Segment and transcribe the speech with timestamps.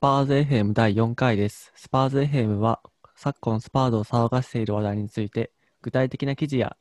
[0.00, 1.72] パーズ FM 第4回です。
[1.76, 2.80] スパーズ FM は
[3.16, 6.78] 昨今スパーズを騒がしている話題について具体的な記事や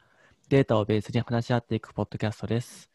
[0.47, 2.89] データをベースに話し合っていくポッドキャストです。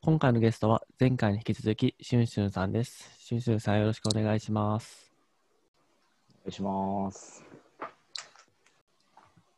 [0.00, 3.06] 今回のゲストは前回に引き続きシュンシュンさんです。
[3.18, 5.12] シュンシュンさんよろしくお願いします。
[6.40, 7.44] お願いします。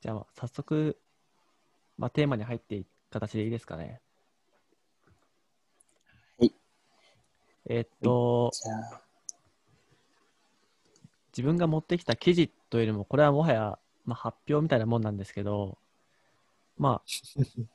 [0.00, 0.99] じゃあ早速、
[1.96, 4.00] まあ、テーマに入っていく形でいいですかね。
[6.41, 6.53] はい。
[7.66, 9.07] えーっと、じゃあ、
[11.39, 15.79] 自分が持ってきた記事というよりも、これはもはや、まあ、発表みたいなもんなんですけど、
[16.77, 17.07] まあ、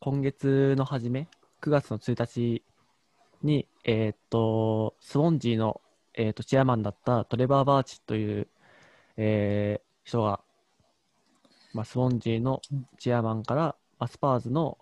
[0.00, 1.28] 今月の初め、
[1.60, 2.62] 9月の1日
[3.42, 5.82] に、えーっと、スウォンジーの、
[6.14, 8.48] えーっとチェアマンだったトレバー・バーチという、
[9.16, 10.40] えー人が、
[11.74, 12.60] まあ、スウォンジーの
[12.98, 14.78] チェアマンから、まあ、スパーズの、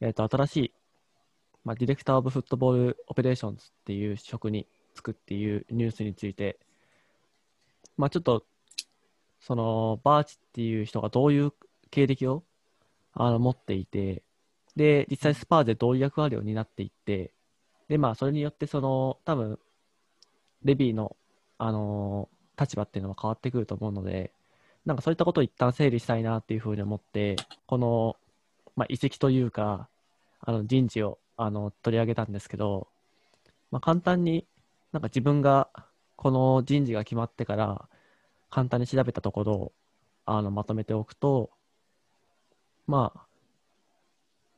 [0.00, 0.72] えーっと新しい、
[1.64, 4.66] まあ、 Director of Football Operations っていう職に
[4.98, 6.58] つくっていうニュースについて、
[7.96, 8.44] まあ、ちょっと、
[9.40, 11.52] その、バーチっていう人がどういう
[11.90, 12.42] 経歴を
[13.12, 14.22] あの持っていて、
[14.76, 17.32] で、実際スパーズでどういう役割を担っていって、
[17.88, 19.58] で、まあ、それによって、その、多分、
[20.62, 21.16] レビーの、
[21.60, 22.28] あの
[22.60, 24.32] 立場っていうのは変わってくると思うので、
[24.84, 28.16] なんかそういったことを一旦整理したいなっていうふうに思って、この、
[28.76, 29.88] まあ、移籍というか、
[30.40, 32.88] あの人事をあの取り上げたんですけど、
[33.70, 34.46] まあ、簡単に
[34.92, 35.68] なんか自分が
[36.16, 37.88] この人事が決まってから
[38.50, 39.72] 簡単に調べたところ
[40.24, 41.50] あのまとめておくと、
[42.86, 43.20] まあ、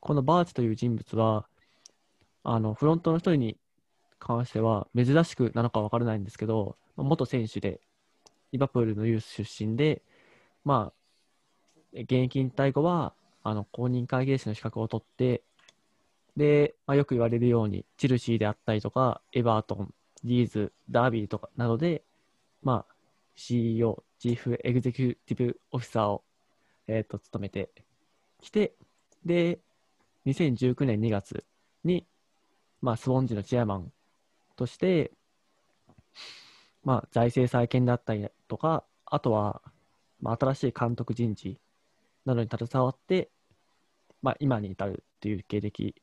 [0.01, 1.47] このバーチという人物は
[2.43, 3.57] あのフロントの一人に
[4.19, 7.81] 関しては珍しくなのか分からないんですけど、元選手で
[8.53, 10.03] リバプールのユース出身で、
[10.65, 11.21] まあ、
[11.95, 15.43] 現役引退後はあの公認会計士の資格を取って
[16.37, 19.95] で、まあ、よく言われるように、チルシーであったりとか、エバートン、
[20.25, 22.03] リーズ、ダービーとかなどで、
[22.63, 22.95] まあ、
[23.35, 26.23] CEO、チーフエグゼクティブオフィサーを、
[26.87, 27.71] えー、と務めて
[28.41, 28.75] きて、
[29.25, 29.61] で、
[30.27, 31.45] 2019年2月
[31.85, 32.07] に、
[32.83, 33.93] まあ、スウォンジのチェアマン
[34.57, 35.13] として、
[36.85, 39.63] まあ、財政再建だったりとか、あとは、
[40.21, 41.59] まあ、新しい監督人事
[42.25, 43.31] などに携わって、
[44.23, 45.95] まあ、今に至るっていう経歴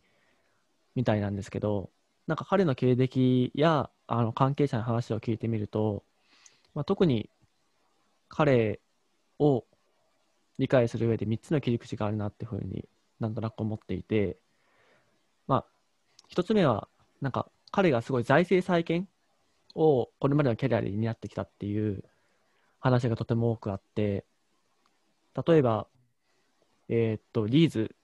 [0.95, 1.89] みたいなんですけど、
[2.27, 6.03] なんか彼の経歴やあの関係者の話を聞いてみると、
[6.75, 7.29] まあ、特に
[8.27, 8.81] 彼
[9.39, 9.63] を
[10.59, 12.87] 理解する上で3つの切り口があるなっていうふうに
[13.19, 14.37] なんとなく思っていて、
[15.47, 15.65] まあ、
[16.33, 16.87] 1つ目は、
[17.21, 19.07] なんか彼がすごい財政再建
[19.75, 22.03] をこれまでのキャリアで担ってきたっていう
[22.79, 24.25] 話がとても多くあって、
[25.47, 25.87] 例えば、
[26.89, 27.95] えーっと、リーズ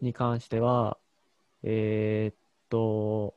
[0.00, 0.98] に関しては、
[1.62, 2.37] えー
[2.68, 3.34] と、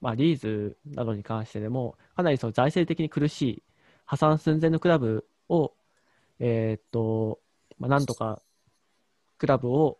[0.00, 3.62] まあ、リーズなどに関してでも、かなりその財政的に苦しい
[4.04, 5.72] 破産寸前のクラブを、
[6.40, 7.40] えっと、
[7.78, 8.42] まあ、なんとか
[9.38, 9.98] クラブを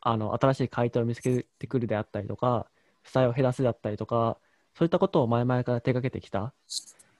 [0.00, 2.66] あの新しい買い手を見つけてくるであったりとか、
[3.02, 4.38] 負債を減らすであったりとか、
[4.74, 6.54] そういったことを前々から手掛けてきた、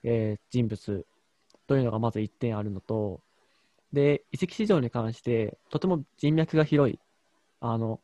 [0.03, 1.05] えー人物
[1.67, 3.21] というのがまず1点あるのと、
[3.93, 6.99] で、移籍市場に関して、とても人脈が広い、
[7.61, 8.01] あの、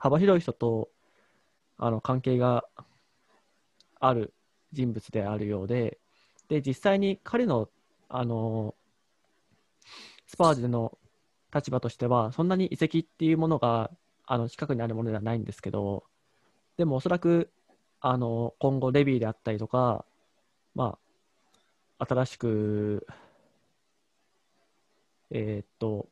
[0.00, 0.88] 幅広い人と、
[1.76, 2.64] あの、関係が
[4.00, 4.32] ある
[4.72, 5.98] 人物であるようで、
[6.48, 7.68] で、実際に彼の、
[8.08, 8.74] あの、
[10.26, 10.98] スパーズでの
[11.54, 13.90] 立場としては、そんなに移籍っていうものが、
[14.24, 16.04] あの、近くにあるものではないんですけど、
[16.78, 17.52] でもおそらく、
[18.00, 20.06] あの、今後レビーであったりとか、
[20.74, 20.98] ま
[21.98, 23.06] あ、新しく、
[25.30, 26.08] えーっと、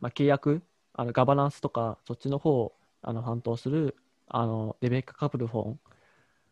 [0.00, 0.62] まあ、契約、
[0.92, 3.96] あのガバナンスとか、そっちの方をあの担当する
[4.28, 5.80] あのレベッカ・カプルフォン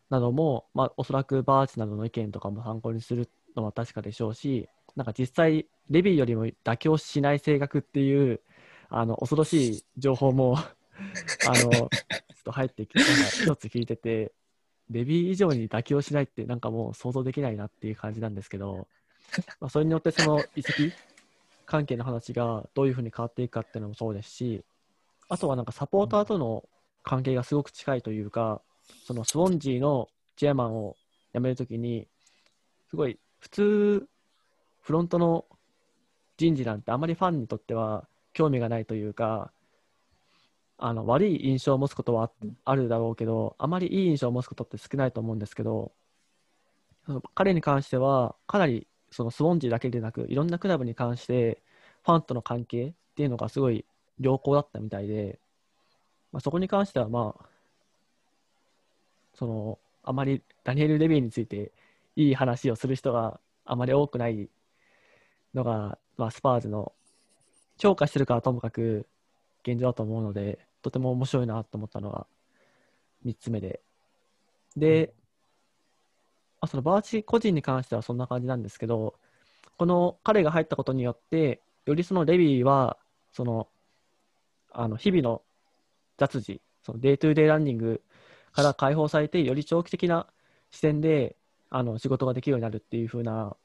[0.09, 8.41] なども、まあ、おそらくバーチなどの意見とかも参考にするのは確かでしょうし、なんか実際、レビーよりも妥協しない性格っていう、
[8.89, 10.57] あの恐ろしい情報も
[11.45, 11.89] あのちょっ
[12.45, 14.31] と入ってきて、一つ聞いてて、
[14.89, 18.87] レビー以上に妥協しないって、なんかもう想像できないなっていう感じなんですけど、
[19.59, 20.93] まあ、それによってその移籍
[21.65, 24.63] 関係の話がどういうふうに変わっていくかっていうのもそうですし、
[25.29, 26.63] あとはなんかサポーターとの
[27.03, 28.61] 関係がすごく近いというか、
[29.05, 30.95] そのスウォンジーのチェアマンを
[31.33, 32.07] 辞めるときに、
[32.89, 34.07] すごい普通、
[34.81, 35.45] フロントの
[36.37, 39.51] 人事なんてあまりファンにとっては興味がないというか、
[40.77, 42.31] あの悪い印象を持つことは
[42.63, 45.91] あるだろうけど、あまりいい印象を持つことって少ないと思うんですけど、
[47.33, 51.63] 彼に関しては、かなりそのスウォンジーだけでなく、いろんなクラブに関して、
[52.03, 53.85] ファンとの関係っていうのがすごい
[54.19, 55.39] 良好だったみたいで、
[56.31, 57.45] まあ、そこに関しては、まあ、
[59.33, 61.71] そのあまりダニエル・レビーについて
[62.15, 64.49] いい話をする人があまり多くない
[65.53, 66.93] のが、まあ、スパーズの
[67.77, 69.05] 評価してるかはともかく
[69.63, 72.25] 現状だと思うので、とても面白いなと思ったのが
[73.25, 73.81] 3つ目で。
[74.75, 75.13] で、
[76.59, 79.15] あそのバーチ個人に関してはそんな感じなんですけど、
[79.77, 82.97] この彼が入ったことによって、よりそのレビーは、
[83.31, 83.67] その、
[84.79, 85.41] あの日々の
[86.17, 88.03] 雑事、その day-to-day running
[88.51, 90.27] から解放されて、より長期的な
[90.69, 91.35] 視点で
[91.71, 93.57] あの仕事ができるようになるっていう風な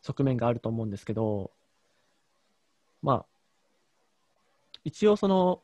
[0.00, 1.50] 側面があると思うんですけど、
[3.02, 3.26] まあ、
[4.84, 5.60] 一応その、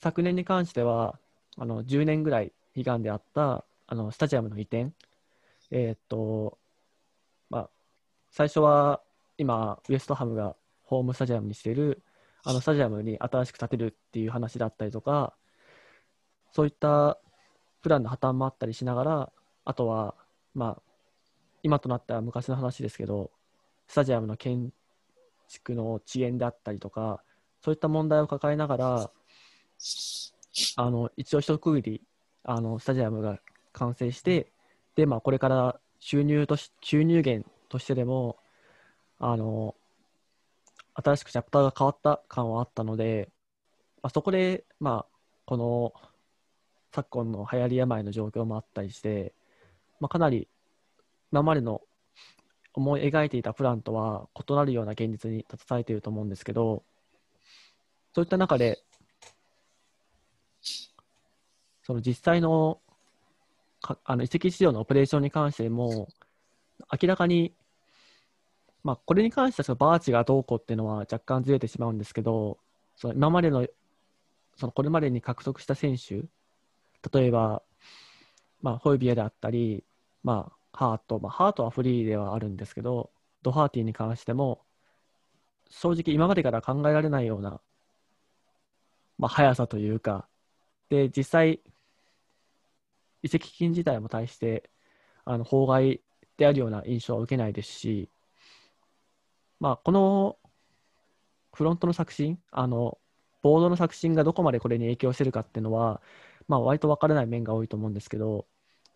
[0.00, 1.16] 昨年に関しては、
[1.56, 4.90] あの10年ぐらい悲願であったあのスタジアムの移転、
[5.70, 6.58] えー、っと、
[7.50, 7.70] まあ、
[8.32, 9.00] 最初は
[9.38, 12.02] 今、ウエストハムがホームスタジアムにしている、
[12.44, 15.34] あのスタジアムに新しく建てるっていう話だったりとか、
[16.52, 17.18] そういった
[17.82, 19.32] プランの破綻もあったりしながら、
[19.64, 20.14] あとは、
[20.54, 20.82] まあ、
[21.62, 23.30] 今となっては昔の話ですけど、
[23.86, 24.72] スタジアムの建
[25.48, 27.22] 築の遅延であったりとか、
[27.62, 29.10] そういった問題を抱えながら、
[30.76, 32.02] あの一応一区切り
[32.44, 33.38] あのスタジアムが
[33.72, 34.52] 完成して、
[34.96, 38.36] でまあ、これから収入とし収入源としてでも
[39.18, 39.74] あの
[40.94, 43.30] 新しくチャプターが変わった感はあったので、
[44.02, 45.16] まあ、そこで、まあ、
[45.46, 45.92] この
[46.94, 49.34] 昨今の流行り病の状況もあったりして、
[50.00, 50.48] まあ、かなり
[51.30, 51.80] 今までの
[52.74, 56.84] 思い描いていたプランとは異なるような現実に立たされていると思うんですけど、
[58.14, 58.78] そういった中で、
[61.82, 62.80] その実際の
[64.04, 66.08] あの移籍市場のオペレーションに関しても、
[66.92, 67.52] 明らかに、
[68.84, 72.58] まあ、これに関してはそのバーチがどうこうっていうのは若干ずれてしまうんですけど、
[72.96, 73.66] その今までの、
[74.56, 76.24] そのこれまでに獲得した選手、
[77.12, 77.62] 例えば、
[78.60, 79.84] まあ、ホイビエであったり、
[80.22, 83.10] まあ、ハート、まあ、ハートはフリーではあるんですけど、
[83.42, 84.62] ドハーティーに関しても、
[85.68, 87.60] 正直今までから考えられないような、
[89.18, 90.28] まあ、速さというか、
[90.88, 91.60] で、実際、
[93.22, 94.70] 移籍金自体も対して、
[95.24, 96.00] あの、法外
[96.36, 98.08] であるような印象は受けないですし、
[99.62, 100.38] まあ、この
[101.54, 102.98] フロントの作新、あの、
[103.42, 106.02] ボードの作新がどこまでこれに影響してるかっていうのは、
[106.48, 108.44] まあ、割と分からない面が多いと思うんですけど、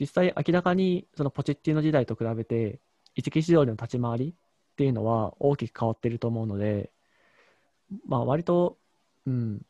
[0.00, 2.80] 実際明らかにそのポチッティの時代と比べて、
[3.14, 4.34] 移籍市場での立ち回りっ
[4.74, 6.90] ていうのは大きく変わってると思うので、
[8.04, 8.76] まあ、割と、
[9.24, 9.62] うん、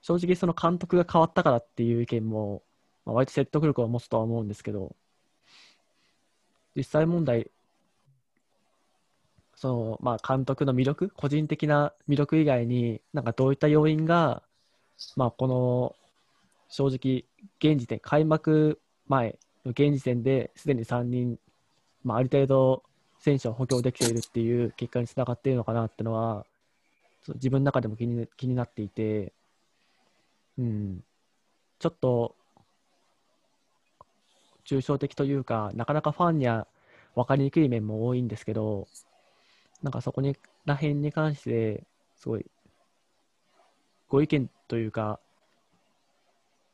[0.00, 2.62] 正直その監督が変わったからっていう意見も、
[3.04, 4.94] まあ、割と説得力を持つとは思うんですけど、
[6.76, 7.50] 実際問題、
[9.62, 14.42] そのまあ、監督の魅力、個人的な魅力以外に、なんかどういった要因が、
[15.14, 15.94] まあ、この
[16.68, 17.24] 正直、
[17.60, 21.38] 現時点、開幕前の現時点ですでに3人、
[22.02, 22.82] まあ、ある程度
[23.20, 26.44] 選手を補強できているっていう結果につながっているのかなっていうのは、
[27.34, 29.32] 自分の中でも気に気になっていて、
[30.58, 31.04] うん、
[31.78, 32.34] ちょっと
[34.64, 36.66] 抽象的というか、なかなかファンには
[37.14, 38.88] 分かりにくい面も多いんですけど、
[39.82, 41.84] なんかそこにら辺に関して、
[42.16, 42.46] すごい、
[44.08, 45.18] ご意見というか、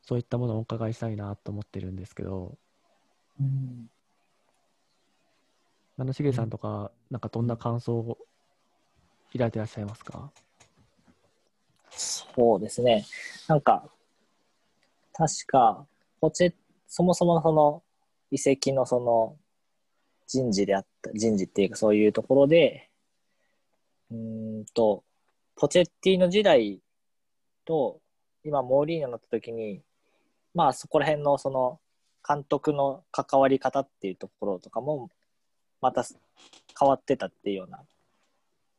[0.03, 2.57] そういったものをお伺いしたいなと思ってるんですけど、
[3.41, 3.91] うん、
[5.97, 8.19] 七重さんとか、なんかどんな感想を
[9.33, 10.31] 抱いていらっしゃいますか？
[11.91, 13.07] そうですね。
[13.49, 13.89] なんか、
[15.13, 15.87] 確か、
[16.21, 16.55] ポチェ、
[16.87, 17.83] そもそもその
[18.31, 19.37] 遺跡のその
[20.27, 22.88] 人事であった、人事っていうかそういうところで、
[24.11, 25.05] うんと、
[25.57, 26.81] ポチェッティの時代
[27.65, 28.01] と、
[28.45, 29.83] 今、モーリーニョになった時に、
[30.55, 31.81] まあそこら辺のその
[32.27, 35.09] 監督の関わり方っていうところとかも
[35.81, 36.05] また
[36.79, 37.81] 変わってたっていうような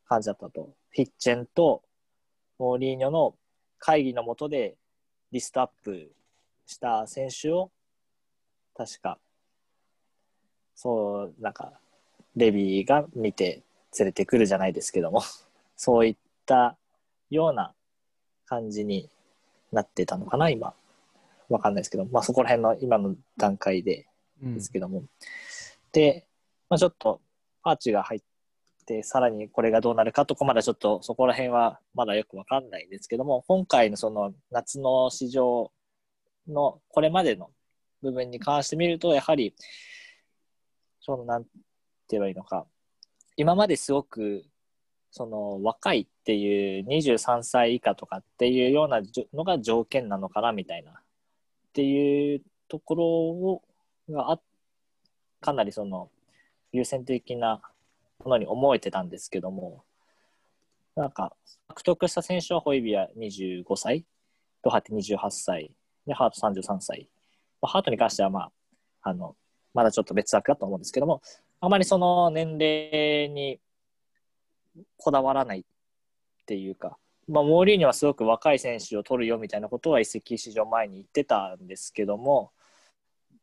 [0.08, 0.70] 感じだったと。
[0.92, 1.84] フィッチェンと
[2.58, 3.36] モーリーニョの
[3.78, 4.76] 会議のもとで
[5.32, 6.12] リストアップ
[6.66, 7.72] した選手を
[8.76, 9.20] 確か
[10.76, 11.74] そうなんか
[12.36, 13.64] レビーが見て
[13.98, 15.22] 連れてくるじゃないですけども
[15.76, 16.78] そういった
[17.30, 17.74] ような
[18.46, 19.10] 感じに
[19.72, 20.74] なってたのかな今。
[21.50, 24.08] わかんないですけど、まあ、そこら辺の今の段階で
[24.42, 25.10] ですけども、うん、
[25.92, 26.28] で、
[26.70, 27.22] まあ、ちょっと
[27.64, 28.22] アーチが入っ
[28.86, 35.72] てさらにこれがどうなるかとかまだちょっとそこら辺はまだよくわかんないんですけども今回のその夏の市場
[36.48, 37.50] のこれまでの
[38.02, 39.54] 部分に関してみるとやはり
[41.02, 41.50] そのなんて
[42.12, 42.66] 言えばいいのか
[43.40, 44.44] 今まですごく
[45.12, 49.00] その若いっていう23歳以下とかっていうような
[49.34, 50.92] のが条件なのかなみたいな。
[50.92, 50.94] っ
[51.72, 53.62] ていうところを
[54.10, 54.42] があ
[55.40, 56.10] かなりその
[56.74, 57.62] 優先的な
[58.26, 59.86] ものに思えてたんですけども、
[60.98, 61.34] なんか
[61.70, 64.04] 獲得した選手はホイビア25歳、
[64.62, 65.72] ドハテ28歳、
[66.06, 67.08] でハート33歳。
[67.62, 68.52] まあ、ハートに関しては、まあ、
[69.04, 69.38] あの
[69.74, 71.22] まだちょっと別枠だと思うんですけども、
[71.62, 73.60] あまりその年齢に
[74.98, 75.64] こだわらないっ
[76.46, 76.98] ていうか、
[77.28, 82.52] まあ、モーリーニョはすごく若い選手を取るよみたいなことは移籍市場前に言ってたんですけども、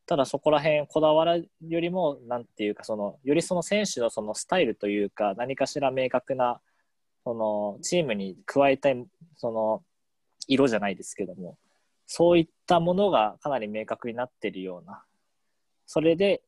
[0.06, 6.61] ただそこら辺こだわるよりも、なんていうか、その、よりその選手のそのスタイルというか、何かしら明確な、
[7.25, 9.04] その、チームに加えたい、
[9.37, 9.82] その、
[10.46, 11.58] 色じゃないですけども、
[12.06, 15.04] そういったものがかなり明確になってるような、
[15.87, 16.42] それで、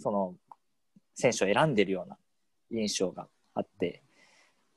[0.00, 0.34] その、
[1.16, 2.16] 選手を選んでるような
[2.70, 4.02] 印象があって、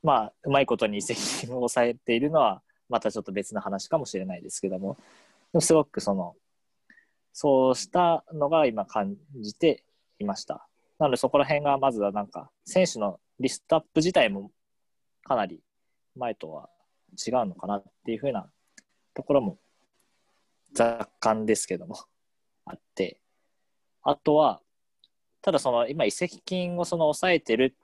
[0.02, 4.96] まあ、うまいことに移籍を抑えているのは、またちょっと別の話かもしれないですけども、
[5.52, 6.34] でもすごくその、
[7.32, 9.84] そうしたのが今感じて
[10.18, 10.66] いました。
[10.98, 14.50] なのでそこら辺がまずはなんか、選手のリストアップ自体も
[15.22, 15.62] かなり
[16.16, 16.70] 前とは
[17.26, 18.50] 違うのかなっていうふうな
[19.14, 19.58] ところも
[20.78, 21.96] 若干ですけども
[22.64, 23.20] あって、
[24.02, 24.60] あとは、
[25.42, 27.74] ただその今移籍金をその抑えてる、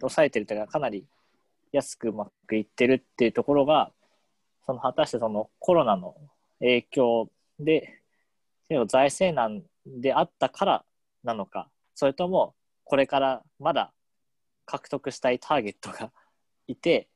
[0.00, 1.06] 抑えてるというかかなり
[1.72, 3.92] 安くうまくいってるっていうところが、
[4.66, 6.14] その果たしてそのコロナの
[6.58, 8.00] 影響で、
[8.86, 10.84] 財政難であったから
[11.24, 12.54] なのか、それとも
[12.84, 13.92] これからまだ
[14.66, 16.12] 獲得したいターゲットが
[16.66, 17.08] いて、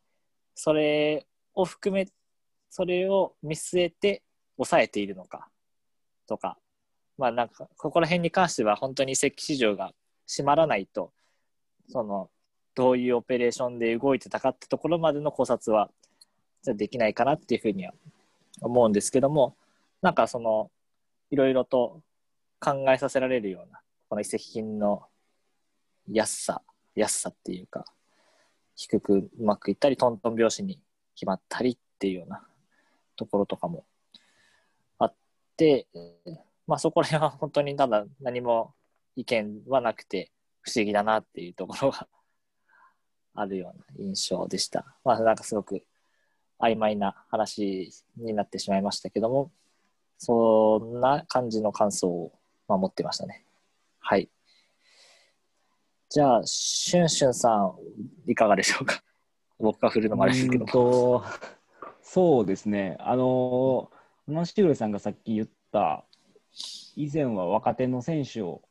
[0.55, 2.09] それを含め、
[2.71, 4.23] それを見据えて
[4.57, 5.49] 抑えているのか
[6.26, 6.59] とか、
[7.16, 9.92] まあなんか、ここら辺に関しては本当に移籍市場が
[10.26, 11.12] 閉まらないと、
[11.88, 12.30] その、
[12.75, 15.90] どういうオペレーションで動いてたかってところまでの考察は、
[16.62, 17.92] じゃできないかなっていうふうには
[18.61, 19.56] 思うんですけども、
[20.02, 20.71] なんかその、
[21.30, 22.02] いろいろと
[22.61, 25.04] 考えさせられるような、この移籍金の
[26.11, 26.62] 安さ、
[26.94, 27.85] 安さっていうか、
[28.76, 30.80] 低くうまくいったり、トントン拍子に
[31.14, 32.44] 決まったりっていうような
[33.16, 33.85] ところとかも
[34.99, 35.14] あっ
[35.56, 35.87] て、
[36.66, 38.75] まあそこら辺は本当にただ何も
[39.16, 40.30] 意見はなくて
[40.62, 42.09] 不思議だなっていうところが
[43.35, 44.97] あるような印象でした。
[45.04, 45.85] まあなんかすごく
[46.59, 49.52] 曖昧な話になってしまいましたけども、
[50.18, 52.33] そんな感じの感想を
[52.68, 53.44] 持ってましたね。
[53.99, 54.30] はい。
[56.09, 57.76] じゃあ、しゅんしゅんさん、
[58.30, 59.02] いかがでしょうか？
[59.59, 61.25] 僕が振るのもあれですけど
[62.02, 62.97] そうですね。
[63.00, 63.90] あの、
[64.26, 66.04] マシュールさんがさっき言った、
[66.97, 68.63] 以前は若手の選手を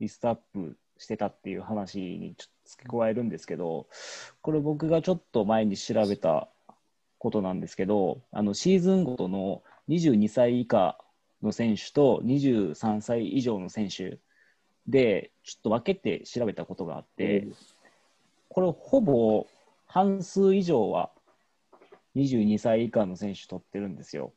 [0.00, 3.86] リストアップしてたっていう話にちょっと付け加えるんですけど、
[4.42, 6.48] これ僕がちょっと前に調べた
[7.18, 10.98] ことなんですけど、あのシーズンごとの22歳以下
[11.42, 14.18] の選手と23歳以上の選手
[14.86, 17.48] で、ちょっと分けて調べたことがあって、
[18.48, 19.46] これほぼ
[19.86, 21.10] 半数以上は
[22.16, 24.32] 22歳以下の選手取ってるんですよ。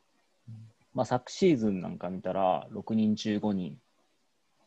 [0.94, 3.76] まあ、昨シーズンなんか見たら、6人中5人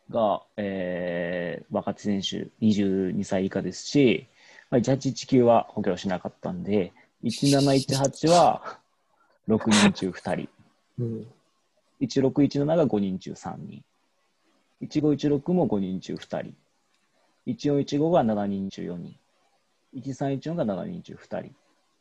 [0.10, 4.27] が、えー、若手選手22歳以下ですし、
[4.69, 6.93] まあ、1819は補強しなかったんで、
[7.24, 8.79] 1718は
[9.48, 10.50] 6人中2人。
[11.00, 11.27] うん、
[12.01, 13.84] 1617が5人中3人。
[14.81, 16.55] 1516も5人中2人。
[17.48, 19.15] 1415が7人中4人。
[19.96, 21.55] 1314が7人中2人。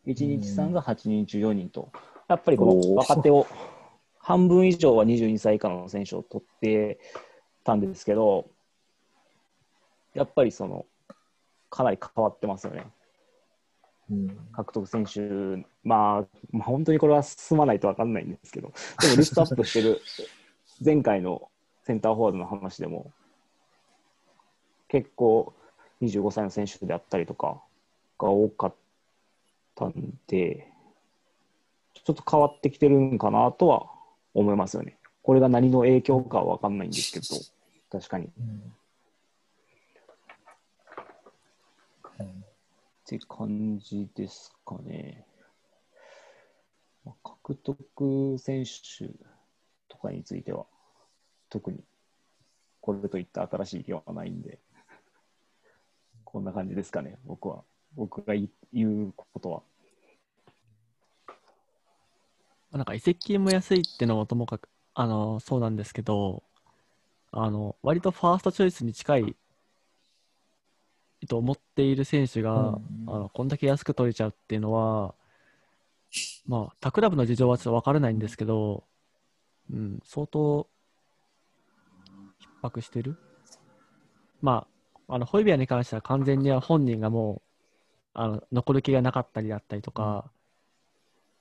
[0.06, 1.90] 123が8人中4人と、
[2.28, 3.47] やっぱりこの若手を
[4.26, 6.99] 半分以上は22歳以下の選手を取って
[7.62, 8.50] たんですけど、
[10.14, 10.85] やっぱりその、
[11.71, 12.88] かなり変わってますよね。
[14.11, 15.21] うん、獲得選手、
[15.85, 20.00] まあ、まあ、本当にこれは進まないと分かんないんですけど、でもリストアップしてる
[20.85, 21.49] 前回の
[21.85, 23.12] センターフォワードの話でも、
[24.88, 25.54] 結構
[26.02, 27.62] 25歳の選手であったりとか
[28.18, 28.75] が多かっ
[29.76, 30.66] たんで、
[31.95, 33.96] ちょっと変わってきてるんかなとは
[34.40, 34.99] 思いますよね。
[35.23, 37.26] これが何の影響かは分かんないんですけど、
[37.90, 38.31] 確かに。
[38.38, 38.73] うん
[43.07, 45.25] って感じですかね。
[47.23, 49.09] 獲得選手
[49.88, 50.66] とかについては、
[51.49, 51.85] 特に
[52.81, 54.59] これといった新しい意見はないんで、
[56.25, 57.62] こんな感じですかね、僕は。
[57.95, 58.49] 僕が言
[59.07, 59.62] うことは。
[62.73, 66.42] なんか移籍金も安いっていうのもともかく、あの、そうなんですけど、
[67.32, 69.37] あの、割とファーストチョイスに近い
[71.28, 75.14] と思っている選手が、うん、あのこんだけ安く取れちゃうっていうのは、
[76.46, 78.85] まあ、他クラブの事情はちょっと分からないんですけど、
[79.73, 80.68] うん、相当
[82.62, 83.18] 逼迫してる？
[84.40, 84.66] ま
[85.08, 87.42] あ、あのホイビアに関しては完全に本人がも
[88.14, 90.30] うあの残る気がなかったりだったりとか、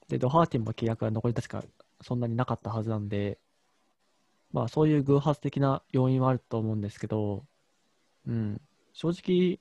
[0.07, 1.63] でドハーティンも契約が残り確か
[2.01, 3.39] そんなになかったはずなんで、
[4.51, 7.45] まあ、そういう偶発的な要因はあると思うんですけど、
[8.27, 8.61] うん、
[8.93, 9.59] 正直、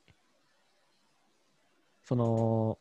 [2.04, 2.78] その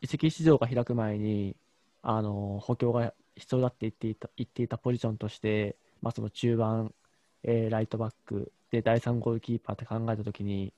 [0.00, 1.56] 移籍市場が開く前に、
[2.02, 6.94] あの補強が必要だって言っていた言っていたポジションとして、まあ、その中盤、
[7.42, 10.72] えーライトバックで第3ゴールキーパーって考えたときに、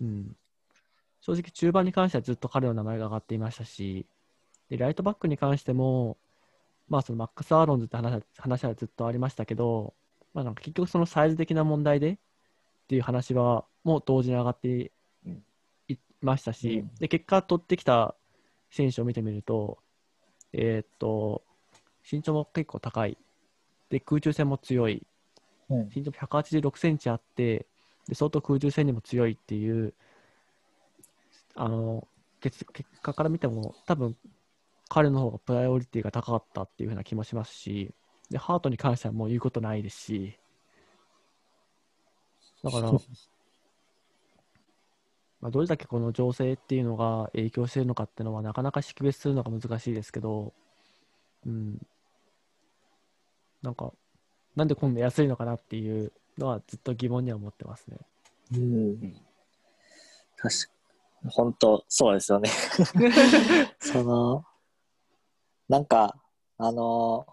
[0.00, 0.36] うん、
[1.20, 4.06] 正直中盤に関してはずっと彼の名前が上がっていましたし、
[4.70, 6.16] でライトバックに関しても、
[6.88, 9.94] まあ、そのマックス・アーロンズって話は話はずっとありましたけど、
[10.34, 12.16] まあ、なんか結局そのサイズ的な問題でっ
[12.88, 14.92] ていう話はもう同時に上がって
[15.88, 16.90] いましたし、うん。
[16.98, 18.14] で結果取ってきた
[18.70, 19.78] 選手を見てみると、
[20.52, 21.42] えーっと
[22.08, 23.18] 身長も結構高い。
[23.90, 25.06] で空中戦も強い。
[25.68, 25.90] うん。
[25.94, 27.66] 身長も186センチあって
[28.08, 29.94] で相当空中戦にも強いっていう
[31.54, 32.06] あの
[32.40, 34.16] 結結果から見ても多分
[34.88, 37.92] 彼の方がプライオリティが高かったっていう風な気もしますし
[38.30, 40.38] でハートに関してはもう言うことないですし
[42.62, 42.92] だから
[45.40, 50.52] まあどれだけこの情勢っていうのが影響しているのかっていうのはなかなか識別するのが難しいですけど、
[51.44, 51.78] うん、
[53.62, 53.92] なんか
[54.54, 57.98] なんでこんな安いのかなっていうのはずっと疑問には思ってますね。
[58.54, 59.16] うん。
[60.36, 60.76] 確か
[61.30, 62.50] 本当、そうですよね。
[63.80, 64.44] その、
[65.68, 66.16] なんか、
[66.58, 67.26] あの、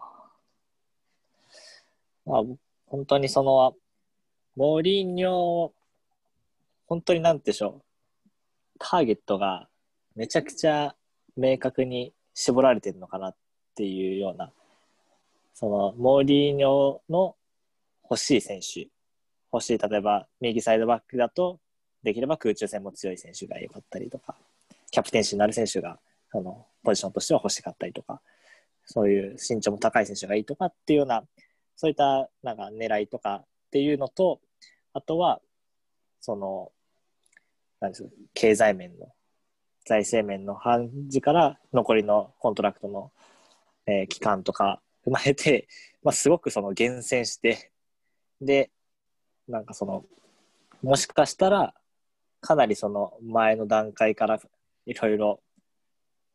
[2.26, 2.42] まあ、
[2.88, 3.76] 本当にその、
[4.56, 5.72] モーリーニョ、
[6.88, 9.68] 本当になんてでしょう、ターゲットが
[10.16, 10.96] めちゃくちゃ
[11.36, 13.36] 明確に絞られてるのかなっ
[13.76, 14.52] ていうような、
[15.54, 17.36] その、モーリーニョの
[18.04, 18.88] 欲しい選手、
[19.52, 21.60] 欲しい、例えば右サイドバックだと、
[22.04, 24.36] できれば空中戦も強い選手が良かったりとか、
[24.92, 26.00] キャプテンシーになる選手が、
[26.34, 28.20] その、ポジションとしては欲しかったりとか、
[28.86, 31.24] そういう身長も高い選手がいいとかっていうような、
[31.76, 34.42] そういったなんか狙いとかっていうのと、
[34.94, 35.42] あとは、
[36.20, 36.72] その、
[37.80, 39.14] なんですか経済面の、
[39.86, 43.12] 財政面の範疇から残りの contract の、
[43.86, 45.68] えー期間とか踏まえて、
[46.02, 47.72] まあ、すごくその厳選して、
[48.42, 48.72] で、
[49.48, 50.04] なんかその、
[50.82, 51.76] もしかしたら、
[52.42, 54.40] かなりその前の段階から
[54.86, 55.40] いろいろ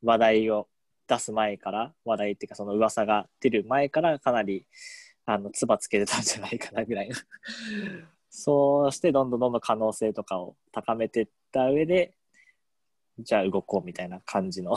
[0.02, 0.68] 話題を
[1.08, 4.66] 出す前から、話題っていうかその噂が出る前からかなり、
[5.24, 7.14] あの、唾つけてたんじゃないかなぐらいの。
[8.30, 12.14] そうしてどんどんどんどん可能性とかを高めていった上で、
[13.18, 14.76] じゃあ動こうみたいな感じの、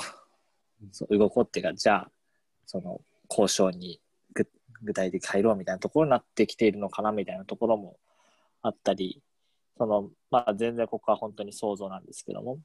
[0.92, 2.12] そう動こうっていうか、じゃあ、
[2.66, 4.02] その交渉に
[4.34, 4.50] 具
[4.82, 7.98] 具体的に入ろうみたいなところになってきているのかなみたいなところも
[8.62, 9.22] あったり、
[9.78, 12.60] その、まあ全然ここは本当に想像なんですけども、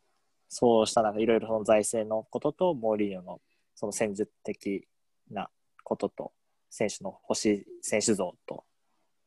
[0.48, 3.40] そうしたなんかいろいろその財政のことと、モーリーニョの
[3.74, 4.86] その戦術的
[5.30, 5.50] な
[5.84, 6.32] ことと、
[6.70, 8.64] 選手の欲しい選手像と、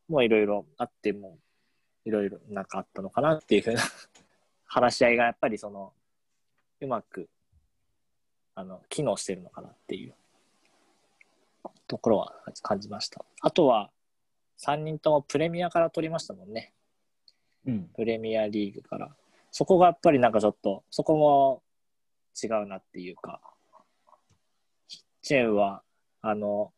[0.08, 1.38] もういろいろあっても、
[2.04, 3.82] いろいろなんかあったのかなっていうふうな
[4.66, 5.92] 話し合いがやっぱりその、
[6.80, 7.28] うまく、
[8.54, 10.14] あの、機能してるのかなっていう
[11.86, 13.24] ところは感じました。
[13.40, 13.90] あとは、
[14.58, 16.72] 3人ともプレミアから取りましたもんね。
[17.66, 17.88] うん。
[17.94, 19.16] プレミアリーグから。
[19.50, 21.62] そこがやっぱりなんかちょっと、そこも
[22.42, 23.40] 違うなっていうか、
[24.88, 25.82] キッチェンは、
[26.22, 26.72] あの、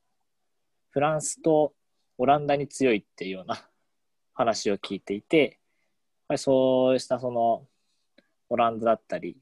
[0.90, 1.74] フランスと
[2.18, 3.68] オランダに強いっていうような
[4.34, 5.50] 話を聞いていて、やっ
[6.28, 7.66] ぱりそうしたその、
[8.48, 9.36] オランダだったり、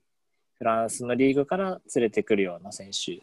[0.54, 3.22] フランスのリーグから連れてくるような選手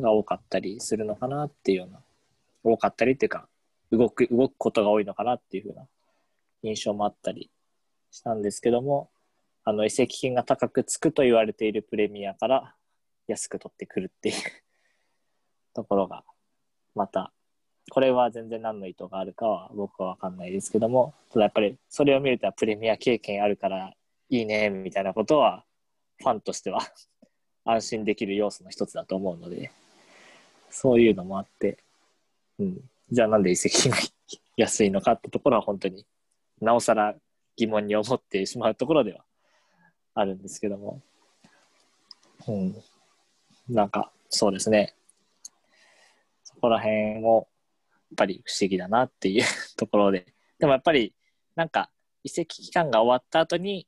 [0.00, 2.02] が多かったりするのかなっていうような、
[2.64, 3.48] 多かったりっていうか、
[3.90, 5.86] 動く、動くことが多いのかなっていうふうな
[6.62, 7.50] 印象もあったり
[8.10, 9.10] したんですけども、
[9.68, 12.74] あの移籍金が高くつくと言われているプレミアから
[13.26, 14.34] 安く取ってくるっていう
[15.74, 16.24] ところが、
[16.94, 17.34] また、
[17.90, 23.92] これは全然何の意図があるかは僕は分かんないですけども、ただやっぱりそれを見るとプレミア経験あるから
[24.30, 25.64] いいねみたいなことは、
[26.16, 26.80] ファンとしては
[27.66, 29.70] 安心できる要素の一つだと思うので、
[30.70, 31.76] そういうのもあって、
[32.58, 33.98] うん、じゃあなんで移籍金が
[34.56, 36.06] 安いのかってところは本当に
[36.58, 37.14] なおさら
[37.56, 39.27] 疑問に思ってしまうところでは
[40.18, 41.00] あるんですけども、
[42.48, 42.52] う。
[42.52, 42.74] ん、
[43.68, 44.94] なんかそうですね。
[46.42, 47.48] そこら辺も
[47.92, 49.44] やっぱり不思議だなっていう
[49.76, 50.26] ところで。
[50.58, 51.14] でもやっぱり
[51.54, 51.90] なんか
[52.24, 53.86] 移籍期間が終わった後に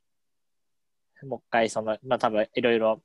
[1.22, 3.02] もう一回そのまあ多分いろいろ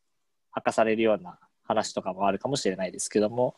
[0.56, 3.56] 明かされるような話とかもあるかもしれないですけども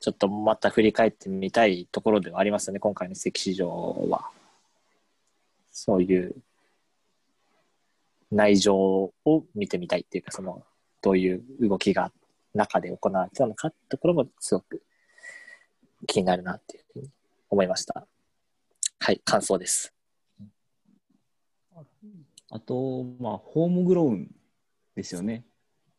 [0.00, 3.68] ちょっとまた振り返ってみたいところではありますよね、今回の移籍市場
[4.10, 4.28] は。
[5.70, 6.34] そういう
[8.30, 9.12] 内情を
[9.54, 10.64] 見てみたいっていうか、その、
[11.02, 12.12] どういう動きが
[12.54, 14.82] 中で行われてたのかってところもすごく
[16.06, 17.10] 気になるなっていうふうに
[17.50, 18.06] 思いました。
[19.00, 19.92] はい、感想です。
[22.50, 24.30] あと、まあ、ホームグローン
[24.94, 25.44] ですよね、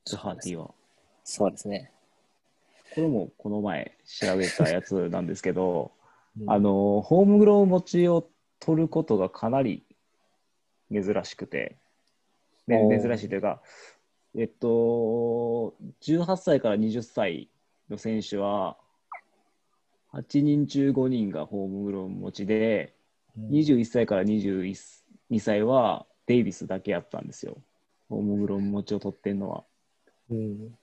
[0.06, 0.72] ズハーティは。
[1.24, 1.92] そうですね。
[2.94, 5.92] これもこの前調べたやつなんですけど、
[6.40, 9.86] うんあの、ホームグローン持ちを取ることがかなり
[10.92, 11.78] 珍しくて、
[12.68, 13.62] 珍しいというか、
[14.38, 17.50] えっと、18歳から20歳
[17.90, 18.78] の選手は、
[20.14, 22.96] 8人中5人がホームグローン持ちで、
[23.38, 24.76] 21歳から22
[25.40, 27.58] 歳はデイビスだけやったんですよ。
[28.10, 29.64] ホームグローン持ちを取ってんのは。
[30.30, 30.78] うん。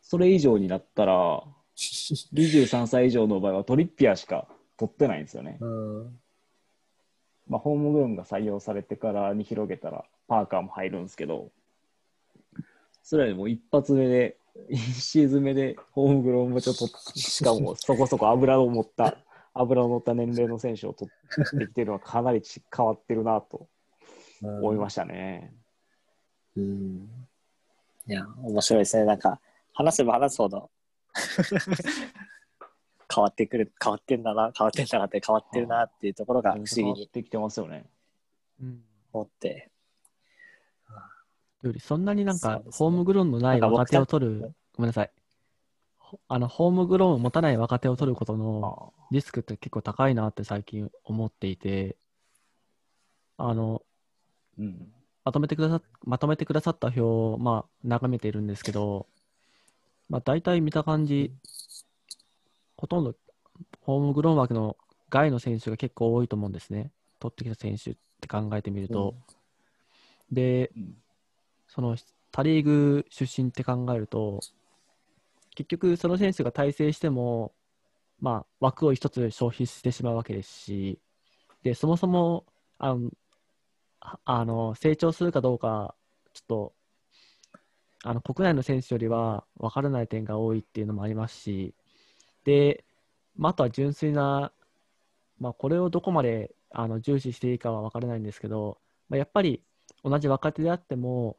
[0.00, 1.44] それ以上になったら、
[1.76, 5.58] 23歳以上の場合はトリッピアーしか取ってないんですよね。
[5.60, 6.20] うん。
[7.48, 11.50] まあ、ホームグローンが採用されてからに広げたら、パーカーも入るんですけど、
[13.02, 14.36] それよりも一発目で、
[14.70, 19.16] 1シーズン目でホームグローン持ちを取って、しかもそこそこ油を持った、
[19.54, 23.66] 油を乗った年齢の選手を取ってきてるのはかなりち変わってるなと
[24.42, 25.54] 思いましたね。
[26.56, 27.08] うん。
[28.06, 29.04] いや、面白いですね。
[29.04, 29.40] なんか、
[29.72, 30.70] 話せば話すほど、
[33.14, 37.86] 変わってくる、変わってんだな、変わってんだなって変わってるなっていうところが不思議変わっにてきてますよね。
[38.60, 38.82] うん。
[39.12, 39.70] 思って。
[41.62, 45.10] よりそんなになんかホームグローンのない若手を取たる、ごめんなさい。
[45.98, 51.96] ほあの、ホームグローンを持たない若手を取ることのあリスクって結構高いなって最近思っていて、
[53.36, 53.82] あの、
[54.58, 54.92] うん。
[55.24, 59.06] まとめてくださまとめてくださった表を、まあ、眺めているんですけど、
[60.08, 61.34] まあ、大体見た感じ、
[62.76, 63.14] ほとんど
[63.82, 64.76] ホームグローン枠の
[65.10, 66.92] 外の選手が結構多いと思うんですね。
[67.18, 69.16] 取ってきた選手って考えてみると。
[70.30, 70.94] で、うん
[71.68, 71.96] その
[72.32, 74.40] 他リーグ出身って考えると、
[75.54, 77.52] 結局その選手が大成しても、
[78.20, 80.98] まあ、枠を一つ消費してしまうわけですし、
[81.62, 82.44] で、そもそも、
[82.78, 83.10] あの、
[84.24, 85.94] あの成長するかどうか、
[86.32, 86.72] ちょっと、
[88.04, 91.74] あの国内の選手よりは分からない点が多いっていうのもありますし、
[92.44, 92.84] で、
[93.36, 94.52] まあ、あとは純粋な、
[95.40, 98.78] まあ、これをどこまであの重視していいかは分からないんですけど、
[99.08, 99.62] まあ、やっぱり
[100.04, 101.36] 同じ若手であっても、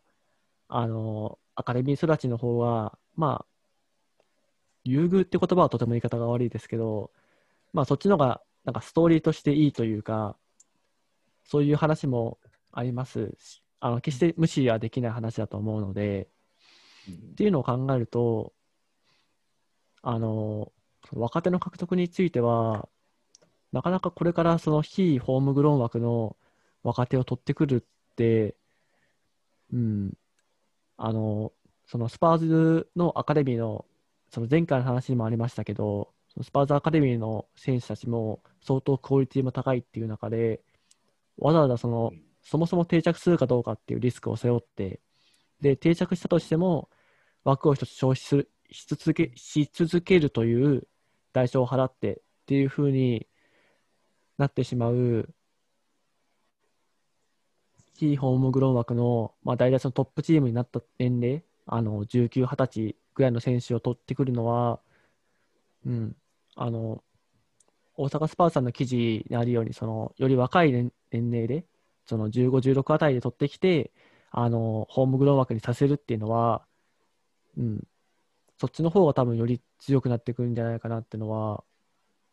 [0.70, 4.24] あのアカデミー育ちの方は、まあ、
[4.86, 7.12] 優遇って言葉はとても言い方が悪いですけど、
[7.74, 10.38] まあ、そっちの方がなんかストーリーとしていいというか、
[11.44, 12.38] そういう話も
[12.72, 13.34] あります。
[13.40, 16.28] し、あの決して無視はできない話だと思うので、
[17.10, 18.54] っていうのを考えると、
[20.02, 20.72] あの
[21.12, 22.88] 若手の獲得については、
[23.72, 26.38] なかなかこれからその非ホームグローン枠の
[26.84, 28.56] 若手を取ってくるって、
[29.74, 30.14] うん、
[31.02, 31.54] あの
[31.88, 33.86] そのスパーズのアカデミーの、
[34.32, 40.62] その前回の話にもありましたけど、そのスパーズアカデミーの選手たちも相当クオリティも高いっていう中で、
[41.40, 42.12] わざわざその、
[42.44, 45.00] そもそも定着するかどうかっていうリスクを背負って、
[45.62, 46.90] で、定着したとしても、
[47.44, 50.88] 枠を一つ消費するし続けし続けるという
[51.34, 53.26] 代償を払ってっていうふうに
[54.38, 55.34] なってしまう、
[58.00, 64.80] 非ホームグローン枠の、まあ、大体そのトップチームになった年齢、あの19、20歳ぐらいの選手を取ってくるのは、
[65.86, 66.16] うん、
[66.56, 67.04] あの
[67.96, 71.66] 大阪スパーさんの記事にあるように、そのより若い年年齢で、
[72.06, 73.92] その15、16あたりで取ってきて、
[74.32, 76.64] あのホームグローン枠にさせるっていうのは、
[77.58, 77.84] うん、
[78.58, 81.64] そっちの方が多分より強くなってくるんじゃないかなっていうのは、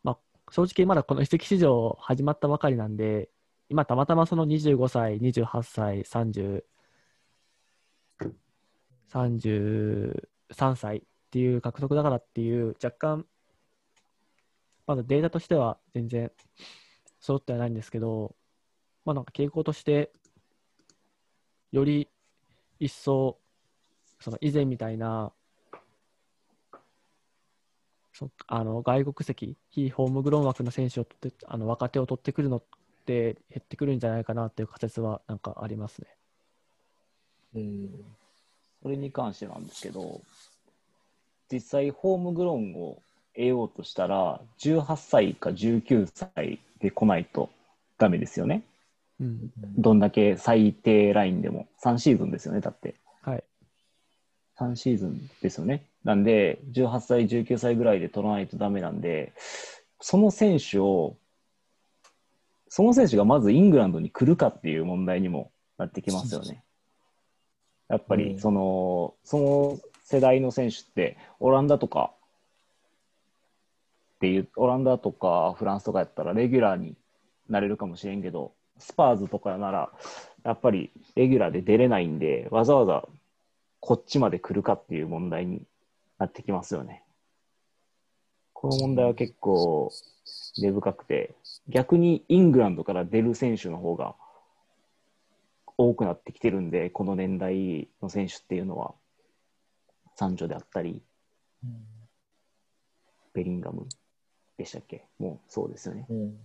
[0.03, 0.17] まあ、
[0.51, 3.29] 正直まだこの移籍市場始まったばかりなんで、
[3.69, 6.63] 今たまたまその25歳、28歳、30、
[9.11, 11.01] 33歳っ
[11.31, 13.25] ていう獲得だからっていう若干、
[14.85, 16.31] まだデータとしては全然
[17.19, 18.35] 揃ってはないんですけど、
[19.03, 20.11] まあなんか傾向として、
[21.73, 22.09] より
[22.79, 23.37] 一層、
[24.21, 25.33] その以前みたいな、
[28.13, 32.63] そあの外国籍、非ホームグローン枠の選手を取って、あの若手を取ってくるの
[33.07, 36.07] って減ってくるんじゃないかなっていう仮説はなんかありますね。
[37.55, 37.89] うん。
[38.83, 40.21] それに関してなんですけど、
[41.49, 42.97] 実際、ホームグローンを
[43.33, 47.49] 得ようとしたら、18歳か19歳で来ないと
[47.97, 48.63] ダメですよね。
[49.21, 49.51] うん。
[49.77, 51.67] どんだけ最低ラインでも。
[51.81, 52.95] 3シーズンですよね、だって。
[53.21, 53.43] はい。
[54.59, 55.83] 3シーズンですよね。
[56.03, 59.31] なんで、18歳、19歳ぐらいで取らないとダメなんで、
[60.01, 61.15] その選手を、
[62.69, 66.63] その選手がまずイングランドに来るかっていう問題にもなってきますよね。
[67.87, 72.11] やっぱり、その、その世代の選手って、オランダとか
[74.15, 76.95] っていう、オランダとかフランスとかやったらレギュラーに
[77.49, 79.91] なれるかもしれんけど、スパーズとかなら、
[80.43, 83.07] やっぱりレギュラーで出れないんで、わざわざ
[83.79, 85.61] こっちまで来るかっていう問題に
[86.19, 87.03] なってきますよね。
[88.53, 89.91] この問題は結構
[90.57, 91.35] 根深くて、
[91.69, 94.15] 逆にイングランドから出る選手の方が
[95.77, 98.93] 多くなってきてるんで、この年代の選手っていうのは、
[100.15, 101.01] サンジョであったり、
[103.33, 103.87] ベリンガム
[104.57, 105.05] でしたっけ？
[105.19, 106.07] もうそうですよね。
[106.09, 106.37] うん。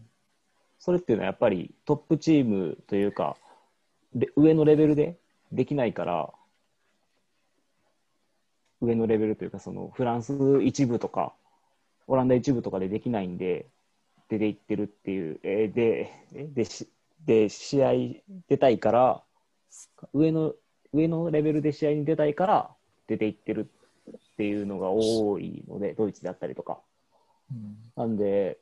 [0.78, 3.36] それっていうのはやっぱりトップチームというか、
[4.14, 5.16] で上のレベルで
[5.52, 6.30] できないから、
[8.82, 11.32] 上のレベルというか、そのフランス一部とか、
[12.08, 13.66] オランダ一部とかでできないんで、
[14.32, 16.88] 出ていってるっていう、えーで、えでし
[17.26, 17.92] で試合
[18.48, 19.22] 出たいから、
[20.14, 20.54] 上の
[20.94, 22.70] 上のレベルで試合に出たいから
[23.08, 23.70] 出ていってる
[24.10, 26.80] っていうのが多いので、ドイツであったりとか。
[27.94, 28.58] なんで、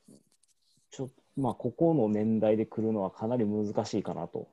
[0.90, 4.48] ちょまあ、ここの年代で来るのはかなり難しいかなと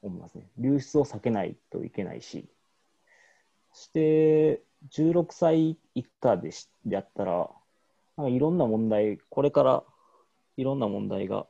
[0.00, 0.46] 思いますね。
[0.58, 2.48] 流出を避けないといけないし。
[3.72, 7.50] そして、16歳以下でしであったら、
[8.16, 9.82] なんかいろんな問題、これから
[10.56, 11.46] いろんな問題が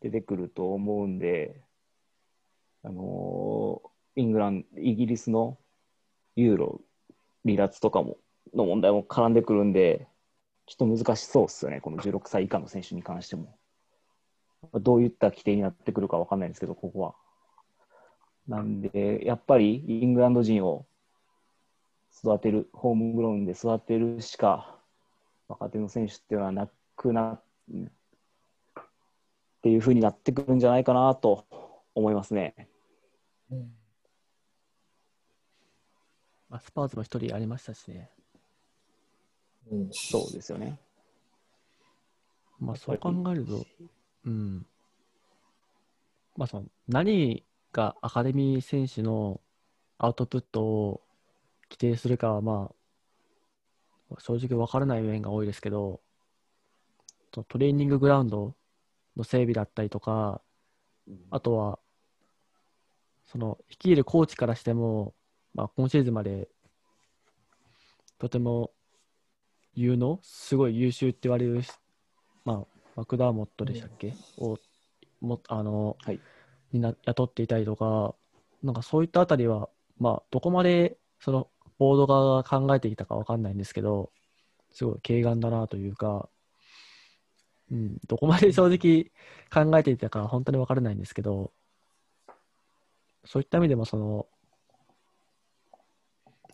[0.00, 1.60] 出てくると思うんで、
[2.82, 3.82] あの
[4.14, 5.58] イングランド、イギリスの
[6.36, 6.80] ユーロ
[7.44, 8.18] 離脱とかも、
[8.54, 10.08] の問題も絡んでくるんで、
[10.66, 13.56] ちょっと難しそうっすよね、この16歳以下の選手に関しても。
[14.74, 17.14] どういった規定になってくるかわかんないんですけど、ここは。
[18.48, 20.86] なんで、やっぱりイングランド人を
[22.18, 24.78] 育てる、ホームグラウンで育てるしか、
[25.48, 27.40] 若手の選手っていうのはなくな、
[29.66, 31.44] っていうふうになってくるんじゃないかなと
[31.92, 32.68] 思いますね。
[36.48, 38.08] まあ、スパーズも一人ありましたしね。
[39.72, 39.88] うん。
[39.90, 40.78] そうですよね。
[42.60, 43.66] まあ、そう考えると、
[44.26, 44.64] うん。
[46.36, 49.40] まあ、その、何がアカデミー選手の
[49.98, 51.00] アウトプットを
[51.68, 52.70] 規定するかは、ま
[54.12, 56.00] あ、正直分からない面が多いですけど、
[57.32, 58.54] トレーニンググラウンド
[59.16, 60.40] の整備だったりとか、
[61.30, 61.78] あとは、
[63.26, 65.14] その、率いるコーチからしても、
[65.54, 66.48] まあ、今シーズンまで、
[68.18, 68.70] とても
[69.74, 71.62] 有能、すごい優秀って言われる、
[72.44, 74.58] まあ、マクダーモットでしたっけ、を
[75.20, 76.20] もあの、はい。
[76.72, 78.14] にな雇っていたりとか、
[78.62, 81.48] なんかそういったあたりは、まあ、どこまでその
[81.78, 84.10] ボード側が考えていたかわかんないんですけど、
[84.72, 86.28] すごい軽眼だなというか、
[87.70, 89.10] うん、どこまで正直
[89.52, 91.52] 考えていたかは本当にわからないんですけど、
[93.24, 94.26] そういった意味でもその、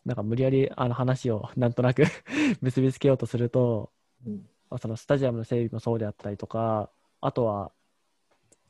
[0.04, 2.04] なんか無理やりあの話をなんとなく
[2.60, 3.92] 結びつけようとすると、
[4.26, 7.72] うんまあ、そのスタジアムの整備もそうであったりとか、あとは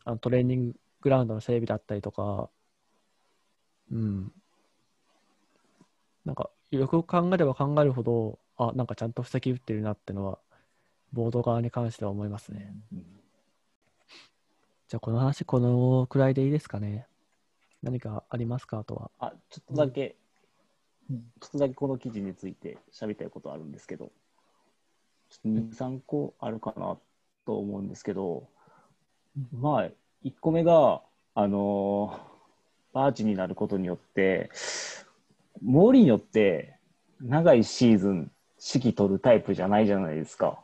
[0.04, 2.48] あのトレーニンググラウンドの整備だったりとか、
[3.90, 4.32] うん。
[6.24, 10.38] なんか、よく考えれば考えるほど、あ、なんかちゃんと布石打ってるなってのは、
[11.12, 12.74] ボード側に関しては思いますね。
[14.88, 17.06] じゃあ、この話、このくらいでいいですかね。
[17.82, 18.78] 何かありますか？
[18.78, 19.10] あとは。
[19.18, 20.16] あ、ちょっとだけ、
[21.10, 24.12] うんちょっとだけこの記事について喋りたいことあるんですけど、
[25.30, 26.96] ちょっと2、3個あるかな
[27.44, 28.48] と思うんですけど、
[29.52, 29.90] まあ、
[30.24, 31.02] 1個目が、
[31.34, 32.32] あのー
[32.94, 34.50] バーチになることによって、
[35.62, 36.76] モーリーニョって
[37.22, 38.30] 長いシーズン
[38.74, 40.58] 指揮取るタイプじゃないじゃないですか。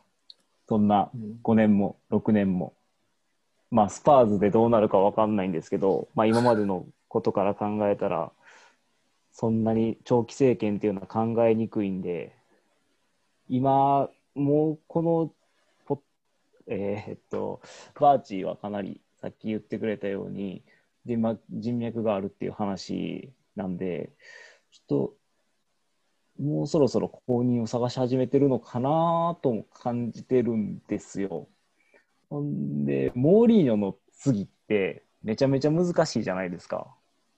[0.69, 2.75] そんなうん5年も6年も。
[3.71, 8.31] まあ、スパーズでどうなるかわかんないんですけど、まあ、今までのことから考えたら、
[9.31, 12.35] そんなに長期政権っていうのは考えにくいんで、
[13.47, 15.33] 今、もうこの
[15.85, 16.01] ポ、
[16.67, 17.61] えーっと、
[17.99, 20.63] バーチーはかなり、さっき言ってくれたように、
[21.05, 24.11] 人脈があるっていう話なんで、
[24.71, 25.13] ちょっと、
[26.39, 31.47] もうそろそろ公認を探し始めてるのかなとも感じてるんですよ。
[32.29, 36.87] ほんで、モーリーニョの次ってめちゃめちゃ難しいじゃないですか、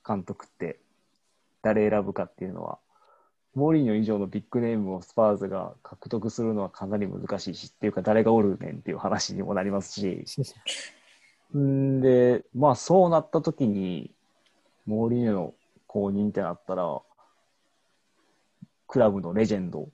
[0.08, 0.80] 監督って。
[1.64, 2.80] 誰選ぶかっていうのは。
[3.54, 10.26] モーリーニョ以上のビッグネームをスパーズが獲得するのはかなり難しいし、っていうか誰がおるねんっていう話にもなりますし。
[11.58, 14.14] んで、まあそうなった時に、
[14.86, 15.54] モーリーニョの
[15.88, 17.02] 公認ってなったら、
[18.92, 19.88] クラブのレジェンド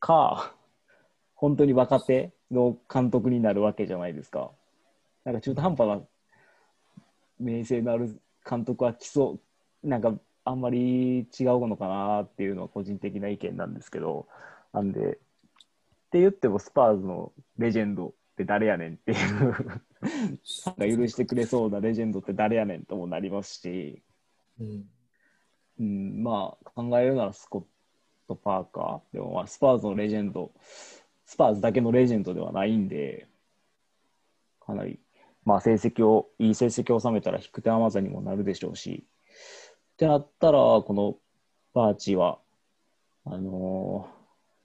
[0.00, 0.56] か、
[1.36, 4.50] 本当に若手の監督になるわけじゃないですか。
[5.24, 6.02] なんか中途半端な
[7.38, 9.38] 名声のある監督は来そ
[9.84, 11.26] う、なんかあんまり違う
[11.68, 14.26] のかなっていうのは個人的な意見なんですけど、
[14.72, 15.12] なんで、っ
[16.10, 19.78] て言ってもスパーズのレジェンドって誰やねんっていうなんか
[20.88, 24.02] 許してくれそうなレジェンドって誰やねんともなりますし、
[24.58, 24.84] うん。
[25.78, 27.64] うん、まあ考えるならスコッ
[28.26, 30.52] ト・パーカー、でもまあスパーズのレジェンド、
[31.26, 33.28] スパーズだけのレジェンドではないんで、
[34.60, 34.98] かなり、
[35.44, 39.04] まあ成績を、いい成績を収めたら引く手あまたにもなるでしょうし、
[39.94, 41.16] ってなったら、この
[41.74, 42.38] バーチは、
[43.26, 44.10] あの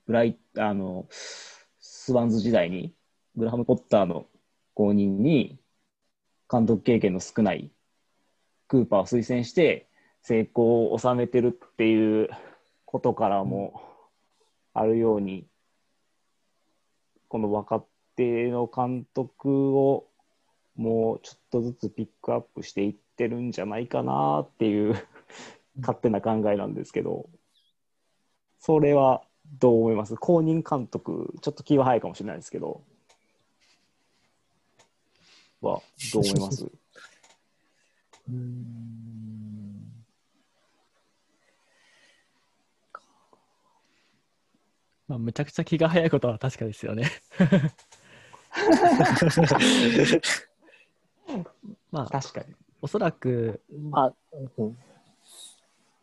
[0.06, 2.94] ブライあのスワンズ時代に、
[3.36, 4.26] グラハム・ポッターの
[4.74, 5.58] 後任に、
[6.50, 7.70] 監督経験の少ない
[8.66, 9.88] クーパーを推薦して、
[10.22, 12.28] 成功を収めてるっていう
[12.90, 13.80] ことからも
[14.74, 15.46] あるように、
[17.28, 17.84] この若
[18.16, 20.08] 手の監督を
[20.74, 24.96] もうちょっとずつピックアップしていってるんじゃないかなっていう
[25.78, 27.30] 勝手な考えなんですけど、
[28.58, 29.22] それは
[29.60, 30.16] どう思います？
[30.16, 32.82] 公認監督、ちょっと気は早いかもしれないですけど、
[35.60, 35.80] は
[36.12, 36.64] どう思います？
[38.28, 39.09] うーん。
[45.10, 47.10] まあ、むちゃくちゃ気が早いことは確かですよね。
[51.90, 52.54] まあ、確かに。
[52.80, 54.14] おそらく、まあ、
[54.56, 54.78] うん。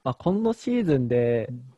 [0.03, 1.73] まあ、今のシーズンでうん、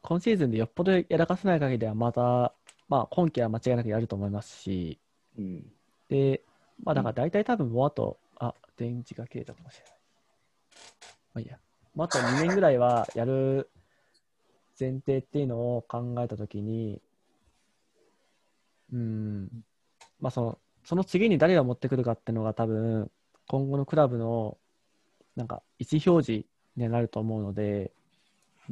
[0.00, 2.54] 今シーズンでよっぽどやらかせない限りでは、また、
[2.88, 4.98] まあ、今季は間違いなくやると思いますし、
[5.38, 5.70] うん。
[6.08, 6.42] で、
[6.82, 9.92] まあ、だから大体多分もうあと、あ、電池が切れたかもしれない。
[11.34, 11.58] まあいいや。
[11.94, 13.68] まあ、あと2年ぐらいはやる
[14.78, 17.00] 前提っていうのを考えたときに、
[18.92, 19.48] うん、
[20.20, 23.10] まあその、その次に誰が持ってくるかっていうのが多分、
[23.48, 24.58] 今後のクラブの、
[25.34, 27.92] なんか、位置表示になると思うので、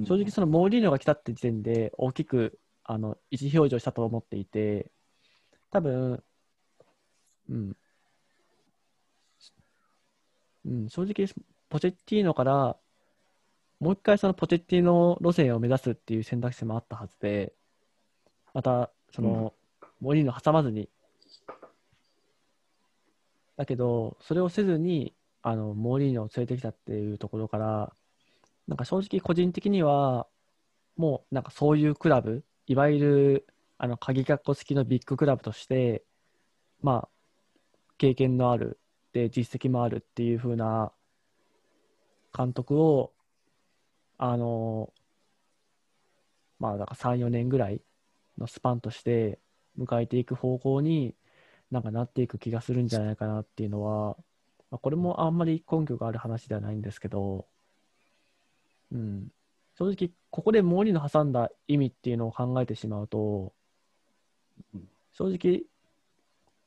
[0.07, 4.91] 正直そのモーリーノが来たって時点で大きくあの位置表示をしたと思っていて、
[5.71, 6.23] 多分、
[7.49, 7.77] うん。
[10.67, 11.29] うん、正直、
[11.69, 12.77] ポチェッティーノから、
[13.81, 17.53] もう一回そのポチェッティーノ路線を目指すっていう選択肢もあったはずで、
[18.53, 19.53] また、その、
[20.01, 20.89] モーリーノ挟まずに、
[23.57, 27.93] だけど、それをせずに、あの、モーリーノを連れてきたっていうところから、
[28.67, 30.27] なんか正直個人的には、
[30.97, 33.47] もうなんかそういうクラブ、いわゆる
[33.79, 36.05] あの鍵括弧付きのビッグクラブとして、
[36.81, 37.09] まあ、
[37.99, 38.79] 経験のある、
[39.13, 40.93] で、実績もあるっていう風な
[42.37, 43.13] 監督を、
[44.19, 44.93] あの、
[46.59, 47.81] まあ、だから3、4年ぐらい
[48.39, 49.39] のスパンとして
[49.79, 51.15] 迎えていく方向に
[51.71, 54.17] なんかなっていく気がするんじゃないかなっていうのは、
[54.71, 57.47] まあ、これもあんまり根拠がある話ではないんですけど、
[58.93, 59.29] うん、
[59.77, 63.53] 正直、ここでモーリーノ挟んだ意味っていうのを考えてしまうと、
[65.13, 65.63] 正直、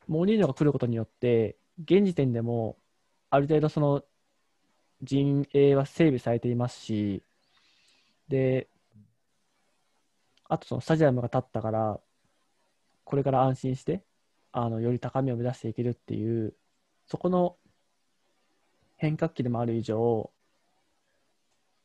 [0.07, 2.77] モーリーノが来ることによって、現時点でも
[3.29, 4.03] ある程度その
[5.03, 7.23] 陣営は整備されていますし、
[8.27, 8.69] で、
[10.45, 11.99] あとそのスタジアムが建ったから、
[13.03, 14.03] これから安心して、
[14.51, 16.55] あの、より高みを目指していけるっていう、
[17.07, 17.57] そこの
[18.97, 20.31] 変革期でもある以上、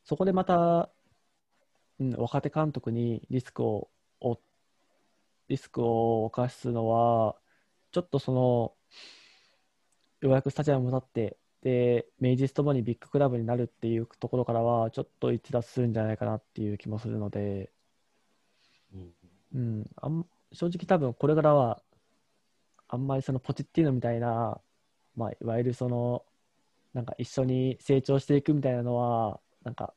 [0.05, 0.89] そこでまた、
[1.99, 3.89] うん、若手監督にリスクを
[5.49, 7.35] リスクを冒すのは、
[7.91, 8.73] ちょっとその、
[10.21, 17.71] ようやくスタジアムも建って、で、名実ともにビッグクラブになるっていうところからは、ちょっと逸脱するんじゃないかなっていう気もするので、
[19.55, 21.81] うん、あん正直多分これからは、
[22.89, 24.59] あんまりそのポチッティーノみたいな、
[25.15, 26.25] まあ、いわゆるその、
[26.93, 29.93] なんか一緒に成長していくみたいなのは、なんか、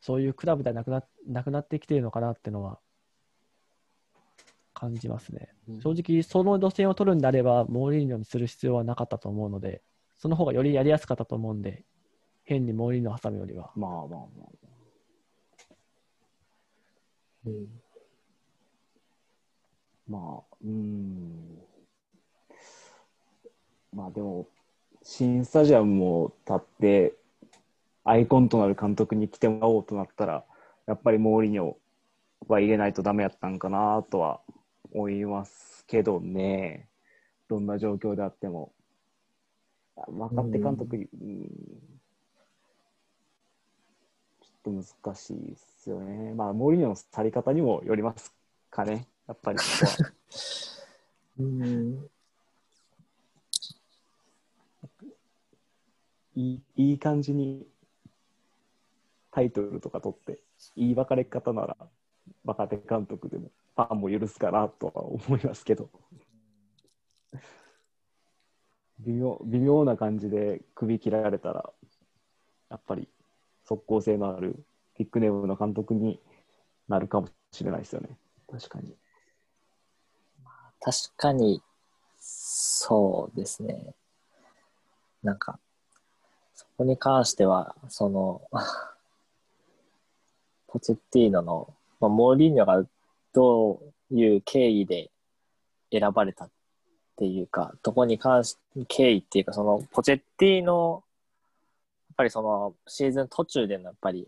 [0.00, 2.80] そういうクラブではなくななくなってきているのかなっていうのは
[4.74, 5.54] 感じますね。
[5.80, 9.80] 正直、その路線を取るんであれば、モーリーニョにする必要はなかったと思うので、
[10.22, 11.82] その方がよりやりやすかったと思うんで、
[12.44, 13.72] 変にモーリーニョを挟むよりは。
[13.74, 14.48] まあまあまあ。
[17.46, 17.66] うん
[20.08, 21.58] まあ、うん。
[23.92, 24.46] まあでも、
[25.02, 27.14] 新スタジアムも建って、
[28.04, 30.44] アイコンとなる監督に来てもらおうとなったら、
[30.86, 31.74] やっぱりモーリニョ
[32.46, 34.40] は入れないとダメやったんかなとは
[34.92, 36.86] 思いますけどね。
[37.48, 38.72] どんな状況であっても。
[40.08, 41.48] 若手監督に、うん。
[44.40, 46.34] ちょっと難しいですよね。
[46.34, 48.34] まあ、モーリーニョの去り方にもよります
[48.70, 49.58] かね、やっぱり。
[51.38, 52.08] うん。
[56.34, 57.66] いいいい感じに
[59.30, 60.38] タイトルとか取って、
[60.76, 61.76] いい別れ方なら
[62.44, 65.88] 若手監督でもファンも許すかなとは思いますけど。
[69.04, 71.70] 微妙微妙な感じで首切られたら、
[72.70, 73.08] やっぱり
[73.64, 74.64] 速攻性のある
[74.98, 76.20] ビッグネームの監督に
[76.88, 78.16] なるかもしれないですよね。
[78.50, 78.94] 確かに。
[80.80, 81.62] 確かに、
[82.18, 83.94] そうですね。
[85.22, 85.58] なんか、
[86.54, 88.42] そこに関しては、その、
[90.66, 92.84] ポチェッティーノの、まあ、モーリーニョが
[93.32, 93.80] ど
[94.10, 95.10] ういう経緯で
[95.92, 96.50] 選ばれたっ
[97.22, 98.58] ていうか、とこに関し、
[98.88, 101.04] 経緯っていうか、その、ポチェッティーノ、
[102.08, 104.26] やっぱりその、シーズン途中でのやっぱり、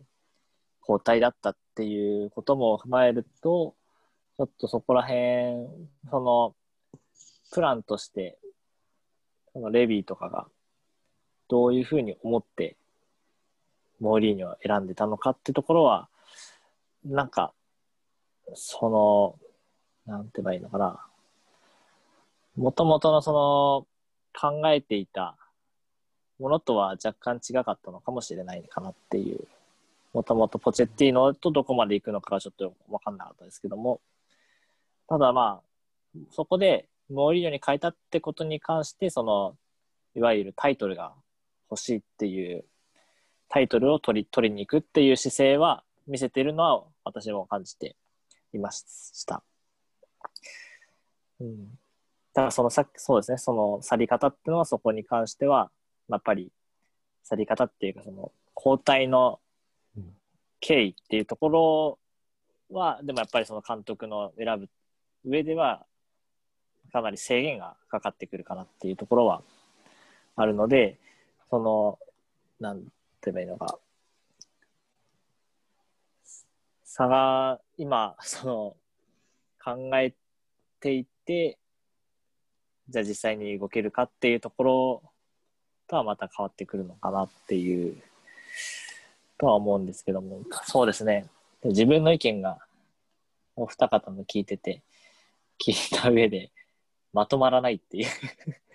[0.81, 3.75] 交代だったっていうことも踏まえると、
[4.37, 5.67] ちょっとそこら辺、
[6.09, 6.55] その、
[7.51, 8.39] プランとして、
[9.53, 10.47] そのレビーとかが、
[11.49, 12.77] どういうふうに思って、
[13.99, 16.09] モーリーニョを選んでたのかってところは、
[17.05, 17.55] なんか、
[18.55, 19.39] その、
[20.07, 21.05] なんて言えばいいのかな。
[22.57, 23.87] もともとのその、
[24.39, 25.37] 考えていた
[26.41, 29.47] ものとは若干違かったのかもしれないかなっていう。
[30.13, 34.01] もともとポチェッティーノとどこまで行くのかはちょっとわかんなかったですけども、
[35.09, 39.57] ただまあ、そこでモーリーニョに変えたってことに関して、その、
[40.15, 41.13] いわゆるタイトルが
[41.69, 42.65] 欲しいっていう、
[43.49, 47.97] タイトルを取り、取りに行くっていう姿勢は見せているのは私も感じて
[48.53, 49.43] いました。
[51.41, 51.79] うん。
[52.35, 55.71] だからそのさっき、そうですね、その去り方っていうのはそこに関しては、
[56.09, 56.53] やっぱり
[57.23, 59.41] 去り方っていうかその交代の
[59.97, 60.17] うん。
[60.61, 61.99] 経緯っていうところ
[62.71, 64.71] は、でもやっぱりその監督の選ぶ
[65.25, 65.85] 上では、
[66.91, 69.43] かなり制限がかかってくるかなっていうところは
[70.37, 70.99] あるので、
[71.51, 71.99] その、
[72.61, 72.81] なん
[73.21, 73.79] て言えばいいのか、
[76.85, 78.77] 差が今、その、
[79.63, 80.15] 考え
[80.81, 81.59] ていて、
[82.89, 85.03] じゃあ実際に動けるかっていうところ
[85.89, 87.97] とはまた変わってくるのかなっていう、
[89.39, 91.27] とは思うんですけども、そうですね。
[91.65, 92.59] 自分の意見が
[93.57, 94.83] お二方の聞いてて、
[95.65, 96.51] 聞いた上で
[97.13, 98.09] まとまらないっていう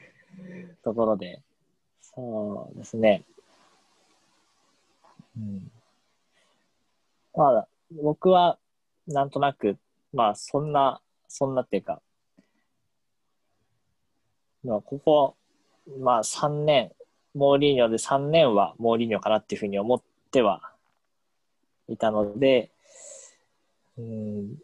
[0.84, 1.42] ところで、
[2.02, 3.24] そうですね。
[5.38, 5.72] うん。
[7.36, 8.58] まあ、僕は
[9.08, 9.78] なんとなく、
[10.14, 12.02] まあそんな、そんなっていうか、
[14.64, 15.36] まあここ、
[16.00, 16.92] まあ3年、
[17.34, 20.02] モーリーニョで3年はモーリーニョかなっていうふうに思っ
[20.32, 20.74] ては
[21.88, 22.72] いたので、
[23.98, 24.56] うん、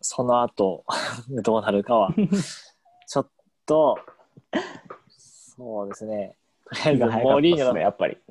[0.00, 0.84] その後
[1.42, 2.14] どうなるかは、
[3.06, 3.28] ちょっ
[3.66, 3.98] と、
[5.08, 6.36] そうですね。
[6.64, 8.16] とりあえず、モーリーニョのね、やっぱり。
[8.26, 8.28] ち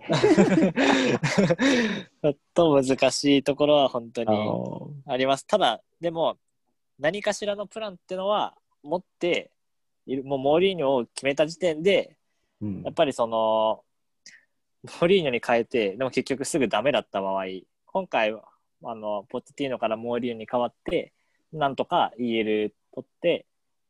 [2.23, 5.45] ょっと難しいところは本当あにのあります。
[5.45, 6.37] ただ、でも、
[6.99, 9.51] 何かしらのプランってのは持って
[10.23, 12.17] もうモーリーニョを決めた時点で、
[12.61, 12.83] うん。
[12.83, 13.83] やっぱりその、
[14.83, 17.45] モーリーニョに変えて、でも結局すぐダメだった場合、
[17.85, 18.43] 今回は、
[18.83, 21.13] あの、ポテティーノからモーリーニョに変わって、
[21.53, 23.45] なんとか EL 取って、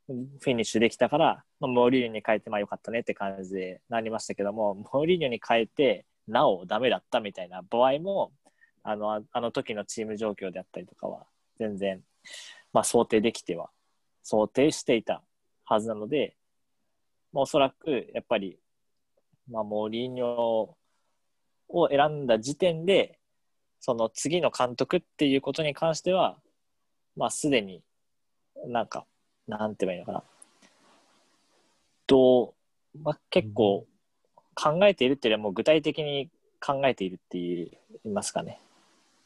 [0.07, 8.32] フィニッシュできたから、まあ、モーリーニョに変えて、まあよかったねって感じでなりましたけども、モーリーニョに変えて、なおダメだったみたいな場合も、
[8.84, 11.26] あの、ああの時のチーム状況であったりとかは、
[11.59, 12.01] 全然、
[12.74, 13.69] まあ想定できては、
[14.24, 15.24] 想定していた
[15.72, 16.36] はずなので、
[17.32, 18.59] まあ、おそらく、やっぱり、
[19.49, 20.76] まあ、モーリーニョを
[21.89, 23.19] 選んだ時点で、
[23.80, 26.38] その次の監督っていうことに関しては、
[27.15, 27.82] まあ、すでに
[28.67, 29.05] なんか、
[29.47, 30.24] なんて言えばいいのかな。
[32.05, 32.53] ど
[32.93, 33.88] う、まあ、結構
[34.53, 37.69] 考えているっていうよりはもう具体的に考えているって、言
[38.05, 38.59] いますかね。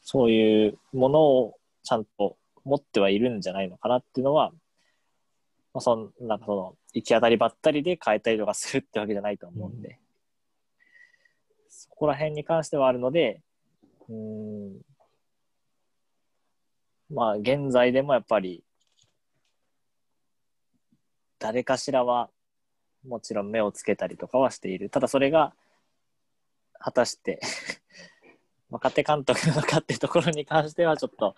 [0.03, 4.51] そういうものをちゃんと持ってはいるんじゃないのかなっていうのは、
[5.75, 9.99] まあ、その、なんかその、行き当たりばったりで変えたりとかするってわけじゃないと思うんで、
[11.67, 13.41] そこら辺に関してはあるので、
[14.07, 14.81] うーん、
[17.09, 18.63] まあ、現在でもやっぱり、
[21.39, 22.29] 誰かしらは、
[23.05, 24.89] もちろん目をつけたりとかはしている。
[24.89, 25.53] ただそれが、
[26.79, 27.41] 果たして、
[28.71, 31.35] 若手監督なのかっていうところに関してはちょっと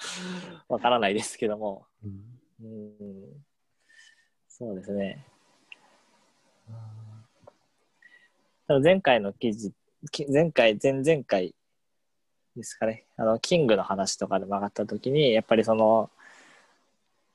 [0.69, 2.39] わからないですけども、うん。
[2.61, 3.46] うん
[4.57, 5.23] そうですね。
[8.81, 9.71] 前回の記事、
[10.11, 11.53] き前回、前々回
[12.55, 16.09] ですかね、あの、キングの話とかで曲がった時に、やっぱりその、やっ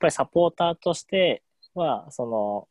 [0.01, 1.45] ぱりサポーターとして
[1.75, 2.69] は、その、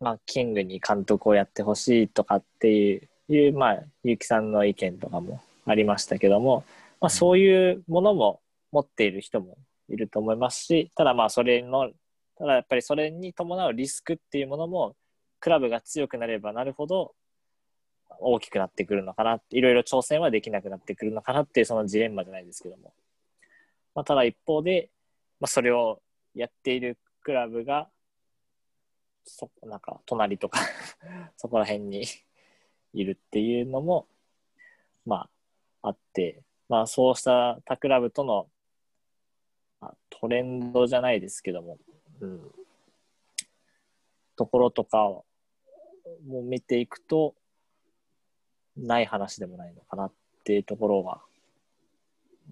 [0.00, 6.64] まあ、キングに監督をやってほしいとかっていう、いうまあ、結城さんの意見とかもありましたけども、
[6.98, 8.40] まあ、そういうものも
[8.72, 9.58] 持っている人も
[9.90, 11.90] いると思いますし、ただまあ、それの、
[12.40, 14.96] ただやっぱりそれに伴うリスクっていうものも、
[15.40, 17.14] クラブが強くなればなるほど、
[18.18, 22.94] 大きくなってくるのかな、いろいろ挑戦はできなくなってくるのかなっていうそのジレンマじゃないですけども。
[23.94, 24.88] まあ、ただ一方で、
[25.38, 26.00] まあ、それを
[26.34, 27.90] やっているクラブが、
[29.24, 30.60] そなんか隣とか
[31.36, 32.06] そこら辺に
[32.94, 34.08] いるっていうのも、
[35.04, 35.28] ま
[35.82, 38.48] あ、あって、まあ、そうした他クラブとの、
[40.08, 41.78] トレンドじゃないですけども、
[42.20, 42.40] うん、
[44.36, 45.24] ところとかを
[46.26, 47.34] も見ていくと、
[48.76, 50.12] ない話でもないのかなっ
[50.44, 51.20] ていうところは、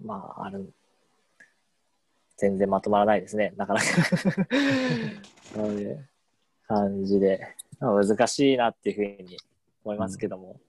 [0.03, 0.73] まあ、ある。
[2.37, 3.85] 全然まとまらないですね、なかなか。
[5.53, 6.09] そういう
[6.67, 9.37] 感じで、難しいなっていうふうに
[9.83, 10.59] 思いますけども。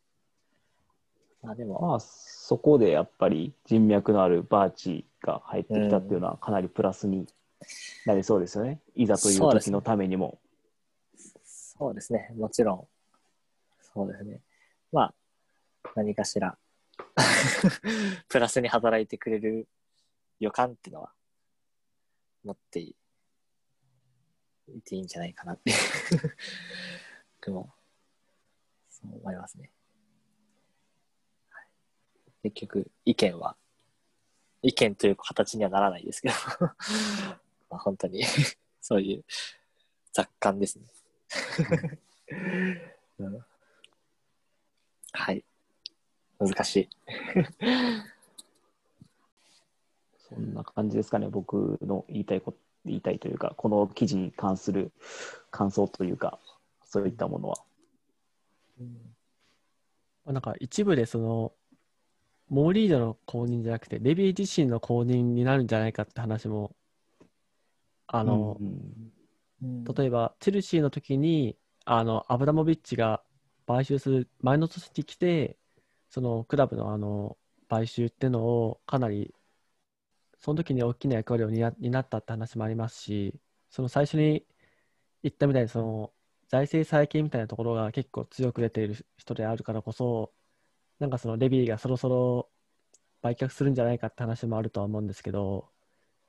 [1.43, 7.27] まあでも、まあ、そこでやっぱり人脈のあるバーチが入ってきたっていうのはかなりプラスに
[8.07, 8.81] なりそうですよね。
[8.95, 10.41] いざという時のためにも。
[11.45, 12.89] そうですね、もちろん。
[13.81, 14.43] そうですね。
[14.93, 15.15] まあ、
[15.97, 16.59] 何かしら、
[18.29, 19.69] プラスに働いてくれる
[20.39, 21.13] 予感っていうのは、
[22.45, 22.95] 持ってい
[24.85, 25.77] ていいんじゃないかなっていう
[27.41, 27.73] 僕も、
[28.89, 29.73] そう思いますね。
[31.51, 31.67] はい
[32.43, 33.57] 結局、意見は、
[34.63, 36.35] 意見という形にはならないですけど、
[37.71, 38.23] まあ本当に、
[38.81, 39.25] そういう
[40.13, 40.85] 雑感ですね。
[43.19, 43.45] うん
[45.13, 45.45] はい。
[46.39, 46.89] 難しい。
[50.17, 54.93] そんな感じですかね、僕の言いたいこと、言いたいというか、この記事に関する
[55.51, 56.39] 感想というか、
[56.85, 57.57] そういったものは。
[60.25, 61.53] まあなんか一部でその、
[62.49, 66.75] モーリードの公認じゃなくて、レビー自身の公認になるんじゃないかって話も、
[68.13, 68.61] あの、
[69.63, 69.85] うん。
[69.85, 73.23] 例えば、チェルシーの時に、あの、アブラモビッチが
[73.67, 75.59] 買収する前の年に来て、
[76.11, 77.39] そのクラブのあの、
[77.69, 79.35] 買収っていうのをかなり、
[80.39, 83.41] その時に大きな役割を担担ったって話もありますし、
[83.71, 84.47] その最初に
[85.23, 86.15] 言ったみたいに、その、
[86.49, 90.35] 財政再建みたいなところが結構強く出ている人であるからこそ、
[91.01, 92.51] なんかそのレビーがそろそろ
[93.23, 95.71] 売却するんじゃないかって話もあるとは思うんですけど、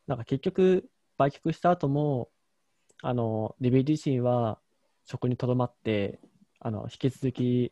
[0.07, 0.89] なんか結局、
[1.21, 2.29] 売却した後も、
[3.03, 4.59] あの、レビー自身は
[5.05, 6.19] 職にとどまって、
[6.59, 7.71] あの、引き続き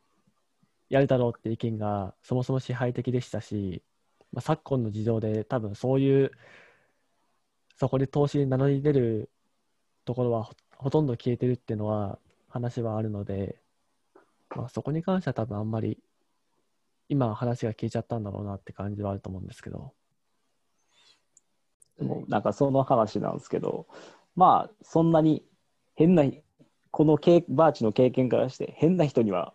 [0.90, 3.82] やるだろうって意見がそもそも支配的でしたし、
[4.32, 6.32] まあ、昨今の事情で多分そういう、
[7.76, 9.32] そこで投資に名乗り出る
[10.06, 12.20] ところはほほとんど消えてるっていうのは
[12.50, 13.60] 話はあるので、
[14.56, 15.98] まあ、そこに関しては多分あんまり
[17.10, 19.94] 今話が消えちゃったんだろうなって感じはあると思うんですけど。
[22.00, 23.86] でもなんかその話なんですけど、
[24.36, 25.44] まあ、そんなに
[25.96, 26.24] 変な、
[26.92, 29.54] この経バーチの経験からして、変な人には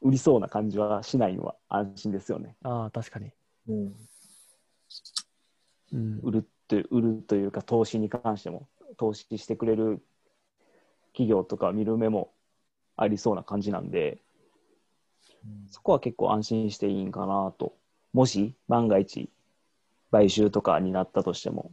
[0.00, 2.56] 売りそうな感じはしないのは安心ですよね。
[2.62, 3.32] ああ、確かに。
[3.68, 3.94] うん。
[5.92, 6.20] うん。
[6.22, 10.02] 売るって、売るというか、投資に関しても、投資してくれる
[11.12, 12.32] 企業とか見る目も
[12.96, 14.18] ありそうな感じなんで、
[15.68, 17.74] そこは結構安心していいんかなと。
[18.12, 19.30] もし、万が一、
[20.12, 21.72] 買収とかになったとしても。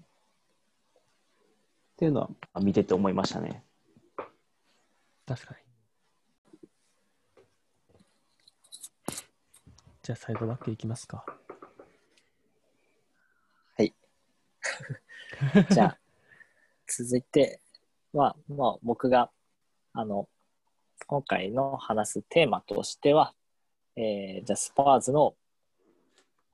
[1.94, 3.64] っていうのはあ見てて思いましたね。
[5.28, 5.60] 確かに。
[10.02, 11.24] じゃあ、サイドバックいきますか。
[15.72, 16.00] じゃあ、
[16.88, 17.62] 続いて
[18.12, 19.32] は、まあ、僕が、
[19.94, 20.28] あの、
[21.08, 23.34] 今回の話すテーマとしては、
[23.96, 25.36] えー、じゃあ、スパーズの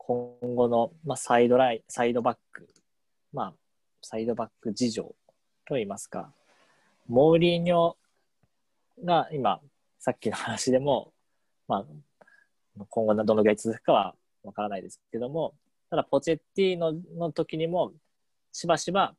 [0.08, 2.68] 今後の、まあ、サイドライン、サイドバック、
[3.34, 3.54] まあ、
[4.04, 5.16] サイドバック事情
[5.68, 6.32] といいますか、
[7.08, 7.96] モーリーニョ
[9.04, 9.60] が今、
[9.98, 11.12] さっきの話でも、
[11.68, 11.86] まあ、
[12.88, 15.56] 今後どのぐらい続くかはわからないですけども、
[15.90, 17.92] ただ、ポチェッティーノの時にも、
[18.52, 19.16] しばしば、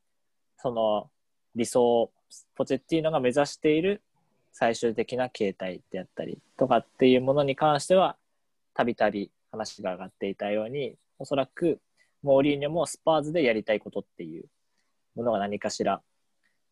[0.56, 1.10] その
[1.56, 2.12] 理想、
[2.54, 4.02] ポチェッティーノが目指している
[4.52, 8.16] 最終的な形態であったりとかっていうものに関しては、
[8.72, 11.80] たびたび話が上がっていたように、おそらく
[12.22, 14.44] モーリーニョもスパーズでやりたいことっていう
[15.14, 16.02] ものが何かしら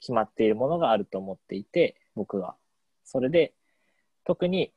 [0.00, 2.56] 決まっているものがあると思っていて、僕は。
[3.04, 3.54] それで、
[4.24, 4.72] 特に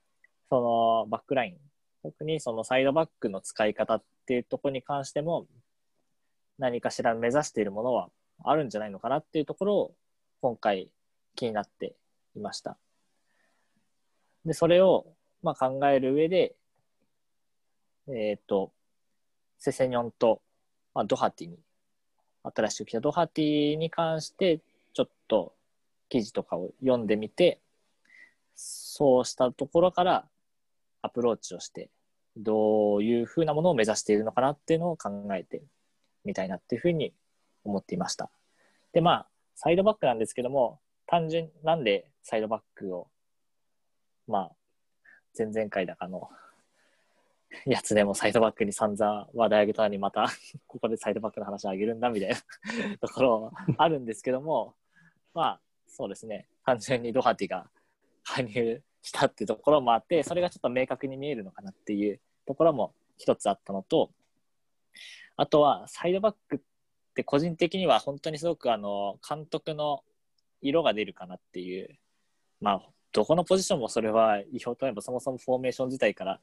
[0.50, 0.62] そ
[1.06, 1.58] のバックライン
[2.04, 5.46] 特にそのサイドバックの使い方っていうところに関しても、
[6.58, 8.10] 何かしら目指しているものは
[8.44, 9.96] あるんじゃないのかなっていうところを
[10.42, 10.90] 今回
[11.36, 11.96] 気になって
[12.36, 12.78] いました。
[14.46, 15.08] で、それを
[15.44, 16.56] まあ考える上で、
[18.10, 18.72] えっ、と、
[19.60, 20.42] セセニョンと、
[20.94, 21.60] まあ、ドハティに、
[22.44, 24.62] 新しく来たドハティに関して、
[24.94, 25.54] ちょっと
[26.10, 27.60] 記事とかを読んでみて、
[28.56, 30.26] そうしたところから
[31.02, 31.90] アプローチをして、
[32.38, 35.64] どういうふうなものを目指しているのかなっていうのを考えて
[36.24, 37.14] みたいなっていうふうに
[37.64, 38.30] 思っていました。
[38.94, 43.08] で、まあ、サイドバックなんですけども、単純、なんでサイドバックを、
[44.28, 44.52] まあ、
[45.38, 46.30] 前々回だかの
[47.66, 50.28] やつでもサイドバックに散々話題あげたのにまた
[50.68, 52.36] ここでサイドバックの話あげるんだみたいな
[53.00, 54.76] ところあるんですけども
[55.34, 56.48] まあそうですね。
[56.66, 57.70] 単純にドハティが
[58.24, 64.12] 加入したっていうところもあってそれがちょっと明確に見えるのかなっていうところも一つあったのと
[65.38, 66.60] あとはサイドバックっ
[67.14, 70.04] て個人的には本当にすごくあの監督の
[70.62, 71.98] 色が出るかなっていう
[72.60, 76.42] まあどこのポジションもそれは違法となればそもそもフォーメーション自体から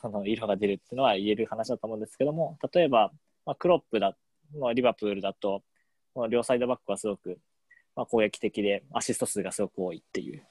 [0.00, 3.10] その色が出るっていうのは言える話だと思うんですけども例えば、
[3.44, 4.16] まあ、クロップだ、
[4.58, 5.62] まあ、リバプールだと
[6.14, 7.38] この両サイドバックはすごく、
[7.96, 10.42] まあ、攻撃的でアシスト数がすごく多いっていう。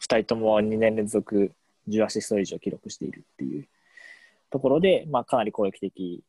[0.00, 1.52] 2人とも2年連続
[1.88, 3.68] 10アシスト以上記録しているっていう。
[4.50, 6.22] ところで、まあ、かなり攻撃的。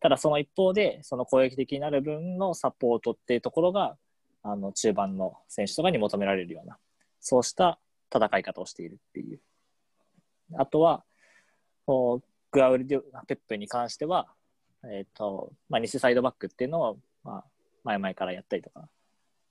[0.00, 3.96] ただその一方でその攻撃的になる分のサポートっていうところが
[4.42, 6.78] あの中盤の選手とかに求められるような
[7.20, 7.78] そうした
[8.14, 9.40] 戦い方をしているっていう。
[10.56, 11.04] あとは、
[12.50, 14.28] グアウルディペップに関しては、
[14.84, 17.44] え、ー、と、まあ、偽サイドバックっていうのを、まあ、
[17.84, 18.88] 前々からやったりとか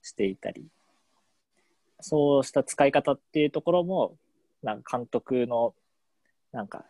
[0.02, 0.66] していたり、
[2.00, 4.16] そうした使い方っていうところも、
[4.62, 5.74] なんか監督の、
[6.52, 6.84] なんか、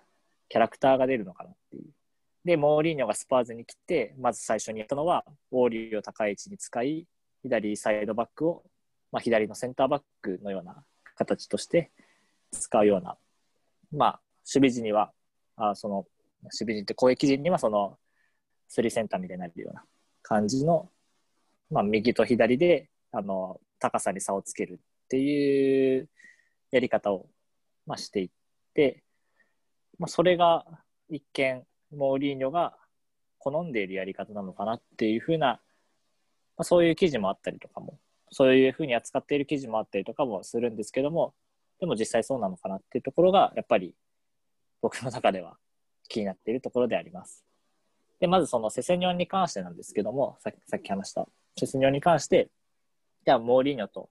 [0.49, 1.85] キャラクターが出るのかなっていう。
[2.45, 7.07] で、モーリーニョがスパーズに来て、まず最初にやったのは、オーリーを高い位置に使い、
[7.43, 8.65] 左サイドバックを
[9.11, 10.85] まあ、左のセンターバックのような
[11.17, 11.91] 形として
[12.53, 13.17] 使うような、
[13.93, 15.13] まあ、守備時には、
[15.59, 15.95] あその
[16.43, 17.99] 守備時って攻撃時にはその
[18.69, 19.85] スリーセンターみたいになるような
[20.23, 20.91] 感じの、
[21.71, 24.77] まあ、右と左であの高さに差をつけるっ
[25.09, 26.09] ていう
[26.71, 27.27] やり方を、
[27.87, 28.31] まあ、していっ
[28.75, 29.03] て、
[29.99, 30.65] まあ、それが
[31.09, 31.65] 一見
[31.97, 32.77] モーリーニョが
[33.39, 35.61] 好んでいるやり方なのかなっていうふうな、ま
[36.59, 37.99] あ、そういう記事もあったりとかも
[38.31, 41.35] そういうふうに扱っている記事もあったりとかもするんですけども、
[41.81, 43.95] でも実際そうなのかなっていうところが、やっぱり
[44.81, 45.57] 僕の中では
[46.09, 47.45] 気になっているところであります。
[48.21, 51.27] で、まずそのセセニョンに関してなんですけども、さっき話した
[51.57, 52.49] セセニョンに関して、
[53.25, 54.09] じゃあモーリーニョと、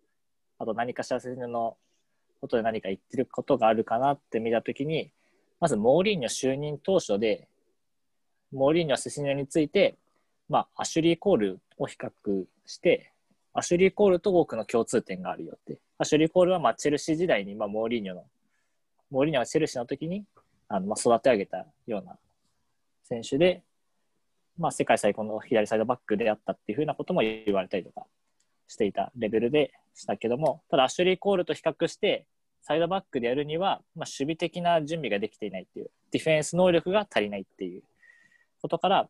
[0.59, 1.77] あと何かしらセセニョンの
[2.39, 5.11] ことで何か言ってることがあるかなって見たときに、
[5.59, 7.47] まずモーリーニョ就任当初で、
[8.51, 9.97] モーリーニョ、セセニョンについて、
[10.47, 12.11] まあ、アシュリー・コールを比較
[12.65, 13.11] して、
[13.53, 15.79] アシュリー・コールと多くの共通点があるよって。
[15.97, 18.23] アシュリー・コールはまあチェルシー時代にまあモーリーニョの、
[19.09, 20.23] モーリーニョがチェルシーの時に
[20.69, 22.17] あのまあ育て上げたような
[23.03, 23.63] 選手で、
[24.57, 28.05] まあ、世界最高の左サイドバックであったっていうふうなことも言われたりとか
[28.67, 32.25] していたレベルでしたけども、ただアシュリー・コールと比較して、
[32.61, 37.83] サイドバックでやるには、まあ、守備的な準備ができていないっていう、ディフェンス能力が足りないっていう
[38.61, 39.09] ことから、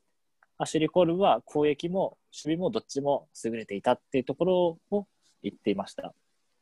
[0.59, 5.07] アシュリー・コールは攻撃も守備もどっちも優れていたっていうところを
[5.43, 6.13] 言っていました。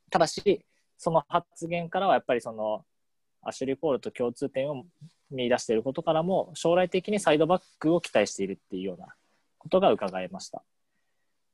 [0.10, 0.66] ただし、
[0.98, 2.86] その発言からはやっぱりその
[3.46, 4.86] アシュリー・コールと共通点を
[5.32, 9.08] 見出していることからも将来的にサイドバックを期待しているっていうような
[9.58, 10.64] ことが伺えました。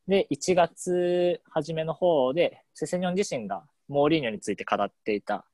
[0.07, 5.45] で、1月初めの方でセセニョン自身がモーリーニョについて語っていた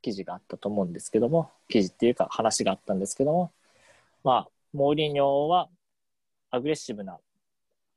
[0.00, 3.52] 記事があったと思うんですけども、記事っていうか話があったんですけども、
[4.24, 5.68] まあ、モーリーニョは
[6.50, 7.18] アグレッシブな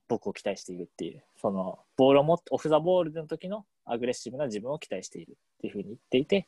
[0.07, 6.47] 僕を期待しているっていう、そのボールを持って、オフ・ザ・ボールの時のアグレッシブな自分を期待しているっていうふうに言っていて、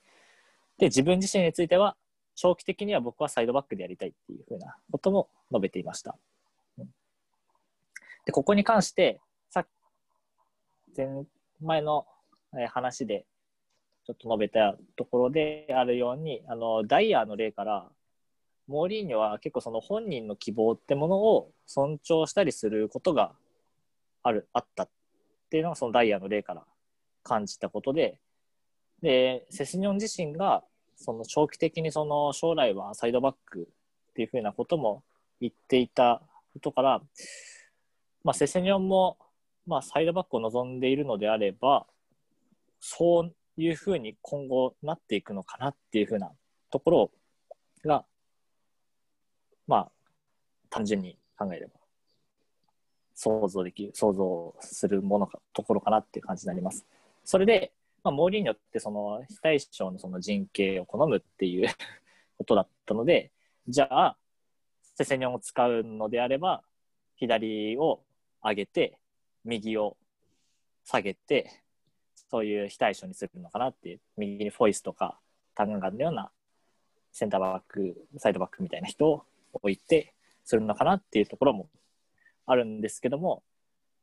[0.77, 1.95] で、自分自身については、
[2.35, 6.17] 長期的には僕はサイドバックでやりたいっていうふうなことも述べていました。
[8.25, 9.19] で、ここに関して、
[9.49, 9.67] さっ
[10.95, 11.25] 前
[11.61, 12.05] 前の
[12.69, 13.25] 話で
[14.05, 17.89] ちょっと述べたところであるように、あの、ダイヤの例から、
[18.67, 23.33] モーリーニョは結構その本人の希望ってものを尊重したりすることが
[24.23, 24.89] ある、あったっ
[25.49, 26.63] ていうのがそのダイヤの例から
[27.23, 28.19] 感じたことで、
[29.01, 30.63] で、セスニョン自身が
[30.95, 33.69] その長期的にその将来はサイドバック
[34.09, 35.03] っていうふうなことも
[35.39, 36.21] 言っていた
[36.53, 37.01] ことから、
[38.23, 39.17] まあ、セセニョンも、
[39.65, 41.85] まあ、サイドバックを望んでいるのであれば、
[42.79, 46.31] そういうふうに今後なっていくのかなっていうふうな
[46.71, 47.11] ところ
[47.85, 48.05] が
[49.67, 49.91] まあ、
[50.69, 51.73] 単純に考えれば、
[53.13, 56.85] 想像できる、想像するものか、ところかなっていう感じになります。
[57.25, 57.73] それで、
[58.07, 61.67] まあ、モーリーニョってその非対称のその陣形を好むっていう
[62.37, 63.33] ことだったので、
[63.67, 64.17] じゃあ、
[64.95, 66.63] セセニョンを使うのであれば、
[67.17, 68.05] 左を
[68.41, 68.97] 上げて、
[69.43, 69.97] 右を
[70.85, 71.51] 下げて、
[72.29, 75.19] そういう非対称にするのかなっていう、右にフォイスとか
[75.53, 76.31] タンガンのような
[77.11, 80.13] センターバック、サイドバックみたいな人を置いて
[80.45, 81.69] するのかなっていうところも
[82.45, 83.43] あるんですけども、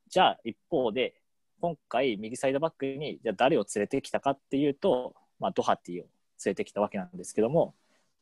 [0.09, 1.23] じゃあ一方で、
[1.61, 6.09] 今回右サイドバックにじゃ誰を連れてきたかっていうと、まあ、ドハティを連
[6.47, 7.75] れてきたわけなんですけども、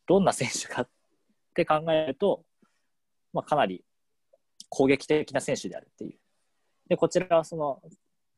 [0.07, 0.89] どんな選手かっ
[1.55, 2.45] て考えると、
[3.33, 3.85] まあ、かなり
[4.69, 6.19] 攻撃的な選手であるっていう。
[6.89, 7.83] で、こちらはその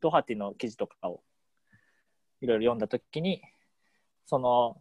[0.01, 1.23] ドハティの記事とかを
[2.41, 3.43] いろいろ読んだときに、
[4.27, 4.81] その、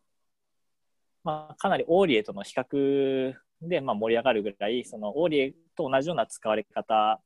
[1.23, 7.21] まあ、かなりオーリエとの比較で、まあ、盛り上がるぐらい、そのオーリエと同じような使われ方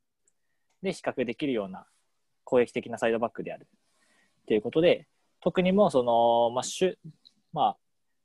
[0.81, 1.85] で比較できるような
[2.47, 3.67] 攻撃的なサイドバックである。
[4.43, 5.05] っていうことで、
[5.41, 6.95] 特にもその、まあ、シュ
[7.51, 7.77] まあ、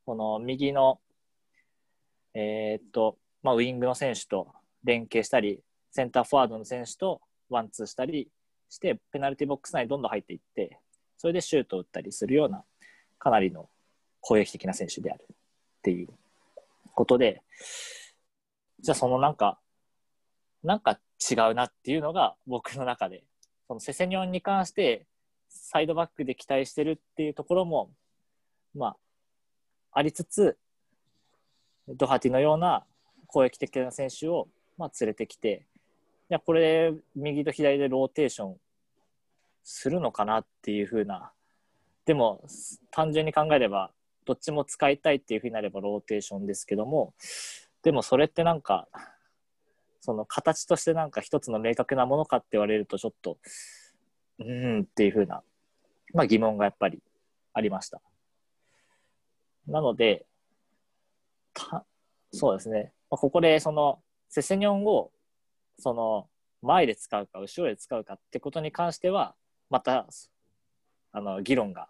[0.06, 1.00] この右の、
[2.32, 4.46] えー、っと、まあ、ウイングの選手と
[4.84, 5.60] 連携したり、
[5.90, 7.20] センターフォワードの選手と
[7.50, 8.28] ワンツーしたり
[8.68, 10.78] して、ペナルティーボックス内にどんどん入っていって、
[11.18, 12.62] それでシュートを打ったりするような、
[13.18, 13.68] かなりの
[14.20, 15.26] 攻撃的な選手である。
[15.28, 15.34] っ
[15.82, 16.08] ていう
[16.94, 17.42] ことで、
[18.78, 19.58] じゃあそのなんか、
[20.62, 23.24] なんか違うなっていうのが僕の中で
[23.66, 25.06] そのセセニョンに関して
[25.48, 27.90] サイドバックで期待してるっていうところも、
[28.74, 28.96] まあ、
[29.92, 30.56] ありつつ、
[31.88, 32.84] ドハティのような
[33.26, 34.48] 攻撃的な選手を、
[34.78, 35.66] まあ、連れてきて、
[36.30, 38.56] いや、これ、右と左でローテーション
[39.64, 41.32] するのかなっていうふうな、
[42.06, 42.44] でも、
[42.90, 43.90] 単純に考えれば、
[44.24, 47.14] どっちも使いたいっていうふうになればローテーションですけども、
[47.82, 48.88] でもそれってなんか、
[50.02, 53.38] その形としてなんか一つの明確なものかって言われるとちょっと、
[54.40, 55.42] うーんっていうふうな、
[56.12, 57.00] まあ疑問がやっぱり
[57.54, 58.02] ありました。
[59.68, 60.26] なので、
[61.54, 61.84] た
[62.32, 65.12] そうですね、まあ、ここでそのセセニョンを
[65.78, 66.28] その
[66.62, 69.36] 前で使うか後ろで使うかってことに関しては
[69.70, 70.06] また
[71.12, 71.88] あの議論が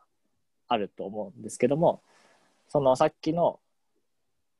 [0.68, 2.02] あると思うんですけども
[2.68, 3.60] そのさっきの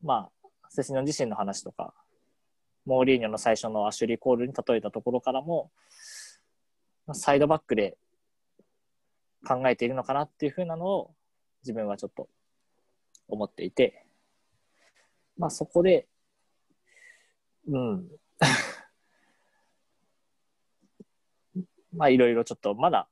[0.03, 1.93] まあセセニョン自身の話とか
[2.85, 5.71] モーリーニョの最初のアシュリー・コールに例えたところからも、
[7.13, 7.97] サイドバックで
[9.47, 11.15] 考えているのかなっていうふうなのを
[11.63, 12.29] 自分はちょっと
[13.29, 14.07] 思っていて、
[15.37, 16.07] まあそこで、
[17.69, 18.09] うん。
[21.93, 23.09] まあいろいろちょっとまだ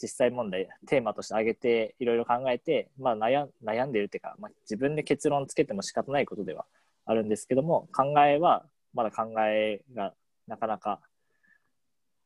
[0.00, 6.66] 実際問題テーマとして挙げていろいろ考えて、まあ悩悩んでるっていうか、まあ、自分で結論つけても仕方ないことでは
[7.04, 8.66] あるんですけども考えは
[8.98, 10.12] まだ考えが
[10.48, 11.00] なかなか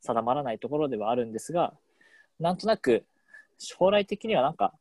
[0.01, 1.75] 定まらないところではあるんですが、
[2.41, 3.05] なんとなく
[3.59, 4.73] 将来的にはなんか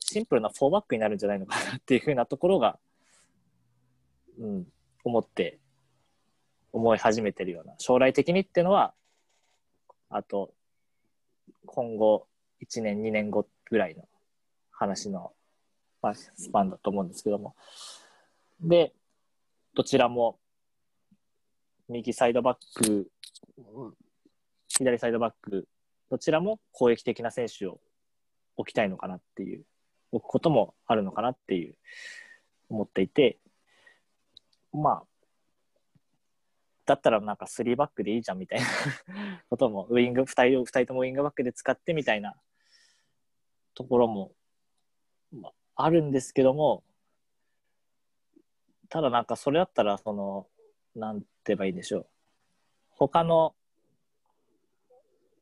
[0.00, 2.78] シンプルな4バックになるんじゃないのかなっていうふうなところが、
[4.38, 4.66] うん、
[5.02, 5.58] 思って
[6.74, 8.92] 思い始めてるような将来的にっていうのは
[10.10, 10.52] あと
[11.64, 12.26] 今後
[12.62, 14.04] 1年2年後ぐらいの
[14.70, 15.32] 話の、
[16.02, 17.54] まあ、スパンだと思うんですけども
[18.60, 18.92] で
[19.74, 20.39] どちらも
[21.90, 23.10] 右サイドバック、
[24.68, 25.66] 左サイドバック、
[26.08, 27.80] どちらも攻撃的な選手を
[28.56, 29.64] 置きたいのかなっていう、
[30.12, 31.76] 置くこともあるのかなっていう、
[32.68, 33.38] 思っていて、
[34.72, 35.02] まあ、
[36.86, 38.66] だったらなんか3バックでいいじゃんみたいな
[39.50, 42.36] ことも、ウイング、2人、2人ともウイングバックで使ってみたいな
[43.74, 44.32] ところも、
[45.32, 46.84] まあ、あるんですけども、
[48.88, 50.46] ただなんかそれだったら、その、
[50.94, 52.06] なんて言えばいいでしょう。
[52.90, 53.54] 他の、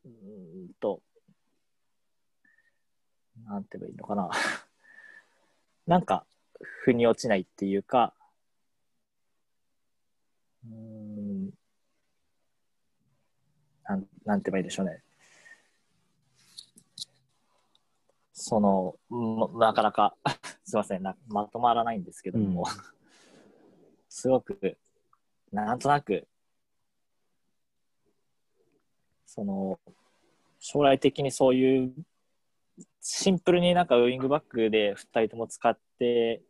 [0.04, 1.02] うんと、
[3.44, 4.30] なんて言えばいいのかな。
[5.86, 6.26] なんか、
[6.60, 8.14] 腑に落ちないっていうか、
[10.64, 11.50] うん、
[13.84, 15.02] なん、なんて言えばいいでしょうね。
[18.32, 18.96] その、
[19.58, 20.16] なかなか
[20.64, 22.66] すいませんな、まとまらないんですけども、うん、
[24.08, 24.78] すごく
[25.52, 26.26] なんとなく、
[29.26, 29.78] その、
[30.58, 31.92] 将来的にそういう、
[33.00, 36.42] シンプルになんかウイングバックで2人とも使って、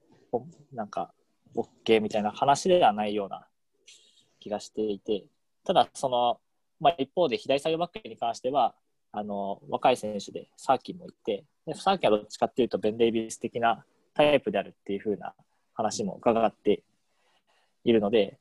[0.73, 1.13] なんか、
[1.55, 3.47] OK みたいな話ではないような
[4.41, 5.25] 気がしていて、
[5.65, 6.41] ただ、その、
[6.81, 8.75] まあ、一方で左サイドバックに関しては、
[9.13, 13.85] あの、若い選手でサーキンもいて、でサーキンはどっちかっていうと、ベン・デイビス的な
[14.15, 15.35] タイプであるっていう風な
[15.75, 16.83] 話も伺って
[17.85, 18.39] いるので、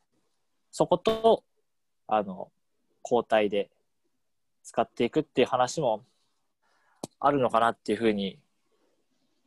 [0.71, 1.43] そこと、
[2.07, 2.51] あの、
[3.03, 3.69] 交代で
[4.63, 6.03] 使っていくっていう話も
[7.19, 8.39] あるのかなっていうふうに、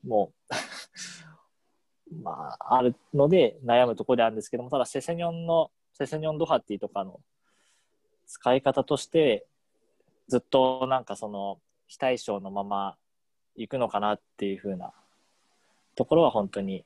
[0.07, 0.33] も
[2.11, 7.21] う、 まあ、あるので悩むところであるんですけども、ただセセニョンの、セセニョンドハティとかの
[8.27, 9.47] 使い方として、
[10.27, 12.97] ずっとなんかその非対称のまま
[13.57, 14.93] 行くのかなっていうふうな
[15.97, 16.85] ところは本当に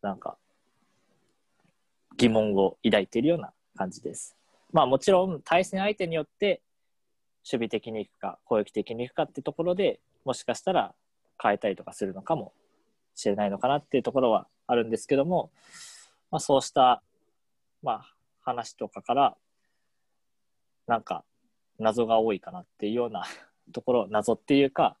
[0.00, 0.38] なんか
[2.16, 4.36] 疑問を抱いているような感じです。
[4.72, 6.62] まあもちろん対戦相手によって
[7.50, 10.94] 守備的に行くか攻撃的に行くかってところでもしかしたら
[11.40, 12.52] 変えたりとかするのかも
[13.14, 15.50] しれないのかなっていうところはあるんですけども、
[16.30, 17.02] まあ、そうした、
[17.82, 19.36] まあ、話とかから
[20.86, 21.24] なんか
[21.78, 23.24] 謎が多いかなっていうような
[23.72, 24.96] ところ謎っていうか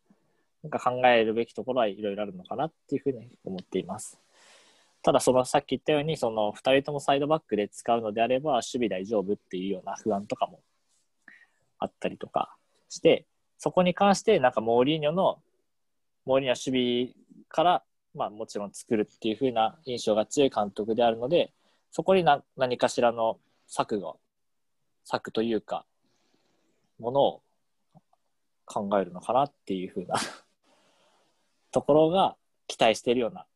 [0.62, 4.18] なんか考えるべきところはいろいろあるのかなっていうふうに思っています。
[5.06, 10.58] ただそのさっき言ったようにその2人ともサイドバックで使うのであれば守備大丈夫っていうような不安とかも
[11.78, 12.56] あったりとか
[12.88, 13.24] して
[13.56, 15.38] そこに関してなんかモーリーニョの
[16.24, 17.82] モーリーニョ守備から、
[18.16, 21.52] まあ、もちろん作るっていう風な印象が強い監督であるので
[21.92, 22.24] そこに
[22.56, 23.38] 何かしらの
[23.68, 24.14] 策が
[25.04, 25.86] 策というか
[26.98, 27.42] ものを
[28.64, 30.16] 考えるのかなっていう風な
[31.70, 32.36] ところが
[32.66, 33.46] 期待しているような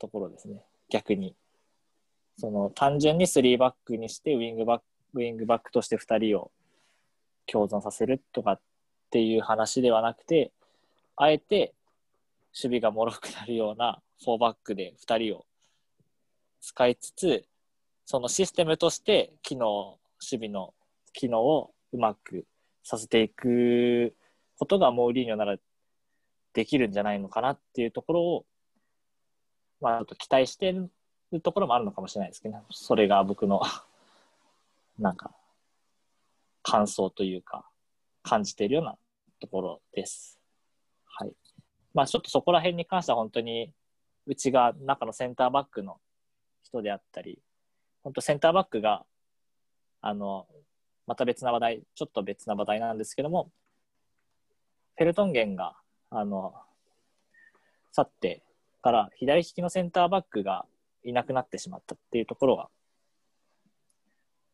[0.00, 0.64] ところですね。
[0.88, 1.34] 逆に。
[2.38, 4.84] その単純に3バックにしてウィングバック
[5.14, 6.52] ウィングバックとして2人を
[7.46, 8.60] 共存させるとかっ
[9.10, 10.52] ていう話ではなくて
[11.16, 11.74] あえて
[12.54, 15.46] 守備が脆くなるような4バックで2人を
[16.60, 17.44] 使いつつ
[18.04, 20.74] そのシステムとして機能守備の
[21.12, 22.44] 機能をうまく
[22.84, 24.14] させていく
[24.58, 25.56] ことがモーリーニョなら
[26.54, 28.44] できるんじゃないのかなっていうところを、
[29.80, 30.90] まあ、ちょっと期待してる
[31.40, 33.60] ところもあるのかもしれないですけど、ね、それが僕の
[34.98, 35.32] なんか
[36.62, 37.68] 感想というか
[38.22, 38.98] 感じているような
[39.40, 40.40] ところです。
[41.04, 41.32] はい。
[41.94, 43.72] まあちょっとそこら辺に関しては本当に
[44.26, 46.00] うちが中のセンターバックの
[46.62, 47.40] 人であったり、
[48.02, 49.06] 本当センターバックが、
[50.00, 50.46] あの、
[51.06, 53.50] また別な話題、ちょっと別な話題なんですけども、
[54.96, 55.76] フェルトンゲンが、
[56.10, 56.54] あの、
[57.92, 58.42] 去って
[58.82, 60.64] から左利きのセンターバックが
[61.04, 62.68] いなくなってしまったっていうところが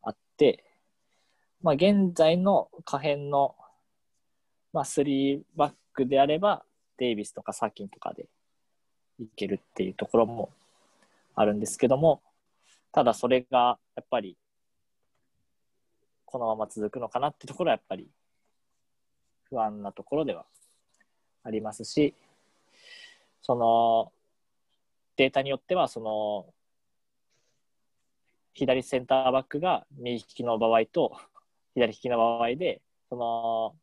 [0.02, 0.64] あって、
[1.62, 3.54] まあ現在の可変の、
[4.72, 6.64] まあ3バックであれば、
[6.98, 8.28] デイビスとかサーキンとかで
[9.18, 10.50] いけるっていうところも
[11.34, 12.22] あるんですけども、
[12.92, 14.36] ただそれがやっぱり
[16.24, 18.08] このまま続くのかなってところはやっぱり
[19.48, 20.46] 不安なところでは
[21.42, 22.14] ありますし、
[23.47, 24.11] その
[25.16, 26.47] データによってはその
[28.55, 31.14] 左センターバックが右利きの場合と
[31.74, 32.80] 左利きの場合で、
[33.11, 33.74] その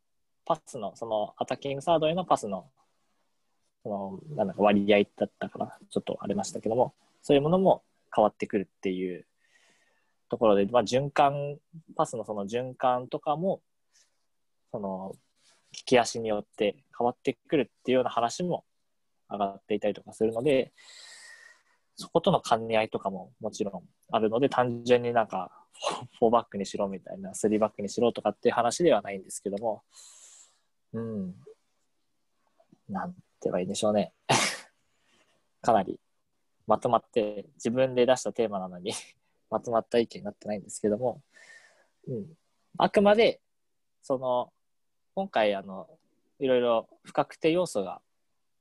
[0.44, 2.66] パスの、そのアタッキングサードへのパスの
[3.84, 7.84] そのなんだか割合だったかな、ちょっとありましたけども、そういうものも
[8.14, 9.26] 変わってくるっていう
[10.28, 11.58] ところで、まあ、循環、
[11.94, 13.60] パスのその循環とかも、
[14.72, 15.14] その、
[15.72, 18.64] 利き足によって変わってくるっていうような話も
[19.32, 20.72] 上がっていたりとかするので、
[21.96, 25.50] そことの兼ね合いとかももちろんあるので、単純になんか、
[26.20, 29.82] 4バックにしろみたいな、3バックにしろとかっていう話ではないんですけども、
[30.92, 31.34] うん。
[32.88, 34.12] なんて言えばいいんでしょうね。
[35.62, 35.98] かなり
[36.66, 38.92] まとまって、自分で出したテーマなのに
[39.50, 41.22] まとまった意見になってないんですけども、
[42.06, 42.34] うん。
[42.78, 43.40] あくまで、
[44.02, 44.52] その、
[45.14, 45.88] 今回、あの、
[46.38, 48.00] いろいろ不確定要素が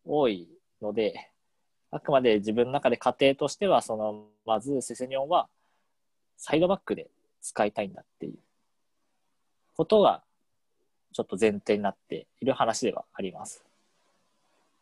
[0.04, 0.50] 多い
[0.82, 1.32] ので、
[1.92, 5.50] あくまで自分の中で仮定としては、その、まずセセニョンは
[6.38, 7.10] サイドバックで
[7.42, 8.36] 使いたいんだっていう
[9.76, 10.24] ことが、
[11.14, 13.64] ちょっと前提になっている話ではあります。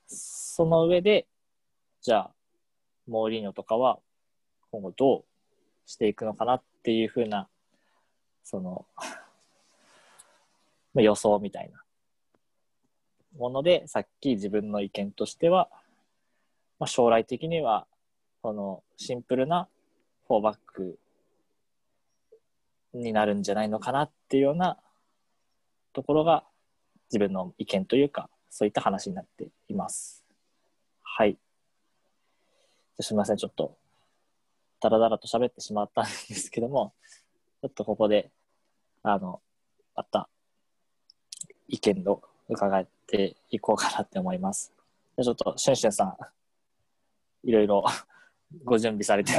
[0.08, 1.28] その上で、
[2.02, 2.32] じゃあ、
[3.08, 4.00] モーリーニョとかは
[4.72, 5.26] 今後どう
[5.90, 7.50] していくのかなっていうふうな、
[8.44, 8.86] その、
[10.94, 11.84] 予想みたいな
[13.38, 15.70] もので、さっき自分の意見としては、
[16.80, 17.88] まあ、将来的には、
[18.42, 19.68] そのシンプルな
[20.30, 20.98] 4バック
[22.94, 24.78] になるんじゃないのかなっていうような
[25.94, 26.46] ところが
[27.10, 30.24] 自分の意見というか、そういった話になっています。
[31.04, 31.38] はい。
[33.00, 33.78] すみません、ちょっと、
[34.80, 36.94] だらだらと喋ってしまったんですけども、
[37.62, 38.32] ちょっとここで、
[39.04, 39.42] あの、
[39.96, 40.30] また、
[41.68, 44.74] 意見を伺っていこうかなって思います。
[45.18, 46.18] じゃちょっと、シュンシュンさん、
[47.44, 47.86] いろいろ
[48.64, 49.34] ご準備されて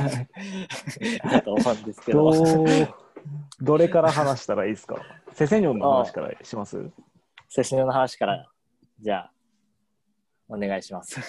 [1.30, 2.32] だと思うんですけど。
[3.60, 4.96] どれから話したらいいですか？
[5.34, 6.90] セセニョンの話からします？
[7.50, 8.48] セシニョの話から、
[9.00, 9.32] じゃあ、
[10.48, 11.20] お願いします。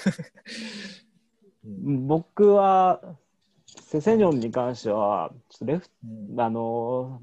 [1.66, 2.08] うん。
[2.08, 3.02] 僕は、
[3.66, 5.90] セセニョンに関しては、ちょっとレフ
[6.32, 6.40] うん。
[6.40, 7.22] あの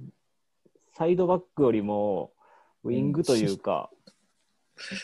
[0.92, 2.32] サイドバックよりも、
[2.84, 3.88] ウィングというか、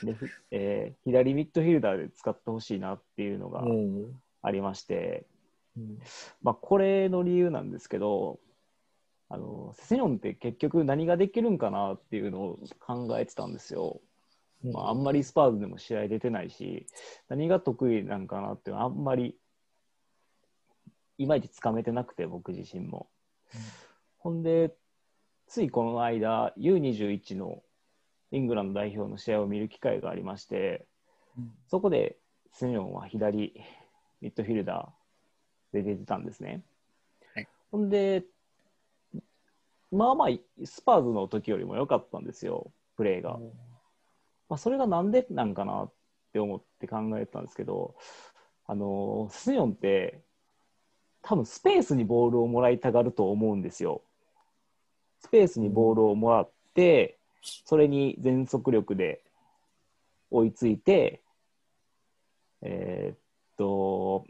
[0.05, 5.27] レフえー左ミッドフィルダーで使ってほしいなっていうのがうんありまして、
[5.77, 5.99] うん
[6.43, 8.39] まあ、これの理由なんですけど、
[9.31, 14.01] あのセセニョンって結局何ができるんかなっていうのを考えてたんですよ。
[14.63, 16.87] まあ、あんまりスパーズでも試合出てないし、
[17.29, 19.37] 何が得意なんかなっていうのはあんまり
[21.19, 23.09] いまいちつかめてなくて、僕自身も。
[24.19, 24.75] ほんで、
[25.47, 27.63] ついこの間、U21 の
[28.31, 30.87] イングランド代表の試合を見る機会がありまして、
[31.69, 32.17] そこで
[32.53, 33.55] セニョンは左
[34.21, 36.63] ミッドフィルダーで出てたんですね。
[37.35, 38.25] はいほんで、
[39.91, 40.29] まあまあ、
[40.65, 43.39] スパーズの時よりも良かったんですよ、プレーが。
[44.49, 45.93] まあ、それがなんでなんかなっ
[46.33, 47.97] て思って考えてたんですけど、
[48.67, 50.21] あのセニョンって、
[51.23, 54.03] 多分スペースにボールをもらいたがると思うんですよ。
[55.21, 59.23] スペースにボールをもらって、それに全速力で
[60.31, 61.23] 追いついて、
[62.63, 63.19] えーっ
[63.57, 64.25] と、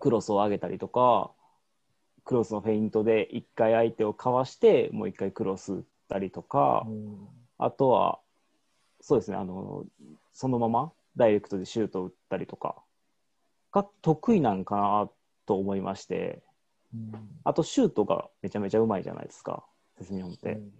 [0.00, 1.32] クロスを上げたりとか、
[2.24, 7.28] クロスのフェイントで一回相手をかわして、もう一回クロス打ったりとか、うん
[7.60, 8.20] あとは、
[9.00, 9.84] そうですね、あの、
[10.32, 12.76] そのままダイレクトでシュートを打ったりとか
[13.72, 15.10] が得意なんかな
[15.44, 16.42] と思いまして、
[16.94, 17.12] うん
[17.44, 19.64] あとシュートがめちゃめちゃうまいじゃないですか、
[19.98, 20.52] セスニョンって。
[20.52, 20.72] うん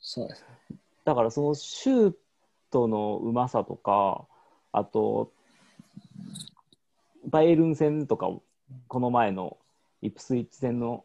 [0.00, 0.78] そうですね。
[1.04, 2.14] だからそのシュー
[2.70, 4.26] トのうまさとか、
[4.72, 5.32] あと、
[7.30, 8.30] バイエルン戦とか、
[8.88, 9.56] この前の
[10.02, 11.04] イプスイッチ戦の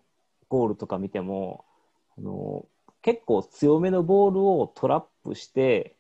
[0.50, 1.66] ゴールとか見ても、
[2.18, 2.66] あの
[3.02, 5.96] 結構強めのボールをトラップして、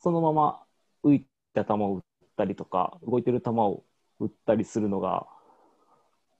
[0.00, 0.62] そのまま
[1.04, 2.02] 浮いた球を打っ
[2.36, 3.84] たりとか、動いてる球を
[4.20, 5.26] 打ったりするのが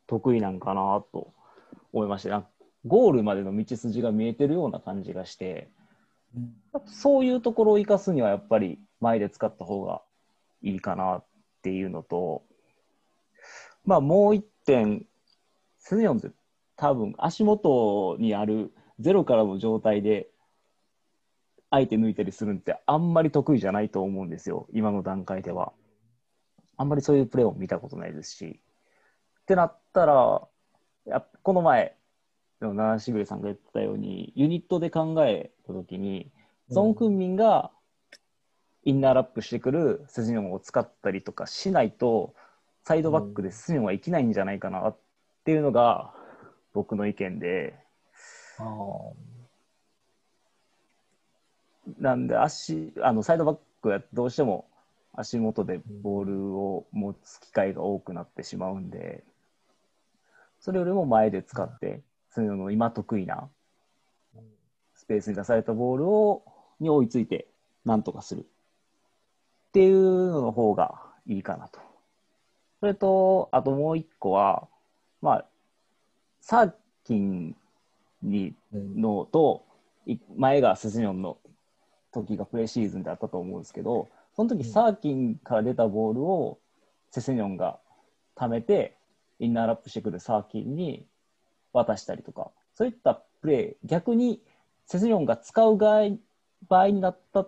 [0.06, 1.32] 得意なんかなと
[1.92, 2.30] 思いました。
[2.30, 2.48] なんか
[2.86, 5.70] ゴールまでの道筋が見えてるような感じがして、
[6.86, 10.02] そういうところを生かすにはやっぱり前で使った方が
[10.62, 11.24] いいかなっ
[11.62, 12.42] ていうのと、
[13.84, 15.06] まあもう一点、
[15.78, 16.30] セネオンって
[16.76, 20.28] 多分足元にあるゼロからの状態で
[21.70, 25.72] 相手抜いたりするんってあんまり得意じゃないと思うんですよ、今の段階では。
[26.76, 28.60] あんまりそういうプレーを見たことないですし。
[29.42, 30.46] ってなったら、
[31.04, 31.96] やこの前、
[32.60, 36.30] 七しぐれさんが言ったように、ユニットで考えたときに、
[36.70, 37.72] ソン・フンミンが
[38.84, 42.34] インナーラップしてくるセジニョンを使ったりとかしないと、
[42.84, 44.96] サイドバックでセジニョンは生きないんじゃないかなっ
[45.44, 46.12] ていうのが
[46.72, 47.74] 僕の意見で、
[51.98, 54.66] なんで足、あのサイドバックはどうしても
[55.14, 59.22] 足元でボールを持つ機会が多くなってしまうんで、
[60.60, 63.48] それよりも前で使って、セジニョンの今得意な
[64.94, 66.44] スペースに出されたボールを
[66.80, 67.46] に追いついて
[67.84, 68.44] なんとかするっ
[69.72, 71.91] ていうのの方がいいかなと。
[72.82, 74.66] それと、あともう一個は、
[75.20, 75.46] まあ、
[76.40, 76.72] サー
[77.04, 77.54] キン
[78.24, 79.64] にうんのと、
[80.04, 81.38] い前がセスニョンの
[82.10, 86.58] 時がプレシーズンであったと思うんですけど、その時サーキンから出たボールを
[87.12, 87.78] セセニョンが
[88.34, 88.96] 貯めて、
[89.38, 91.06] インナーラップしてくるサーキンに
[91.72, 94.42] 渡したりとか、そういったプレー、逆に
[94.86, 96.16] セスニョンが使う場合
[96.68, 97.46] 場合になった、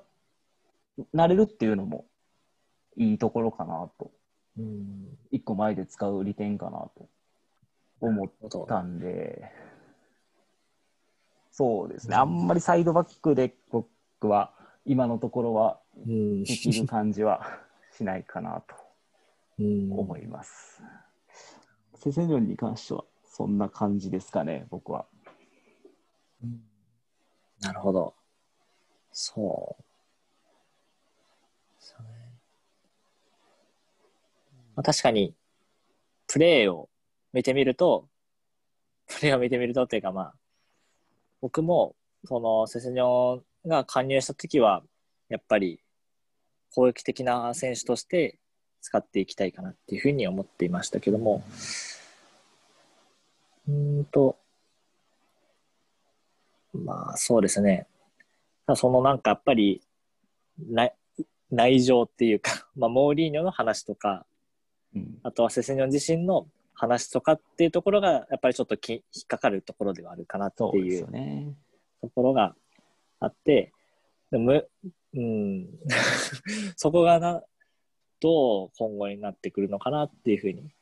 [1.13, 2.05] なれるっていうのも
[2.97, 4.13] いいところかなと。
[4.59, 7.09] うん一個前で使う利点かなと
[8.01, 9.51] 思ったんで、
[11.51, 13.89] そうですね、あんまりサイドバックで僕
[14.29, 14.53] は
[14.85, 17.59] 今のところはうんできる感じは
[17.97, 18.75] しないかなと
[19.59, 20.83] うん思います。
[21.97, 25.07] セセニョンに関してはそんな感じですかね、僕は。
[27.61, 28.15] なるほど。
[29.11, 29.85] そう。
[34.77, 35.35] まあ、確かに、
[36.27, 36.89] プレーを
[37.33, 38.09] 見てみると、
[39.07, 40.35] プレーを見てみるとっていうかまあ、
[41.41, 41.95] 僕も、
[42.25, 44.83] その、セセニョンが加入した時は、
[45.29, 45.81] やっぱり、
[46.75, 48.39] 攻撃的な選手として
[48.81, 51.45] 使っていきたいかなっていうふうに思っていましたけども、
[53.69, 54.37] うんと、
[56.73, 57.87] まあそうですね。
[58.75, 59.81] そのなんかやっぱり
[60.59, 60.91] な
[61.51, 64.27] 内情っていうか、まあ、モーリーニョの話とか、
[64.95, 71.07] うんあとはセセニョン自身の話とかっていうところが、やっぱりちょっとき引っかかるところではあるかなっていう。
[72.01, 72.55] ところが
[73.21, 73.73] あって、
[74.31, 74.63] でも
[75.15, 75.69] うん、
[76.77, 77.43] そこがな、
[78.21, 80.75] どう今後になってくるのかなっていうふうに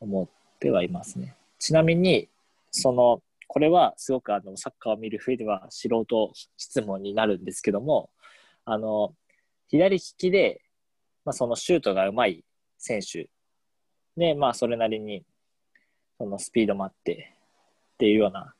[0.00, 0.28] 思っ
[0.58, 1.36] てはいますね。
[1.58, 2.28] ちなみに、
[2.70, 8.10] その、これはすごくあのサッカーを見る上では素人質問になるんですけども、
[8.64, 9.14] あの、
[9.68, 10.60] 左利きで、
[11.24, 12.44] まあ、そのシュートがうまい
[12.78, 13.30] 選手
[14.18, 15.22] で、まあ、それなりに
[16.18, 17.32] そのスピードもあって
[17.94, 18.52] っていうような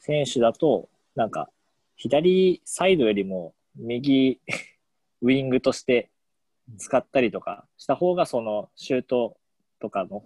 [0.00, 1.48] 選手だと、なんか、
[1.94, 4.40] 左サイドよりも右
[5.22, 6.10] ウイングとして
[6.76, 9.36] 使ったりとかした方が、そのシュート
[9.78, 10.24] とかの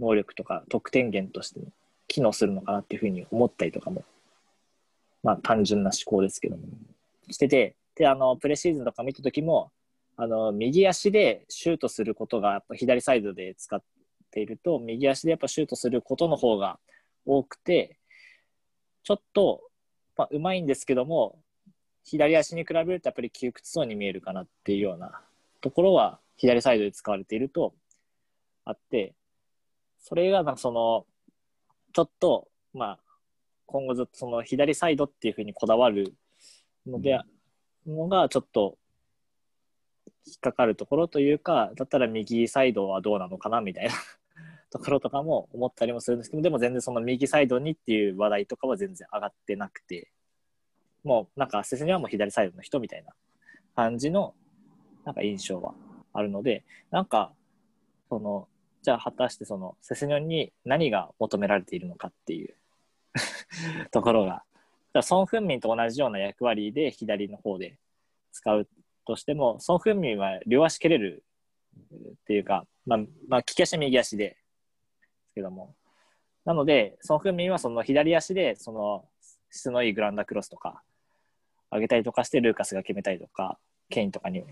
[0.00, 1.60] 能力とか得点源として
[2.08, 4.02] 機能するのかなっていうふうに思ったりとかも、
[5.22, 6.62] まあ単純な思考ですけども、
[7.30, 9.70] してて、で、あの、プレシーズンとか見た時も、
[10.16, 13.82] あの、右足でシュートすることが、やっぱ左サイドで使っ
[14.36, 16.78] ていると、右足でやっぱシュートすることの方が
[17.24, 17.98] 多くて、
[19.02, 19.62] ちょっと、
[20.14, 21.38] まあ、うまいんですけども、
[22.04, 25.22] 左足に比べるとやっぱり窮屈そうに見えるかなっていうような
[25.62, 27.72] ところは、左サイドで使われていると
[28.66, 29.14] あって、
[29.98, 31.06] それがなんかその、
[31.94, 32.98] ちょっと、まあ、
[33.64, 36.14] 今後ずっとその左サイドっていうふうにこだわる
[36.86, 37.18] ので、
[37.86, 38.76] のがちょっと
[40.26, 43.94] 引っかかるところというか、だったら右サイドはどうなのかなみたいな
[44.70, 50.10] ところとかも思ったりもするんですけど、でも全然その右サイドにっていう話題とかは全然上がってなくて、
[51.04, 53.12] もうなんかセセニはもう左サイドの人みたいな
[53.74, 54.34] 感じの
[55.04, 55.74] なんか印象は
[56.12, 57.32] あるので、なんか、
[58.08, 58.48] その、
[58.82, 62.54] じゃあ果たしてそのセセニョンに何が求められているのかっていう
[63.90, 64.44] ところが、
[64.92, 67.78] だソン・フンミンと同じような役割で左の方で
[68.32, 68.68] 使う
[69.06, 71.24] としても、ソン・フンミンは両足蹴れる
[71.76, 72.98] っていうか、まあ、
[73.28, 74.36] まあ、利き足右足で、
[75.36, 75.76] けども、
[76.44, 79.04] なので、ソン・フミンはその左足で、その
[79.50, 80.82] 質のいいグランダクロスとか、
[81.70, 83.58] 上げたりとかして、ルーカスが決めたりとか、
[83.90, 84.44] ケインとかに、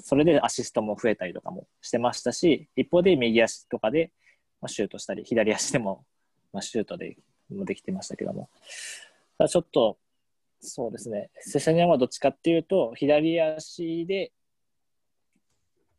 [0.00, 4.10] それでアシストも増えたりとかもしてましたし、一方で右足とかで
[4.66, 6.04] シュートしたり、左足でも
[6.60, 7.16] シュートで
[7.50, 8.48] もできてましたけども、
[9.38, 9.98] ただちょっと、
[10.60, 14.32] そうですね、セセニャンはどっちかっていうと、左足で、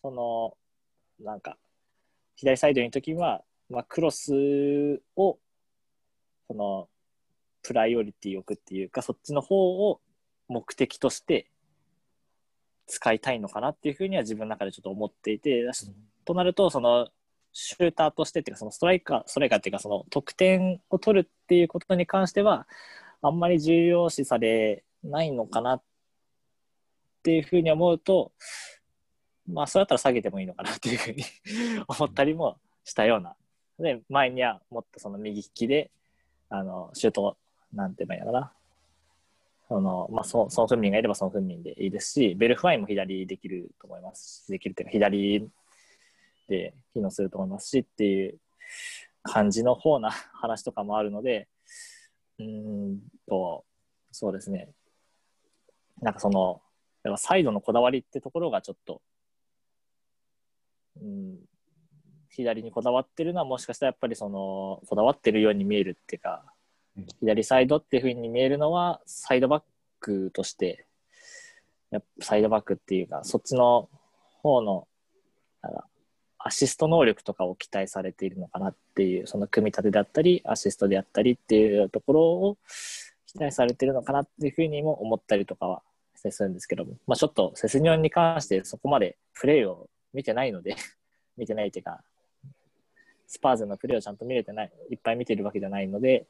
[0.01, 0.57] その、
[1.19, 1.57] なんか、
[2.35, 5.37] 左サイドにいるときは、まあ、クロスを、
[6.47, 6.89] その、
[7.63, 9.99] プライオリティを置くっていうか、そっちの方を
[10.47, 11.49] 目的として
[12.85, 15.65] 使いたいのかなっていうふうには自分の中でちょっと思っていて、
[16.23, 17.09] となると、その、
[17.51, 22.67] シューターとしてっていうか、そのストライカー、ストライカーっていうか、その得点を取るっていうことに関しては、
[23.21, 25.83] あんまり重要視されないのかなっ
[27.23, 28.31] ていうふうに思うと、
[29.47, 31.23] まあ、そうやったら下げてもいいのかなっていうふうに
[31.87, 33.35] 思ったりもしたような。
[33.79, 35.91] で、前にはもっとその右利きで、
[36.49, 37.37] あの、シュート、
[37.73, 38.51] なんて言えばいいのかな。
[39.67, 45.49] その、まあ、ソン・ソン・フンミンがいればソン・フンミンでいいですし、ベルフワインも左できると思いますし、できるというか、左
[46.47, 48.39] で機能すると思いますしっていう
[49.23, 51.47] 感じの方な 話とかもあるので、
[52.39, 53.65] うんと、
[54.11, 54.69] そうですね。
[56.01, 56.61] なんかその、
[57.03, 59.01] やっぱサイドのこだわりってところがちょっと、
[61.01, 61.39] うん、
[62.37, 66.43] 左にこだわってるのはもしかしたらやっぱりその、こだわってるように見えるっていうか、
[67.19, 69.63] 左サイドっていう風に見えるのは、サイドバッ
[69.99, 70.85] クとして、
[71.91, 73.89] やっぱサイドバックっていうか、そっちの
[74.41, 74.87] 方の、
[76.39, 82.57] アシスト能力とかを期待されているのかなっていう、その組み立てであったり、アシストであったりっていうところを
[83.25, 85.81] 期待されているのかなっていうふうにも思ったりとかは
[86.31, 90.75] するんですけども、まあ、ちょっとセスニョンに関してそこまでプレーを見てないので、
[91.37, 92.01] 見てないっていうか、
[93.27, 96.25] スパーズのプレーをちゃんと見れてない、いっぱい見てるわけじゃないので、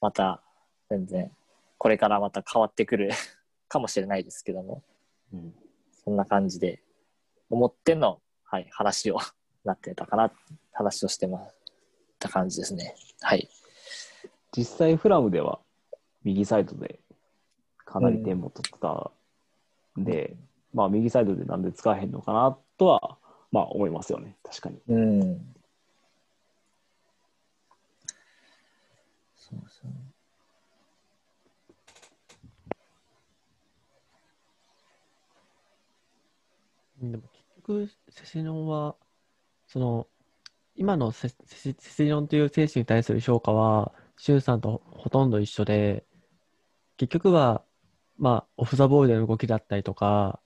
[0.00, 0.42] また
[0.90, 1.30] 全然
[1.78, 3.10] これからまた変わってくる
[3.68, 4.82] かもしれないですけども、
[5.32, 5.54] うん
[6.04, 6.82] そんな感じで
[7.48, 9.18] 思っての、はい、話を
[9.64, 10.32] なってたかな、
[10.72, 11.54] 話をしてまし
[12.18, 12.94] た感じですね。
[13.22, 13.48] はい。
[14.54, 15.60] 実際フラムでは
[16.22, 17.00] 右サイドで
[17.78, 19.10] かなり点も取った
[19.98, 20.36] んで、
[20.74, 23.18] まあ右サイドでなんで使えへんのかなとは
[23.50, 25.53] まあ思いますよね確かにうん。
[29.54, 29.90] そうそう。
[37.10, 38.96] でも結局、セセニョンは、
[39.66, 40.08] その、
[40.76, 46.06] 今のセセセセニョンという選手に対する評価は、シュンさんとほとんど一緒で、
[46.96, 47.64] 結局は、
[48.18, 50.40] まあ、オフ・ザ・ボールでの動きだったりとか、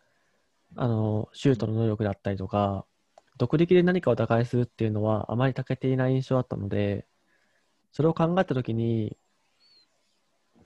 [0.76, 2.86] あの、シュートの能力だったりとか、
[3.39, 7.06] 独力で何かを打開するっていうのはあまり長けていない印象だったので、
[7.99, 9.16] それを考えたときに、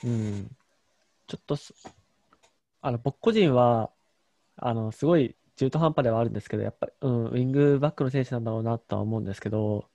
[0.04, 0.54] うん、
[1.26, 1.72] ちょっとす、
[2.82, 3.90] あの、僕個人は、
[4.56, 9.88] あの、すごい中途半端ではあるんですけど、やっぱり、うん、ウィングバックの選手なんだろうなとは思うんですけど、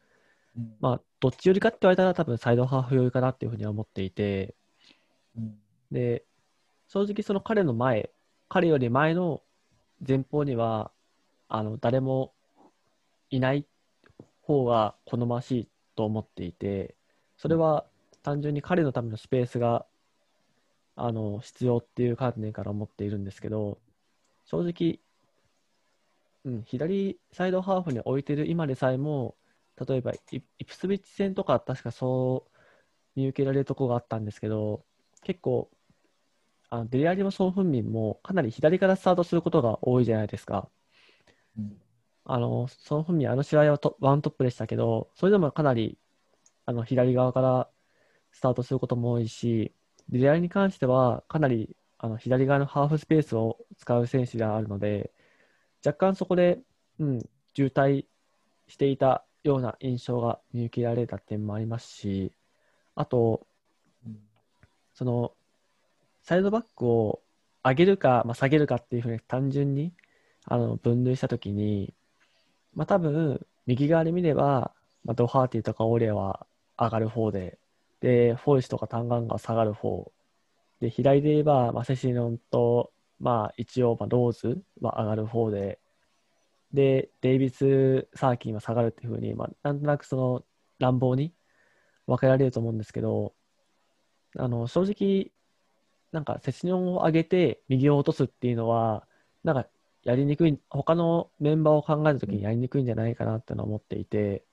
[0.80, 4.56] まあ、どっち寄りかって言われたら多分サイドハーフ寄りかなっていうふうには思っていて、
[5.92, 6.26] で、
[6.88, 8.10] 正直その彼の前、
[8.50, 9.44] 彼より前の
[10.08, 10.92] 前方には、
[11.50, 12.34] あの、誰も
[13.30, 13.68] いない
[14.42, 16.97] 方が好ましいと思っていて、
[17.38, 17.86] それは
[18.24, 19.86] 単純に彼のためのスペースが、
[20.96, 23.80] あの、必要っていう観点から思っているんですけど、
[24.46, 25.00] 正直、
[26.44, 29.36] うん、左サイドハーフに置いてる今でさえも、
[29.88, 32.58] 例えばイイプスビッチ戦とか確かそう
[33.16, 34.84] 見受けられるところがあったんですけど、
[35.24, 35.70] 結構、
[36.70, 40.70] あのデリアリもソン・フンミンもかなり左からスタートすることが多いじゃないですか。
[42.26, 45.98] あの、ソン・フンミン、あの試合はトワントップでしたけど、それでもかなり
[46.68, 47.70] あの左側から
[48.32, 49.74] スタートすることも多いし、
[50.10, 55.12] デリアに関してはかなりあの左側のハーフスペースを使う選手であるので、
[55.86, 56.60] 若干そこで、
[57.00, 58.06] うん、渋滞
[58.68, 62.34] していたような印象が見受けられた点もありますし、
[62.96, 63.48] あと、
[64.94, 65.32] その、
[66.22, 67.22] サイドバックを
[67.64, 69.94] 上げるか、まあ、下げるかっていうふうに単純に
[70.44, 71.94] あの分類したときに、
[72.74, 74.74] まあ、多分、右側で見れば、
[75.06, 76.46] まあ、ドハーティとかオーレは
[76.78, 77.60] 上がる方で、
[78.02, 80.12] で、フォイスとかタンガンが下がる方。
[80.80, 85.80] で、左で言えば、まあ、セシノンと、まあ、一応、まあ、ローズは上がる方で、
[86.74, 90.44] で、デイビス・サーキンは下がるっていうふうに、まあ、なんとなくその
[90.80, 91.34] 乱暴に
[92.06, 93.34] 分けられると思うんですけど、
[94.38, 95.32] あの、正直、
[96.12, 99.08] なんか、セシノンを上げて右を落とすっていうのは、
[99.44, 99.68] なんか、
[100.04, 104.46] やりにくい、他のメンバーを考えたときにやりにくいんじゃないかなっての思っていて、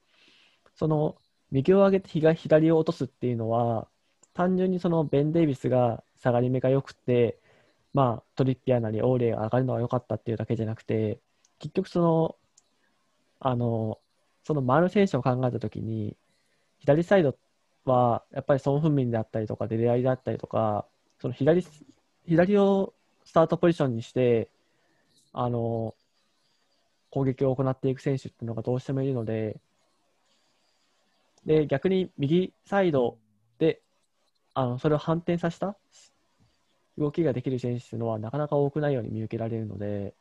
[0.74, 1.16] その、
[1.55, 3.86] 右を上げて左を落とすっていうのは、
[4.35, 7.39] 単純にそのベン・デイビスが下がり目が良くて、
[7.93, 11.20] まあ、トリッピアなりオーレイが上がるのが良かったっていうだけじゃなくて、
[11.60, 12.36] 結局その、
[13.39, 14.01] あの、
[14.43, 16.16] その周りの選手を考えたときに、
[16.78, 17.36] 左サイド
[17.85, 20.86] はやっぱりソン・フンミンであったりとか、デレアリであったりとか、
[21.20, 21.64] その左、
[22.26, 22.94] 左を
[23.24, 24.51] スタートポジションにして、
[25.32, 25.94] あの、
[27.10, 29.60] 攻撃を行っていく選手っていうのがどうしてもいるので、
[31.46, 33.18] で、逆に右サイド
[33.58, 33.82] で、
[34.54, 35.76] あの、それを反転させた
[36.96, 40.14] 動きができる選手っていうのはなかなか多くないように見受けられるので、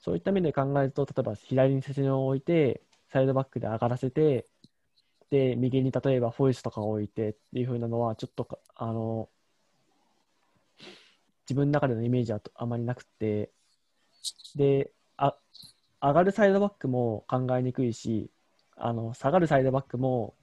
[0.00, 4.46] そういった面で考えると、例えば左にセシノンを置いて、サイドバックで上がらせて、
[5.30, 9.28] で、右に例えばフォイスとかを置いてっていう風なのは、ちょっと、あの、
[11.42, 13.50] 自分の中でのイメージはあまりなくて、
[14.56, 15.36] で、あ、
[16.00, 18.30] 上がるサイドバックも考えにくいし、
[18.78, 20.34] あの、下がるサイドバックも、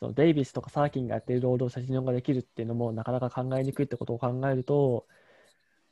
[0.00, 5.06] そのデイビスとかサーキンがやっているロードをセシノンができるっていうのもなかなか考えにくいってことを考えると、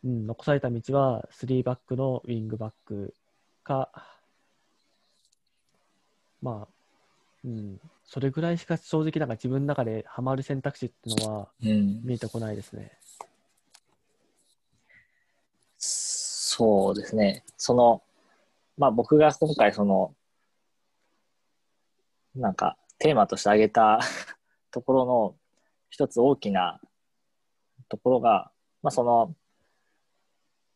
[0.04, 3.14] うん、残された道は3バックのウィングバック
[3.62, 3.90] か、
[6.42, 6.68] まあ、
[7.44, 12.00] うん、それぐらいしか正直なんか自分の中でハマる選択肢っていうのはうん。
[12.04, 12.92] 見えてこないですね。
[15.78, 17.44] そうですね。
[17.56, 18.02] その、
[18.76, 20.14] まあ僕が今回その、
[22.34, 24.00] なんかテーマとして挙げた
[24.70, 25.36] ところの
[25.90, 26.80] 一つ大きな
[27.88, 28.50] ところが、
[28.82, 29.34] まあその、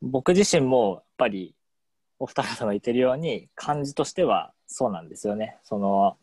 [0.02, 1.54] 僕自身もやっぱり
[2.18, 5.58] お二方が言ってるように感じとしてはそうなんですよね。
[5.64, 6.18] その、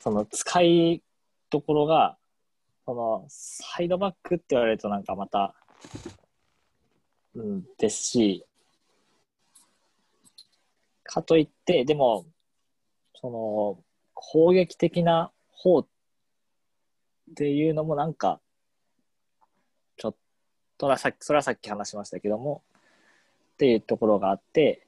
[0.00, 1.02] その使い
[1.50, 2.16] どころが、
[2.84, 5.54] そのサイドバックって言われるとなんかまた、
[7.34, 8.46] うん、ですし、
[11.04, 12.26] かといって、でも、
[13.22, 13.84] その、
[14.14, 15.86] 攻撃的な方っ
[17.34, 18.40] ていうのもなんか、
[19.96, 20.14] ちょっ
[20.76, 22.62] とはさっき、それはさっき話しましたけども、
[23.54, 24.86] っていうところがあって、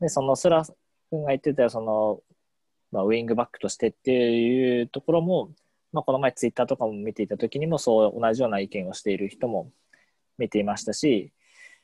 [0.00, 0.64] で、そのスラ
[1.10, 2.22] 君が言ってたその、
[2.92, 5.50] まあ、ウィングバックとしてっていうところも、
[5.92, 9.72] まあ、この前ツイッターとかも見ていた時にもそう同じような意見をしている人も
[10.38, 11.32] 見ていましたし、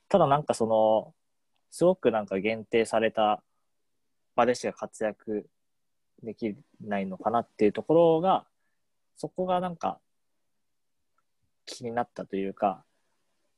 [0.09, 1.15] ただなんかその、
[1.71, 3.43] すごくなんか限定された
[4.37, 5.49] 場でしか活躍
[6.23, 8.47] できないのかなっていうところが、
[9.17, 9.99] そこがなんか
[11.65, 12.85] 気になったというか、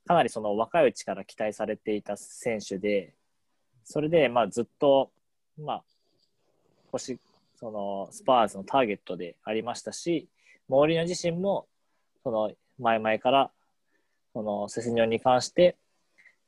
[0.07, 3.15] かなりその若いうちから期待されていた選手で、
[3.85, 5.11] それでまあずっと、
[5.59, 5.85] まあ、
[6.93, 7.19] 星、
[7.57, 10.29] そのスパーズのターゲットでありましたし、
[10.69, 11.67] モーリーノ自身も、
[12.23, 13.51] その前々から、
[14.33, 15.77] そのセセニョンに関して、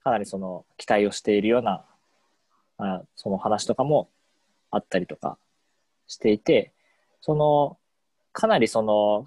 [0.05, 1.85] かなりその期待をしているような
[2.81, 4.09] あその話とかも
[4.71, 5.39] あったりとか
[6.07, 6.73] していて、
[7.21, 7.79] その、
[8.33, 9.27] かなりその、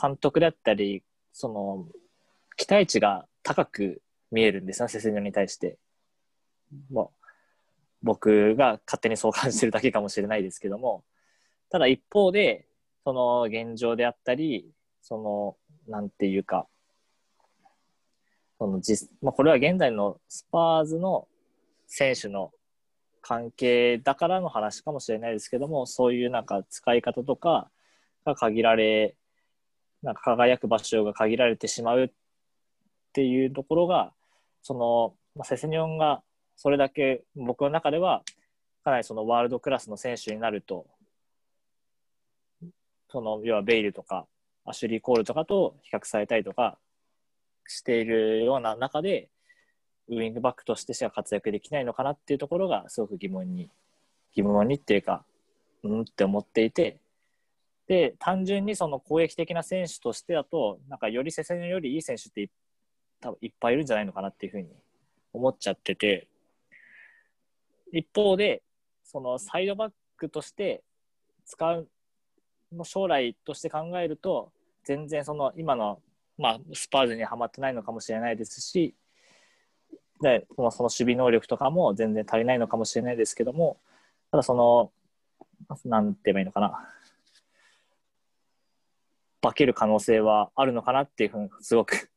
[0.00, 1.02] 監督だったり、
[1.32, 1.86] その、
[2.56, 5.78] 期待値が高く見えるんですよ、セセニョに対して。
[6.90, 7.26] もう、
[8.02, 11.04] 僕が勝手にそう感じてるだけかもしれないですけども、
[11.70, 12.66] ただ一方で、
[13.04, 14.70] その現状であったり、
[15.02, 15.56] その、
[15.90, 16.68] なんていうか、
[18.58, 21.26] その実、まあ、これは現在のスパーズの
[21.86, 22.52] 選手の
[23.20, 27.70] 関係だからの話かもしれないですけども、そういうなんか使い方とか
[28.24, 29.16] が限られ、
[30.02, 32.10] なんか輝く場所が限られてしまうっ
[33.12, 34.12] ていうところが、
[34.62, 36.22] その、まあ、セセニョンが
[36.56, 38.22] それだけ僕の中では
[38.84, 40.86] かなりそのワールドクラスの選手になると、
[43.10, 44.26] その要はベイルとか
[44.64, 46.78] アシュリー・コールとかと比較されたりとか
[47.66, 49.28] しているような中で、
[50.10, 53.70] ウイングバックとしてしか活躍できないのかなっていうところがすごく疑問に、
[54.34, 55.24] 疑問にっていうか、
[55.82, 56.98] うんって思っていて、
[57.86, 62.50] で、単純にその攻撃的な選手としてだと、なんかより接戦よりいい選手って
[63.20, 64.68] 多分いっぱいいるんじゃないのかなっていうふうに
[65.32, 66.28] 思っちゃってて、
[67.92, 68.62] 一方で、
[69.04, 70.82] そのサイドバックとして
[71.44, 71.88] 使う
[72.72, 74.52] の将来として考えると、
[74.84, 76.00] 全然その今の、
[76.38, 78.94] まあ、スパーズにはまってないのかもしれないですし、
[80.20, 83.78] でそのその守備能力とかも全然足りないのかもしれないですけども、
[84.30, 84.92] ただその、
[85.84, 86.88] なんて言えばいいのかな、
[89.42, 92.10] 化ける可能性はあるのかなっていうふうに、すごく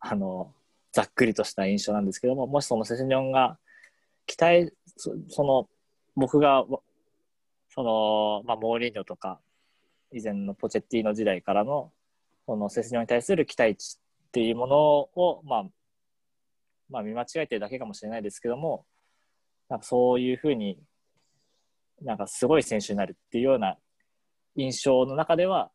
[0.00, 0.52] あの、
[0.92, 3.58] ざっくりとした印象なんですけども、もしそのセセニョンが
[4.26, 5.68] 期待、その、
[6.14, 6.64] 僕が、
[7.68, 9.40] その、まあ、モーリーニョとか、
[10.12, 11.92] 以前のポチェッティの時代からの、
[12.46, 15.64] そのセセニョンに対する期待値っていうものを、まあ、
[16.88, 18.86] まあ、見間違えてるだけかもしれないですけども、
[19.68, 20.78] なんかそういうふうに、
[22.02, 23.78] なんかすごい選手になるっていうような
[24.54, 25.70] 印象の中では、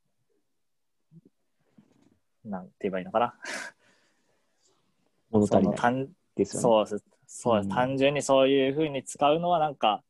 [2.46, 3.36] なんて言えばいいのかな。
[5.30, 6.62] 物足りない単ですよね。
[6.62, 7.06] そうです。
[7.28, 10.04] そうです、うん単純にそういうふうに使うのはなんか、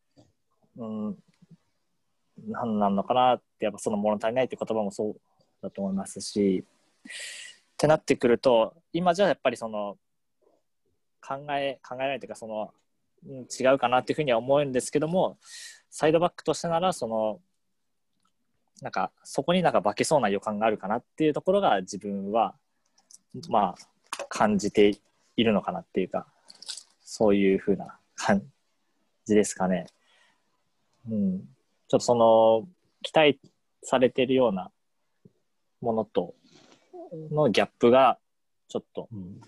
[0.78, 1.18] うん、
[2.48, 5.22] なんなんのかなって、やっぱその物足りないって言葉もそう
[5.62, 6.66] だと思いますし、
[7.04, 9.98] ってなってくると、今じゃやっぱりその、
[11.22, 12.74] 考え、考えられないというか、その、
[13.28, 15.38] うん違うかなっていうふうには思うんですけども、
[15.90, 17.40] サイドバックとしてなら、その、
[18.82, 22.56] なんか、そこになんか化けそうな予感があるかなっていうところが自分は、
[23.48, 24.98] まあ、感じて
[25.36, 26.26] いるのかなっていうか、
[27.04, 28.42] そういうふうな感
[29.26, 29.86] じですかね。
[31.08, 31.40] うん。
[31.42, 31.48] ちょっ
[31.88, 32.68] とその、
[33.04, 33.40] 期待
[33.84, 34.72] されてるような
[35.82, 36.34] ものと
[37.32, 38.18] のギャップが、
[38.68, 39.42] ちょっとうん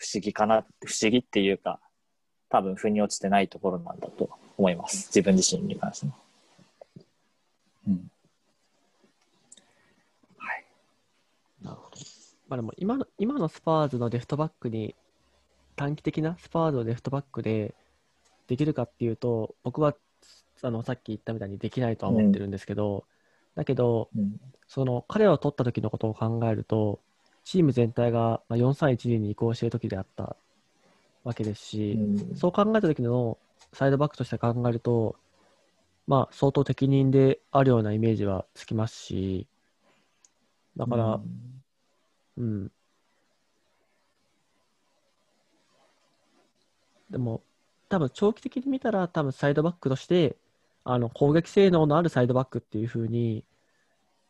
[0.00, 1.78] 不思議かな、不思議っていうか、
[2.48, 5.08] 多分腑に落ちてないところなんだと思います。
[5.08, 6.14] 自分自身に関しても。
[7.86, 8.10] うん。
[10.38, 10.64] はい。
[11.62, 11.96] なるほど。
[12.48, 14.94] まあでも今の、今のスパーズのレフトバックに、
[15.76, 17.74] 短期的なスパーズのレフトバックで
[18.46, 19.94] できるかっていうと、僕は
[20.62, 23.04] あのさっき言ったみたいにできないとは思ってるんですけど、
[23.54, 24.40] だけど、うん。
[24.66, 27.00] その彼を取った時のことを考えると、
[27.44, 30.36] チーム全体がまあ4-3-1に移行している時であった
[31.24, 33.38] わけですし、うんそう考えた時の
[33.72, 35.16] サイドバックとして考えると、
[36.06, 39.46] まあ、相当適任であるようなイメージはつきますし、
[40.76, 41.20] だから、
[42.36, 42.72] うん。
[47.10, 47.42] でも、
[47.88, 50.36] 多分長期的に見たら、多分サイドバックとして、
[50.84, 53.44] あの攻撃性能のあるサイドバックっていう風に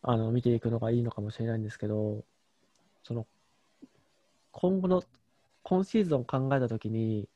[0.02, 2.24] あの見ていくのがいいのかもしれないんですけど、
[3.02, 3.26] その
[4.52, 5.02] 今後の
[5.62, 7.28] 今シーズンを考えたときに、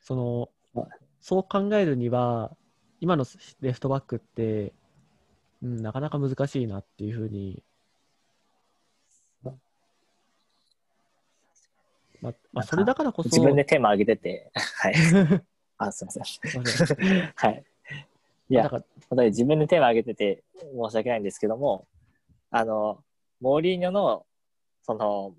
[0.00, 2.50] そのはいそう考えるには、
[3.00, 3.24] 今の
[3.60, 4.72] レフトバックって、
[5.62, 7.62] うん、なかなか難しいなっていうふうに、
[12.22, 14.94] ままあ、それだからこそ、自分でテーマ上げてて、 はい。
[15.78, 17.32] あ、すいません。
[17.34, 17.64] はい。
[18.50, 18.68] いや
[19.08, 21.86] 自分でテーマ上げてて申し訳ないんですけども、
[22.50, 23.04] あの、
[23.40, 24.26] モーリーニョの、
[24.82, 25.34] その、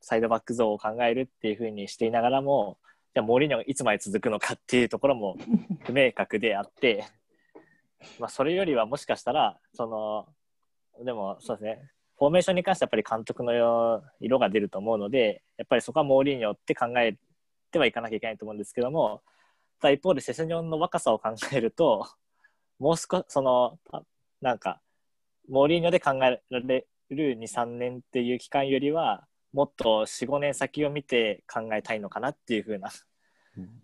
[0.00, 2.78] サイドバック像を考えるっていうふうにしていながらも、
[3.14, 5.36] じゃあモーリーニョがいつまで続くのかっていうところも
[5.86, 7.04] 不明確であって、
[8.18, 17.16] まあ、それよりはもしかしたら、その、でもそうですね、フォーメーションに関してはやっぱり監督の色が出ると思うので、やっぱりそこはモーリーニョって考え
[17.70, 19.22] てはいかなきゃいけないと思うんですけども、
[19.80, 22.06] ただ一方でセセニョンの若さを考えると、
[22.78, 24.04] もう少し、その、た
[24.40, 24.80] なんか、
[25.48, 32.90] モーリーニョで考えられる2、3年っていう期間よりは、もっと4、5年先を見て考えたいのかなっていう風な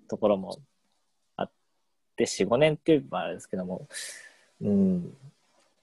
[0.09, 0.59] ところも
[1.37, 1.51] あっ
[2.11, 3.89] って4、5年っていうのはあれですけども、
[4.61, 5.17] うん、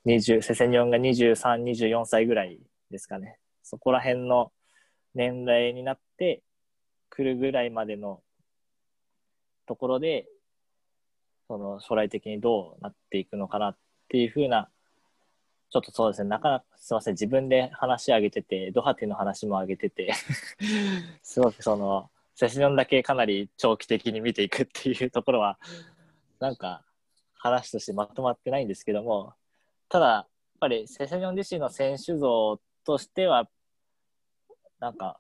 [0.06, 2.60] 20セセニョンが23、24歳ぐらい
[2.91, 3.40] ですかね。
[3.64, 4.52] そこら辺の
[5.15, 6.44] 年代になって
[7.10, 8.22] くるぐらいまでの
[9.65, 10.28] ところで、
[11.48, 13.78] その将来的にどうなっていくのかなっ
[14.10, 14.69] ていうふうな、
[15.69, 20.14] ちょっとそうですね、なかなかすいません、自分で話上げてて、ドハテの話も上げてて、
[21.22, 25.60] すごくその、セシニョンだけかなり長期的に見ていくっていうところは、
[26.39, 26.85] なんか
[27.34, 29.34] 話としてまとまってないんですけども、
[29.89, 30.27] ただ、やっ
[30.60, 33.49] ぱりセシニョン自身の選手像としては、
[34.80, 35.19] なんか、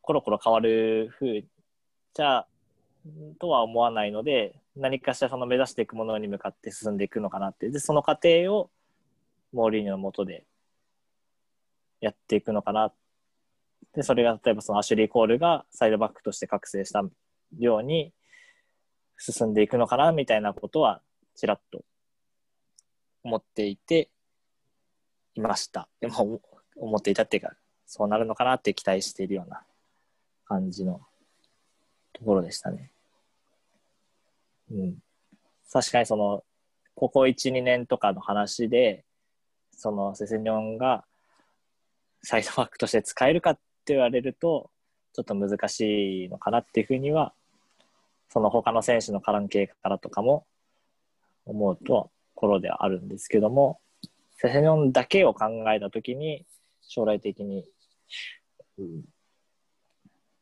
[0.00, 1.44] コロコロ変わるふう
[2.14, 2.46] じゃ
[3.38, 7.68] とは思わないので、何かしらその目指していくものに向かって進んでいくのかなって。
[7.68, 8.70] で、その過程を
[9.52, 10.44] モーリーニョのもとで
[12.00, 12.92] やっていくのかな。
[13.94, 17.02] で、それが例えばそのアシュリー・コールがサイドバックとして覚醒した
[17.58, 18.12] ように
[19.16, 21.02] 進んでいくのかなみたいなことは
[21.34, 21.84] ちらっと
[23.24, 24.10] 思っていて
[25.34, 25.88] いました。
[26.00, 26.40] でも
[26.76, 27.56] 思っていたっていうか、
[27.86, 29.62] そうなるのかなって期待しているような
[30.44, 31.00] 感じの
[32.12, 32.92] ところでしたね。
[34.70, 34.98] うん。
[35.72, 36.44] 確かにその、
[36.94, 39.04] ここ1、2年とかの話で、
[39.78, 41.04] そのセセニョンが
[42.22, 44.70] サイドバックとして使えるかって言われると、
[45.14, 47.32] ちょっと難しいのかなっていうふうには、
[48.28, 50.46] その他の選手の関係からとかも
[51.46, 53.80] 思うところではあるんですけども、
[54.36, 56.44] セセニョンだけを考えたときに、
[56.82, 57.64] 将来的に、
[58.78, 59.04] うん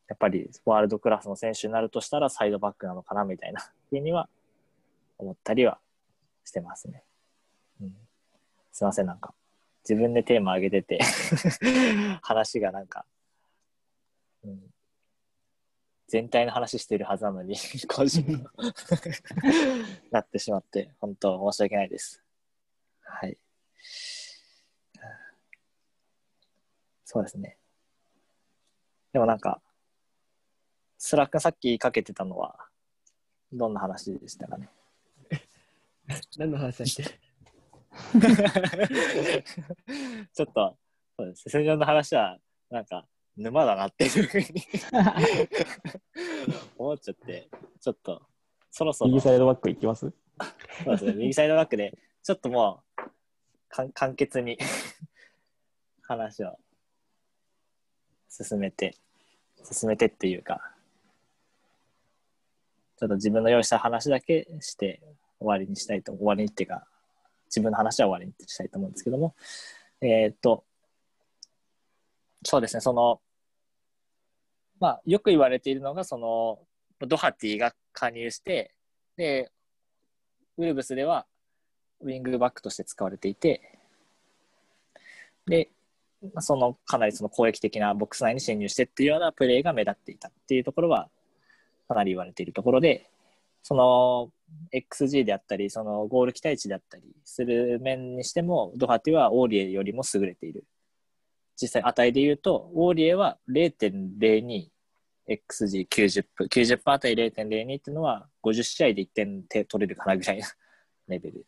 [0.09, 3.61] やっぱりワールドクラスの選手になるとしたらサイドバックなのかなみたいな
[3.91, 4.29] ふうには
[5.19, 5.79] 思ったりは
[6.45, 7.03] してますね。
[8.77, 9.35] うん、すいません、なんか
[9.89, 11.01] 自分でテーマ上げてて
[12.23, 13.07] 話がなんか、
[14.45, 14.75] うん、
[16.09, 17.57] 全体の話してるはずなのに
[17.89, 18.51] 個人の
[20.11, 22.23] なってしまって本当申し訳ないです。
[23.03, 23.39] はい。
[27.05, 27.57] そうですね。
[29.13, 29.63] でもなんか、
[30.99, 32.69] Slack さっきかけてたのは、
[33.53, 34.69] どんな話でしたかね？
[36.37, 37.26] 何の話だっけ？
[40.35, 40.77] ちょっと、
[41.19, 41.49] そうです。
[41.49, 42.39] セセニョンの話は、
[42.71, 43.07] なんか、
[43.37, 44.47] 沼だなっていうふうに
[46.79, 47.49] 思っちゃって、
[47.81, 48.23] ちょっと、
[48.71, 50.13] そろそろ、右サイドバックいきます？
[50.85, 53.03] そうですね、右サイドバックで、ちょっともう、
[53.93, 54.59] 簡潔に
[56.03, 56.59] 話を
[58.29, 58.97] 進めて、
[59.71, 60.73] 進めてっていうか、
[62.99, 65.03] ちょっと自分の用意した話だけして
[65.39, 66.87] 終わりにしたいと、終わりにっていうか、
[67.47, 69.35] 自分の話は終わりにしたいと思うんですけども、
[70.01, 70.65] えーっと、
[72.45, 73.21] そうですね、その、
[74.79, 76.61] まあ、よく言われているのが、その、
[77.07, 78.75] ドハティが加入して、
[79.17, 79.51] で、
[80.59, 81.27] ウルブスでは
[82.01, 83.79] ウィングバックとして使われていて、
[85.47, 85.71] で、
[86.41, 91.09] そのかなりその攻撃的なボックス内に侵入してっていうようなプレーが目立っていたっていうところは
[91.89, 93.11] かなり言われているところで、
[93.67, 94.31] その
[94.73, 100.63] XG であったり、そのゴール期待値であったりする面にしても、ドハティはオーリエよりも優れている。
[101.61, 106.47] 実際値で言うと、オーリエは 0.02XG90 分。
[106.47, 107.35] 90分あたり0.02っ
[107.83, 110.47] ていうのは、50試合で1点手取れるかなぐらいな
[111.09, 111.45] レベル。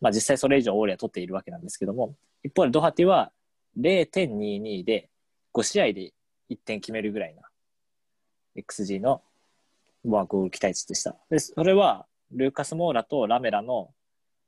[0.00, 2.14] まあ実際それ以上オーリエは取っているわけなんですけども、
[2.44, 3.32] 一方でドハティは
[3.80, 5.10] 0.22で
[5.52, 6.12] 5試合で
[6.50, 7.42] 1点決めるぐらいな
[8.54, 9.24] XG の
[10.04, 11.16] まあゴール期待値でした。
[11.30, 13.90] で、それはルーカス・モーラとラメラの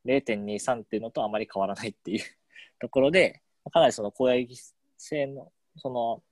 [0.07, 2.25] 0.23っていうのとあまり変わらないっていう
[2.81, 4.57] ところで、かなりその攻撃
[4.99, 6.23] 性の、その、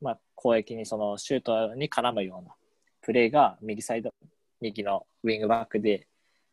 [0.00, 2.54] まあ攻撃にそのシュートに絡むような
[3.00, 4.12] プレーが右サイド、
[4.60, 6.08] 右のウィングバックで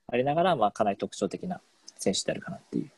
[0.07, 1.61] ありながら、まあかなり特徴的な
[1.98, 2.91] 選手であるかなっていう。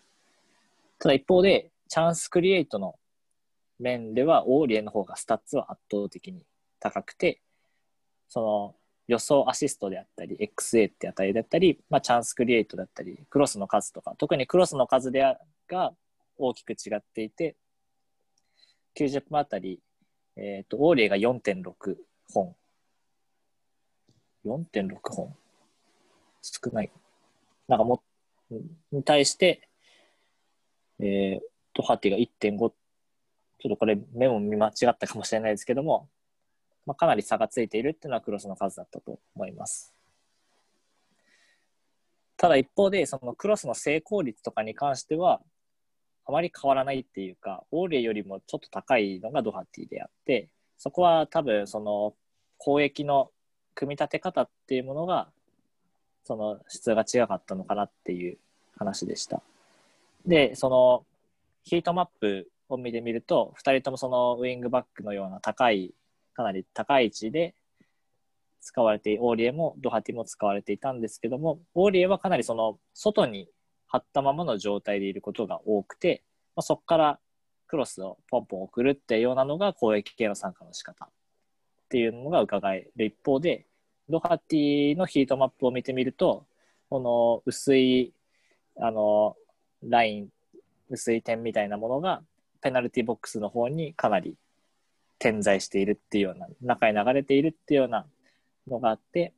[0.99, 2.97] ただ一方で、チャンスクリエイトの
[3.79, 6.45] 面では、オーリエの方がスタッツは圧倒的に
[6.79, 7.41] 高くて、
[8.27, 8.75] その
[9.11, 15.21] 予想アシストであったり、XA って値だったり、まあ、チャンスクリエイトだったり、クロスの数とか、特にクロスの数で
[15.67, 15.93] が
[16.37, 17.57] 大きく違っていて、
[18.97, 19.81] 90分あたり、
[20.37, 21.97] えっ、と、オーリエが4.6
[22.33, 22.55] 本。
[24.45, 25.35] 4.6本
[26.41, 26.91] 少ない。
[27.67, 28.01] なんかも、
[28.93, 29.67] に対して、
[31.01, 32.71] えー、トハティが1.5、ちょっ
[33.59, 36.07] とこれメモ見間違ったかもしれないですけども、
[36.85, 39.93] まあ、かなり差がついているっていうのはクロスの数だったと思います。
[42.37, 45.41] ただ一方で、そのクロスの成功率とかに関しては、
[46.25, 52.15] あまり変わらないっていうか、オーレよりもちょっと高いのがドハティであって、そこは多分その
[52.57, 53.31] 攻撃の
[53.75, 55.29] 組み立て方っていうものが
[56.23, 58.37] その質が違かったのかなっていう
[58.77, 59.41] 話でした。
[60.25, 61.05] で、その
[61.63, 65.93] ヒートマップを見てみると、2人ともそのウイングバックのような高い、
[66.33, 67.55] かなり高い位置で
[68.61, 73.49] 使われて、オーリエもドハティも使われていたんですけども、オーリエはかなりその外に
[73.87, 76.23] 張ったままの状態でいることが多くて、
[76.55, 77.19] まあ、そこから
[77.67, 81.09] クロスをポンポン送るっていうようなのが攻撃系の参加の仕方っ
[81.89, 83.65] ていうのが伺える一方で、
[84.09, 86.45] ドハティのヒートマップを見てみると、
[86.89, 88.13] この薄い、
[88.77, 89.35] あの、
[89.83, 90.29] ライン、
[90.89, 92.21] 薄い点みたいなものが、
[92.61, 94.35] ペナルティーボックスの方にかなり
[95.21, 98.07] 点在しているっていうような、中に流れているっていうような
[98.67, 99.33] のがあって、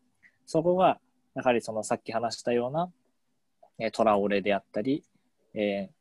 [0.46, 0.98] そこが、
[1.36, 2.90] やはりそのさっき話したような、
[3.80, 5.04] えトラオレであったり、
[5.54, 5.94] えー、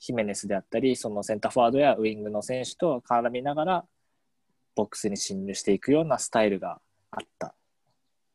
[0.00, 3.84] ヒメネスであったり、そのセンターフォワードやウイングの選手と絡みながら、
[4.74, 6.80] ボックスに侵入していくようなスタイルが
[7.12, 7.54] あったっ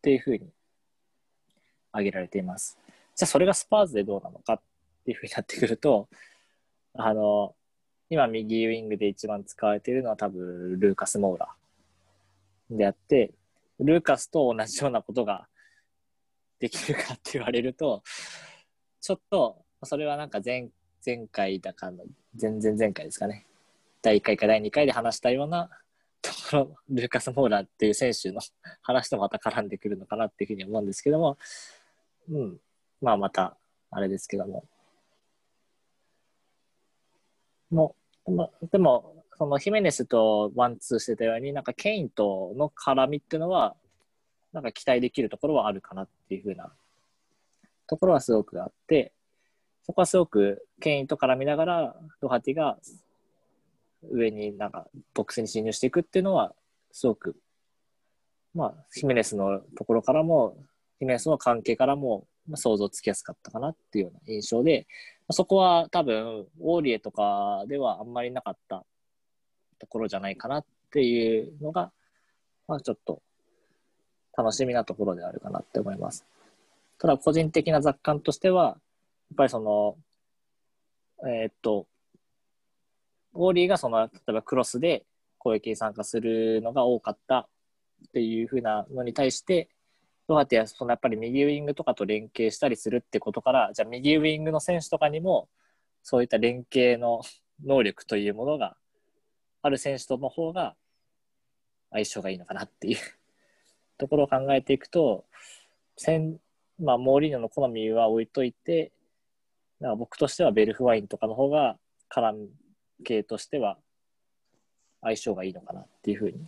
[0.02, 0.50] ていうふうに
[1.92, 2.78] 挙げられています。
[3.14, 4.62] じゃあそれがスパーズでどうなのかっ
[5.04, 6.08] ていうふうになってくると、
[6.94, 7.56] あの、
[8.14, 11.50] 今右ウイングで一番使われているのは多分ルーカス・モーラ
[12.70, 13.34] であって、
[13.80, 15.48] ルーカスと同じようなことが
[16.60, 18.04] できるかって言われると、
[19.02, 20.70] ちょっと、それはなんか前
[21.04, 22.04] 前回だかの、
[22.40, 23.48] 前々前回ですかね。
[24.04, 25.72] 第1回か第2回で話したような
[26.22, 28.42] ところ、ルーカス・モーラっていう選手の
[28.84, 31.40] 話とまた絡んでくるのかなっていうふうに思うんですけども、
[32.30, 32.60] うん。
[33.02, 33.58] まあまた、
[33.90, 34.66] あれですけども。
[37.72, 37.96] も、
[38.72, 43.76] でも、そのヒメネスとワンツーしてたように、なんかケインとの絡みっていうのは、
[44.54, 46.72] なんか期待できるところはあるかなっていうふうな
[47.88, 49.12] ところはすごくあって、
[49.86, 52.78] そこはすごくケインと絡みながら、ドハティが
[54.12, 56.54] 上になんかボックスに侵入していくっていうのは、
[56.92, 57.36] すごく、
[58.54, 60.58] まあ、ヒメネスのところからも、
[61.00, 64.86] ヒメネスの関係からも、想像つきやすかったかなっていうような印象で、
[65.32, 68.86] そこは多分、オーリエとかではあんまりなかった
[69.80, 71.92] ところじゃないかなっていうのが、
[72.68, 73.22] まあちょっと
[74.38, 76.26] 楽しみなところであるかなって思います。
[76.98, 78.78] ただ個人的な雑感としては、やっ
[79.38, 79.98] ぱりその、
[81.28, 81.88] えー、っと、
[83.34, 85.06] オーリーがその、例えばクロスで
[85.38, 87.48] 攻撃に参加するのが多かったっ
[88.14, 89.70] ていうふうなのに対して、
[90.28, 95.50] ドハテはそのやっぱり右ウイングとかと連携したりするってことから、じゃあ右ウイングの選手とかにも、
[96.02, 97.22] そういった連携の
[97.66, 98.76] 能力というものが
[99.62, 100.76] ある選手との方が
[101.92, 102.98] 相性がいいのかなっていう
[103.98, 105.26] ところを考えていくと、
[106.80, 108.92] まあ、モーリーノの好みは置いといて、
[109.80, 111.78] なんか僕としてはベルフワインとかの方が
[112.10, 112.48] 絡
[113.04, 113.78] 系としては
[115.02, 116.48] 相性がいいのかなっていうふうに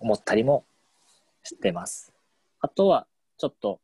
[0.00, 0.64] 思ったりも
[1.42, 2.17] してます。
[2.60, 3.06] あとは
[3.36, 3.80] ちょっと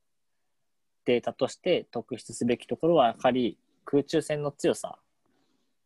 [1.04, 4.98] データとして特筆すべきところはやはり空中戦の強さ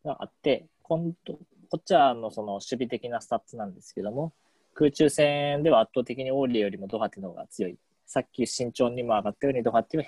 [0.05, 1.39] があって今度
[1.69, 4.33] こっちはあのその守備的なスタッツなんですけども
[4.73, 7.77] 空中戦では圧倒的にオーリエよりもドハティの方が強い。
[8.05, 10.03] さっき身長にも上がったようにドハティは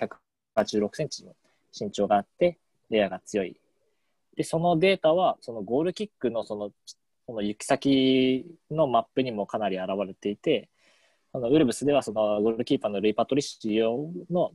[0.56, 1.34] 186センチの
[1.78, 2.58] 身長があって
[2.90, 3.56] レアが強い。
[4.36, 6.70] で、そのデータは、そのゴールキックのその、
[7.26, 10.68] その行き先のマップにもかなり現れていて、
[11.34, 14.52] あのウルブスではそのゴールキーパーのルイ・パトリッシオの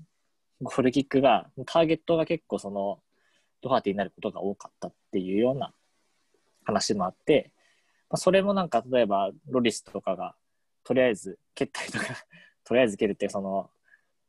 [0.61, 2.99] ゴールキックが、ターゲットが結構その、
[3.61, 5.73] ドハーティになることが多かったっていうような
[6.63, 7.51] 話もあって、
[8.09, 10.35] まあ、それもなんか例えばロリスとかが
[10.83, 12.05] とりあえず蹴ったりとか
[12.63, 13.69] とりあえず蹴るってその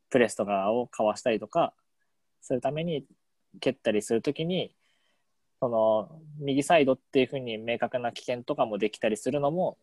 [0.09, 1.73] プレスとかをかわしたりとか
[2.41, 3.05] するために
[3.59, 4.75] 蹴ったりするときに
[5.59, 9.77] その右サイドっていうふうに明確な危険とかもできたりするのも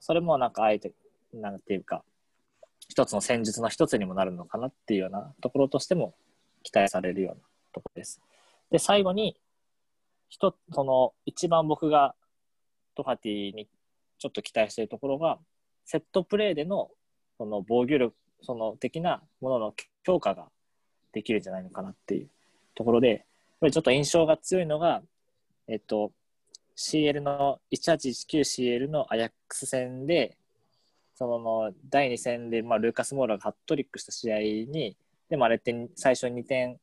[0.00, 0.92] それもなんかあえて
[1.32, 2.04] なんていうか
[2.88, 6.14] 一つの戦術の一つにもなるのかなっていうようなところとしても
[6.62, 7.40] 期待されるような
[7.72, 8.20] ところです。
[8.70, 9.36] で最後に
[10.28, 12.14] 一その一番僕が
[12.94, 13.68] トハティに
[14.18, 15.38] ちょっと期待しているところが
[15.84, 16.90] セットプレーでの
[17.38, 20.46] その防御力その的なものの強化が
[21.12, 22.28] できるんじゃないのかなっていう
[22.74, 23.26] ところで
[23.62, 25.02] ぱりちょっと印象が強いのが、
[25.68, 26.12] えっと、
[26.76, 30.36] CL の 1819CL のアヤックス戦で、
[31.26, 34.96] その第2戦で、まあ、ルーカス・モーラがハットリックした試合に、
[35.30, 36.78] でもあれって最初2点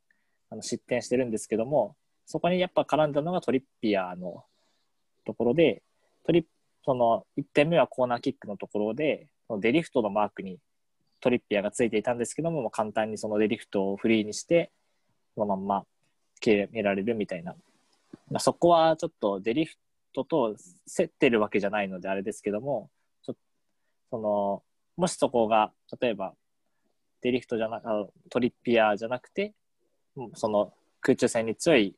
[0.50, 1.96] あの失点してるんですけども、
[2.26, 4.46] そこにやっぱ絡んだのがトリッピアの
[5.26, 5.84] ところで、
[6.26, 6.46] トリ
[6.86, 9.28] その1点目はコーナーキックのところで、
[9.60, 10.58] デリフトのマークに
[11.20, 14.72] トリッピアがついていたんですけども、簡単にそのデリフトをフリーにして、
[15.36, 15.86] そのまんま
[16.40, 17.56] 決められるみたいな。
[18.32, 19.76] まあ、そこはちょっとデリフ
[20.14, 20.56] トと
[20.96, 22.90] 競ってるわけじゃないのであれですけども、
[24.10, 24.64] その、
[24.98, 25.72] もしそこが、
[26.02, 26.34] 例えば、
[27.22, 29.54] デリフトじゃなあトリッピアーじゃなくて、
[30.16, 30.32] うん。
[30.36, 31.96] その空中戦に強い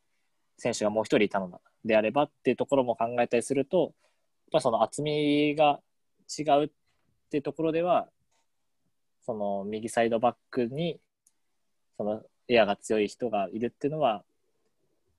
[0.57, 3.91] 選手がもう一人いたのであればっていうところも考えたりすると、やっ
[4.53, 5.79] ぱりその厚みが
[6.37, 6.69] 違うっ
[7.29, 8.07] ていうところでは、
[9.25, 10.99] その右サイドバックに
[11.97, 14.23] そのエアが強い人がいるっていうのは、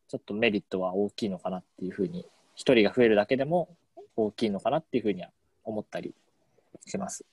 [0.08, 3.76] ちょっとメリットは大きいのかなっていうふうに、一人が増えるだけでも
[4.16, 5.30] 大きいのかなっていうふうには
[5.64, 6.14] 思ったり
[6.86, 7.24] します。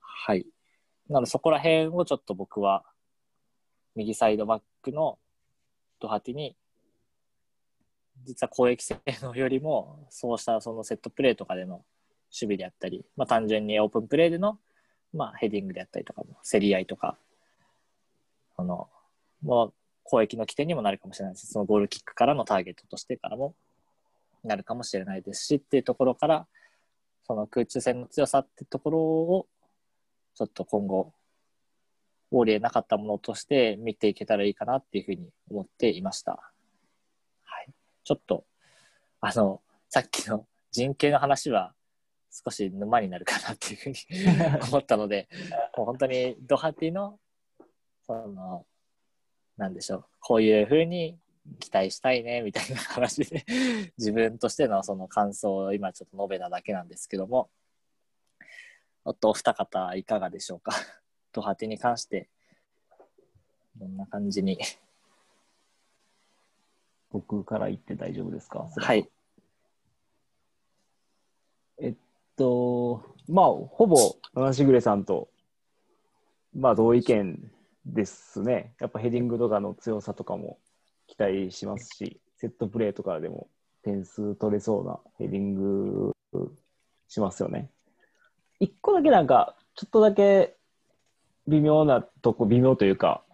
[0.00, 0.46] はい。
[1.08, 2.84] なのでそこら辺をちょっと僕は
[3.96, 5.18] 右サイドバックの
[5.98, 6.56] ドハティに
[8.24, 11.84] 実は攻撃性能よりもそうしたそのセットプレーとかでの
[12.32, 14.58] 守備であったり、まあ、単純にオープンプレーでの、
[15.12, 17.16] まあ、ヘディングであったりとかも競り合いとか
[18.56, 18.88] あの
[19.42, 19.72] もう
[20.04, 23.54] 攻撃の起点にもなるかもしれないしそのゴールキックからのターゲットとしてからも
[24.44, 26.46] なるかもしれないですしっていうところから
[27.26, 29.46] その空中戦の強さってところを
[30.34, 31.12] ちょっと今後
[32.30, 36.32] オーリエなかったものとして見ていけたらいいかなっていうふうに思っていました。
[36.32, 36.38] は
[37.66, 37.72] い。
[38.04, 38.44] ちょっと、
[39.20, 41.74] あの、さっきの人形の話は
[42.30, 43.96] 少し沼になるかなっていうふうに
[44.68, 45.28] 思ったので、
[45.76, 47.18] もう本当にドハティの、
[48.06, 48.66] その、
[49.56, 51.18] なんでしょう、こういうふうに
[51.58, 53.44] 期待したいね、みたいな話で、
[53.98, 57.50] 自分としてのその感想を今ちょっと述べただけなんですけども、
[59.04, 60.72] おっと、お二方いかがでしょうか？
[61.32, 62.28] ドハテに関して、
[63.76, 64.58] どんな感じに？
[67.10, 68.68] 僕から言って大丈夫ですか？
[68.76, 69.10] はい。
[71.78, 71.94] えっ
[72.36, 73.96] と、まあ、ほぼ、
[74.34, 75.30] 七しぐれさんと、
[76.54, 77.50] まあ、同意見
[77.86, 78.74] ですね。
[78.80, 80.58] やっぱヘディングとかの強さとかも
[81.10, 83.48] 期待しますし、セットプレーとかでも
[83.82, 86.12] 点数取れそうなヘディング
[87.08, 87.68] しますよね。
[88.60, 90.56] 一個だけなんか、ちょっとだけ
[91.48, 93.24] 微妙なとこ、微妙というか、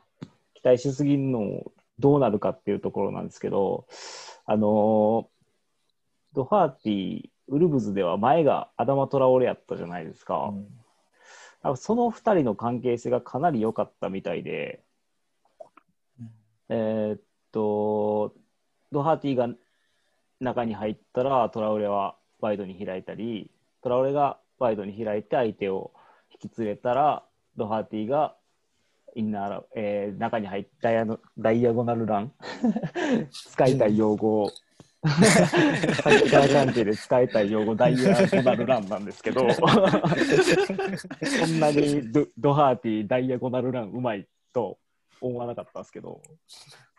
[0.54, 1.62] 期待しすぎるの
[1.98, 3.86] どうなるかっていうところなんですけど、
[4.46, 5.28] あの
[6.32, 10.52] ドハーティ、ウルブズでは前がアダマ・トラオレやったじゃないですか。
[10.52, 10.66] うん
[11.74, 14.84] その2人の関係性がかなり良かったみたいで、
[16.68, 17.20] えーっ
[17.56, 18.34] と、
[18.92, 19.48] ドハーティが
[20.40, 23.50] 中に入ったらトラオレはワイドに開いたり、
[23.82, 25.92] トラオレがワイドに開いて相手を
[26.42, 27.24] 引き連れたら、
[27.56, 28.36] ドハーティが
[29.14, 32.32] インナーラ、えー中に入ったダイアのダイアゴナルラン
[33.32, 39.64] 使いたい用語をさっきから関係で使いたい用語ダイアゴナルランなんですけどそ
[41.46, 44.78] んなにドドハーティーダイアゴナルランうまいと
[45.22, 46.20] 思わなかったんですけど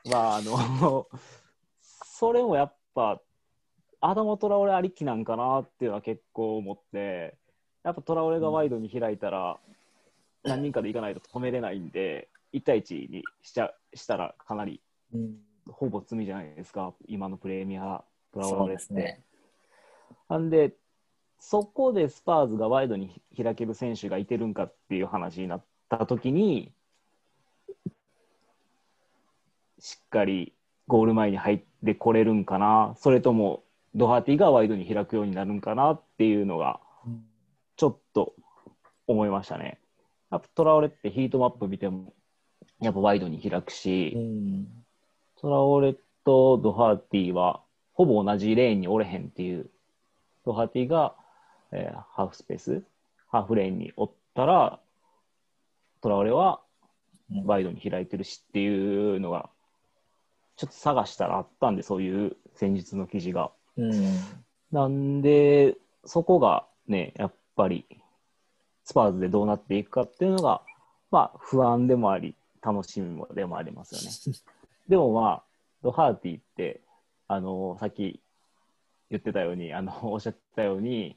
[0.10, 1.08] まああの
[1.82, 3.22] それもやっぱ
[4.02, 7.36] アダモ・トラオレありきなんかなっていうのは結構思って
[7.84, 9.60] やっぱトラオレがワイドに開いたら
[10.44, 14.82] 何人かで行かないと止めれないんで1対1にしちゃしたらかなり
[15.14, 18.04] うんほぼ罪じゃないですか今のプレミア
[18.34, 18.84] トラオレって。
[18.84, 19.24] ですね。
[20.30, 20.74] なんで、
[21.40, 26.72] そこでスパーズがワイドに開ける選手がいてるんかっていう話になったときに、
[29.80, 30.54] しっかり
[30.88, 33.64] ゴール前に入ってこれるんかな、それとも
[33.96, 36.80] ドハーティがワイドに開くようになるんかなっていうのが、
[37.76, 38.34] ちょっと
[39.08, 39.80] 思いましたね。
[40.32, 42.14] やっぱトラオレってヒートマップ見ても、
[42.80, 44.68] やっぱワイドに開くし、うん
[45.40, 45.96] トラオレ
[46.26, 47.62] とドハーティは
[47.94, 49.70] ほぼ同じレーンにおれへんっていう。
[50.46, 51.16] ドハーティが、
[51.72, 52.84] えーハーフスペース、
[53.30, 54.80] ハーフレーンにおったら、
[56.02, 56.62] トラオレは
[57.46, 59.50] ワイドに開いてるしっていうのが、
[60.58, 63.52] ちょっと探したらあったんで、そういう戦術の記事が。
[63.78, 63.94] うん
[64.72, 67.86] なんで、そこがね、やっぱり、
[68.84, 70.62] スパーズでどうなっていくかっていうのが、
[71.10, 74.38] まあ、不安でもあり、楽しみもでもありますよね。
[74.90, 75.44] でもまあ、
[75.84, 76.82] ドハーティって、
[77.30, 78.20] あの、さっき
[79.10, 81.16] 言ってたように、あの、おっしゃってたように、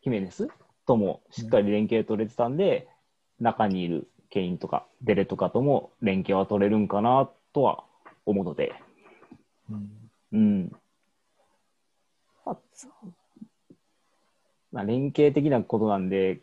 [0.00, 0.48] ヒメネス
[0.86, 2.88] ともしっかり連携取れてたんで、
[3.40, 7.84] 中にいるケインとかデレとかとも連携は取れるんかなとは
[8.26, 8.74] 思うので、
[9.70, 10.10] うん。
[10.32, 10.72] うん。
[12.44, 12.58] まあ、
[14.72, 16.40] まあ、連携的なことなんで、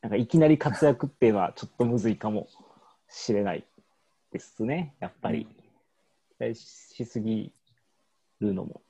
[0.00, 2.48] なんかいきなり活躍っていうのはちょっとむずいかも
[3.08, 3.64] しれない
[4.32, 5.46] ですね、やっぱり。
[6.38, 7.52] 期待しすぎ
[8.40, 8.82] るのも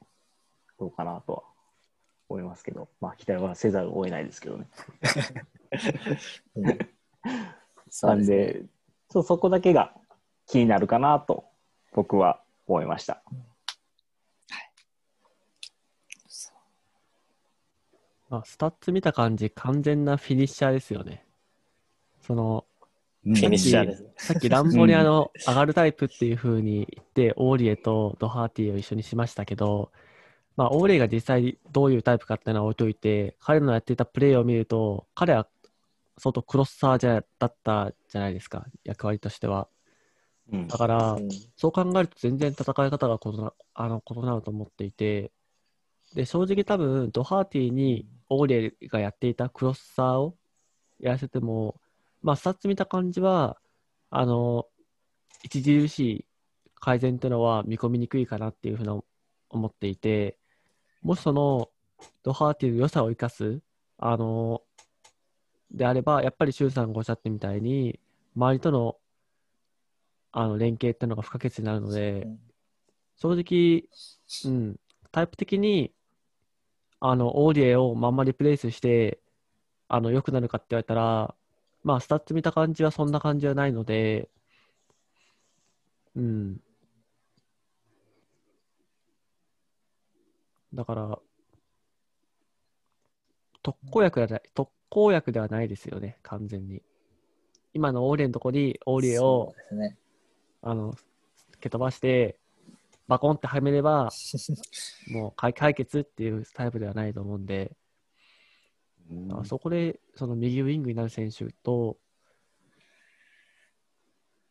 [0.79, 1.43] どうかなとは
[2.29, 4.67] 思いますけど、まあ期待はせざるを得ないですけどね。
[6.57, 6.79] うん。
[8.03, 8.65] なんで、
[9.11, 9.95] そうそこだけが
[10.47, 11.45] 気になるかなと
[11.93, 13.23] 僕は思いました。
[18.33, 21.27] まあ、スタッツ見た感じ、完全なフィニッシャーですよね。
[22.23, 22.65] その、
[23.27, 24.11] うんフィニッシャーですね。
[24.17, 29.93] さっき乱暴にあの、上がるタイプっていう風に言って、オーリエとドハーティを一緒にしましたけど、
[30.57, 35.47] まあ、オーリエが実際どういうタイプかっていうのは置いといて、彼のやっていたプレーを見ると、彼は
[36.17, 39.69] 相当クロッサーじゃだったじゃないですか、役割としては。
[40.53, 40.69] うん。
[40.69, 41.31] だから、うん。
[41.57, 45.33] そう考えると全然戦い方が異なあの異なると思っていて、
[46.15, 50.37] で、正直多分、ドハーティーにオーリエがやっていたクロッサーを
[51.01, 51.81] やらせても、
[52.23, 53.59] まあ、スタッツ見た感じは、
[54.11, 54.67] あの、
[55.47, 56.25] 著しい
[56.79, 59.03] 改善っていうのは見込みにくいかなっていうふうに
[59.49, 60.37] 思っていて、
[61.03, 61.71] もしその、
[62.23, 63.61] ドハーティーの良さを生かす、
[63.99, 64.63] あの、
[65.71, 67.99] であれば、やっぱり周さんがおっしゃってみたいに、
[68.37, 68.97] 周りとの
[70.33, 72.39] あの連携っていうのが不可欠になるので、うん
[73.23, 73.85] 正直、
[74.47, 74.77] うん、
[75.13, 75.93] タイプ的に、
[76.99, 79.21] あの、オーリエをまんま replace して、
[79.87, 81.37] あの、良くなるかって言われたら、
[81.85, 84.29] まあ、スタッツ見た感じはそんな感じはないので、
[86.17, 86.61] うん。
[90.75, 91.19] だから、
[93.63, 96.83] 特効薬ではない、特効薬ではないですよね、完全に。
[97.73, 100.02] 今のオーリエのとこにオーリエをそうですね。
[100.63, 100.95] あの、
[101.61, 102.39] 蹴飛ばして、
[103.09, 104.11] バコンってはめれば、
[105.09, 107.73] もう解解決っていうタイプではないと思うんで、
[109.11, 111.99] だからそこで、その右ウィングになる選手と、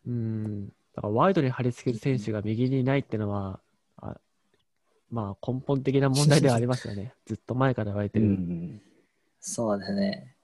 [0.06, 3.60] うん、だからワイドに貼り付ける選手が右にいないっていうのは、
[3.98, 4.18] あ
[5.10, 7.14] まあ根本的な問題ではありますよね。
[7.26, 8.30] ずっと前から言われてうる。
[8.30, 8.82] ん
[9.40, 10.36] そうですね。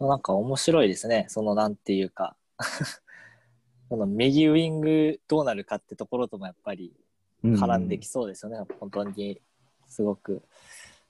[0.00, 1.26] なんか面白いですね。
[1.28, 2.36] そのなんていうか、
[3.88, 6.94] その右ウィングどうなるかってところともやっぱり
[7.42, 9.40] 絡んできそうですよね、本当に
[9.88, 10.42] すごく。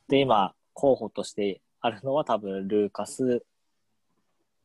[0.09, 3.45] で、今、候補としてあるのは多分、ルーカス、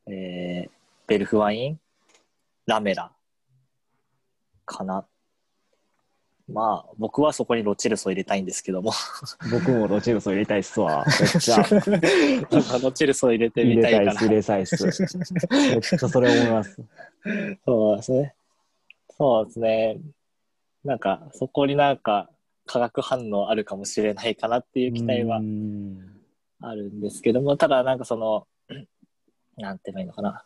[0.05, 0.69] えー、
[1.07, 1.79] ベルフワイン、
[2.65, 3.11] ラメラ
[4.65, 5.05] かな。
[6.51, 8.91] まあ、僕はそこにロチルソを入れたいんですけども、
[9.49, 11.05] 僕もロチェルソ入れたいっすわ。
[11.19, 12.79] めっちゃ。
[12.81, 14.75] ロチルソを入れて入みたいかなれたいっす、。
[14.75, 15.17] 入れたいっす。
[15.57, 16.81] めっちゃそれ思います。
[17.65, 18.35] そうですね。
[19.17, 19.97] そうですね。
[20.83, 22.29] なんか、そこになんか、
[22.65, 26.13] 化学反応あるかもしれないかなっていう期待はうん
[26.59, 28.47] あるんですけども、ただなんかその、
[29.57, 30.45] なんて言えばいいのかな。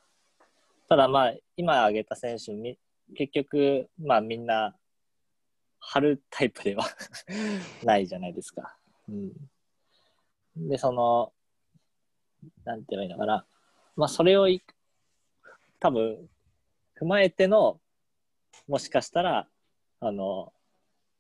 [0.90, 2.78] ただまあ、今挙げた選手み、
[3.16, 4.76] 結局、まあみんな、
[5.90, 6.86] 張るタイプでは
[7.84, 8.78] ないじゃないですか。
[9.08, 9.34] うん。
[10.68, 11.32] で、その、
[12.66, 13.46] なんて言えばいいのかな。
[13.96, 14.62] まあそれをい
[15.80, 16.30] 多分、
[17.00, 17.80] 踏まえての、
[18.68, 19.48] もしかしたら、
[20.02, 20.52] あの、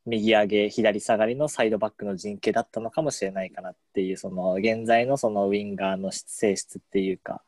[0.05, 7.41] 右上げ、左下がりのサイドバックの陣形だったのかもしれないかなっていう、その、現在のそのウィンガーの性質っていうか、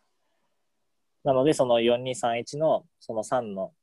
[1.25, 3.73] なので、その4231のその3の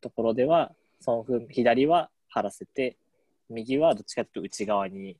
[0.00, 2.96] ところでは、その左は張らせて、
[3.48, 5.18] 右はどっちかというと内側に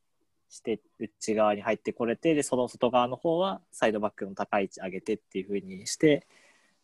[0.49, 6.27] して、内側に入ってこれて、で、その外側の方はサイドバックの高い位置上げてっていう風にして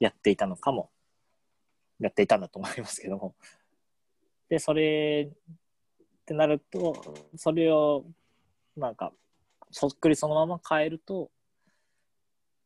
[0.01, 0.90] やっていたのかも、
[2.01, 3.34] やっていたんだと思いますけども。
[4.48, 8.05] で、それってなると、それを
[8.76, 9.12] なんか、
[9.70, 11.30] そっくりそのまま変えると、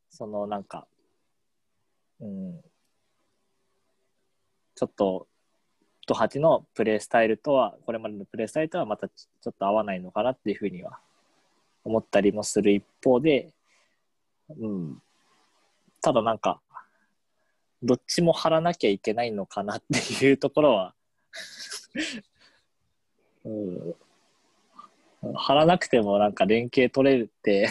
[0.09, 0.87] そのなんか、
[2.19, 2.61] うん、
[4.75, 5.27] ちょっと、
[6.09, 10.97] ドハテのプレースタイルとは、これまでのプレースタイルとはまたちょっと合わないのかなっていうふうには
[11.83, 13.53] 思ったりもする一方で、
[14.59, 15.01] うん、
[16.01, 16.61] ただなんか、
[17.83, 20.95] どっちも張らなきゃいけないのかなっていうところは、
[23.45, 23.95] うん、
[25.35, 27.69] 張らなくてもなんか連携取れるって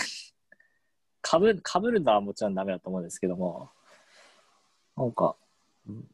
[1.23, 3.69] かぶかぶるのはもちろんダメだと思うんですけども
[4.97, 5.35] なんか、
[5.89, 6.07] うん。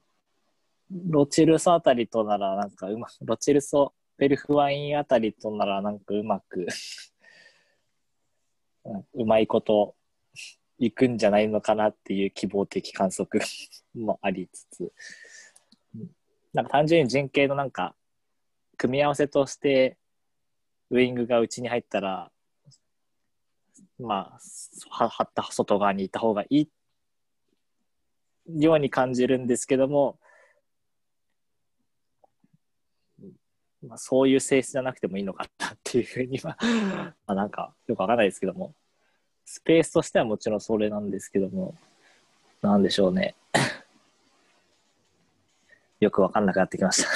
[0.91, 6.67] ロチルソあたりとならなんかうまロチルソベルフワインあたりとならなんかうまく
[9.15, 9.97] うまいこと
[10.79, 13.43] いくんじゃないのかなっていう希望的観測
[13.95, 14.93] もありつつ。
[16.53, 17.97] なんか単純に陣形のなんか
[18.77, 19.99] 組み合わせとして
[20.91, 22.31] ウイングが内に入ったら
[23.99, 24.41] まあ
[24.91, 26.69] は張った外側にいた方がいい
[28.47, 30.19] ように感じるんですけども、
[33.89, 36.57] まあ、そういう性質じゃなくてもいいのかなっていうふうには
[37.27, 38.75] まあなんかよくわかんないですけども。
[39.47, 41.75] スペースとしてはもちろんそれなんですけども
[42.63, 43.35] なんでしょうね。
[46.01, 47.11] よくわかんなくなってきました。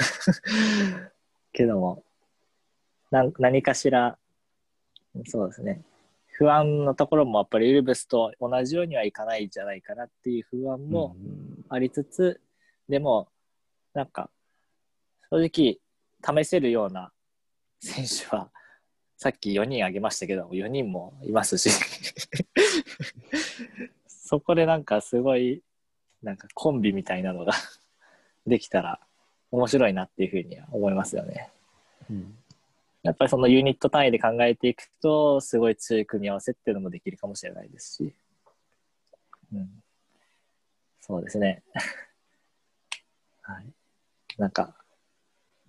[1.52, 2.04] けども
[3.10, 4.18] なん何かしら
[5.24, 5.82] そうですね。
[6.38, 11.16] 不安なところもやっぱりウルブスと同じようにはいかないんじゃないかなっていう不安も
[11.68, 12.40] ありつつ、
[12.88, 13.28] でも、
[13.92, 14.30] なんか、
[15.30, 15.78] 正直、
[16.24, 17.12] 試せるような
[17.80, 18.50] 選手は、
[19.16, 21.70] さっき4人挙げましたけど、4人もいますし、
[24.06, 25.62] そこでなんかすごい、
[26.22, 27.52] なんかコンビみたいなのが
[28.46, 29.00] できたら
[29.50, 31.50] 面白いなっていうふうには思いますよね。
[32.10, 32.38] うん
[33.02, 38.14] やっぱりそのユニット単位で考えていくと、すごい強い組み合わせっていうのもできるかもしれないですし。
[39.52, 39.82] うん。
[41.00, 41.62] そうですね。
[43.42, 43.66] はい。
[44.36, 44.74] なんか、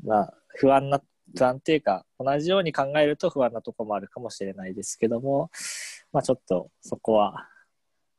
[0.03, 1.01] まあ、不安な、
[1.37, 5.51] 不安っていうか、同じように考えると不安なとこもあるかもしれないですけども、
[6.11, 7.47] まあちょっとそこは、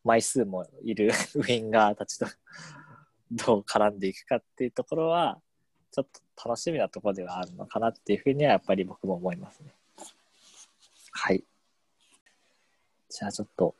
[0.03, 2.27] 枚数もいる ウィンガーたちと
[3.31, 5.41] どう絡んでいくかっていうところは、
[5.91, 9.75] ちょっと楽しみなところではあるのかなっていうふうにはやっぱり僕も思いますね。
[11.13, 11.45] はい。
[13.09, 13.75] じゃあちょっと、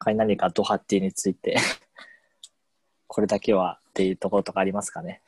[0.00, 1.56] 他に何かドハッティについて
[3.06, 5.22] これだけはっていうところとかありますかね？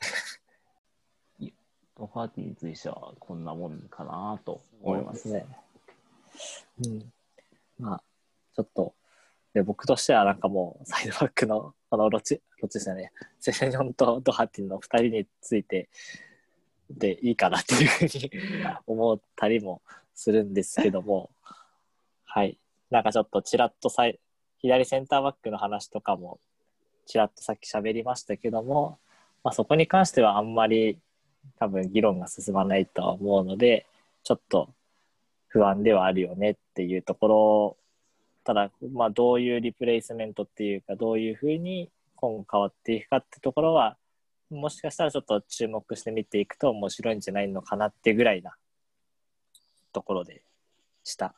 [1.97, 5.27] ドハーティについてはこんなもんかなと思います。
[5.27, 5.45] ね。
[6.85, 7.13] うん。
[7.77, 8.03] まあ、
[8.55, 8.95] ちょっと、
[9.53, 13.11] で僕としてはなんかもう、サイドバックの、このロチ、ロチですよね、
[13.41, 15.89] セセニョンとドハティンの2人について
[16.89, 18.31] でいいかなっていうふうに
[18.87, 19.81] 思ったりも
[20.15, 21.29] するんですけども、
[22.23, 22.57] はい。
[22.89, 24.17] なんかちょっとちらっとさい
[24.59, 26.39] 左センターバックの話とかも、
[27.05, 28.99] ちらっとさっき喋りましたけども、
[29.43, 30.99] まあ、そこに関してはあんまり
[31.59, 33.85] 多分議論が進まないとは思うので、
[34.23, 34.69] ちょっと
[35.47, 37.77] 不安ではあるよねっていうところ
[38.43, 43.97] ただ、まあ、どういうリプレイスメントっていうか、どういうふうに今後変わっていくかってところは、
[44.49, 48.55] もしかしたらちょっと注目して見ていくと面白いんじゃないのかなってぐらいな
[49.93, 50.43] ところで
[51.03, 51.35] した。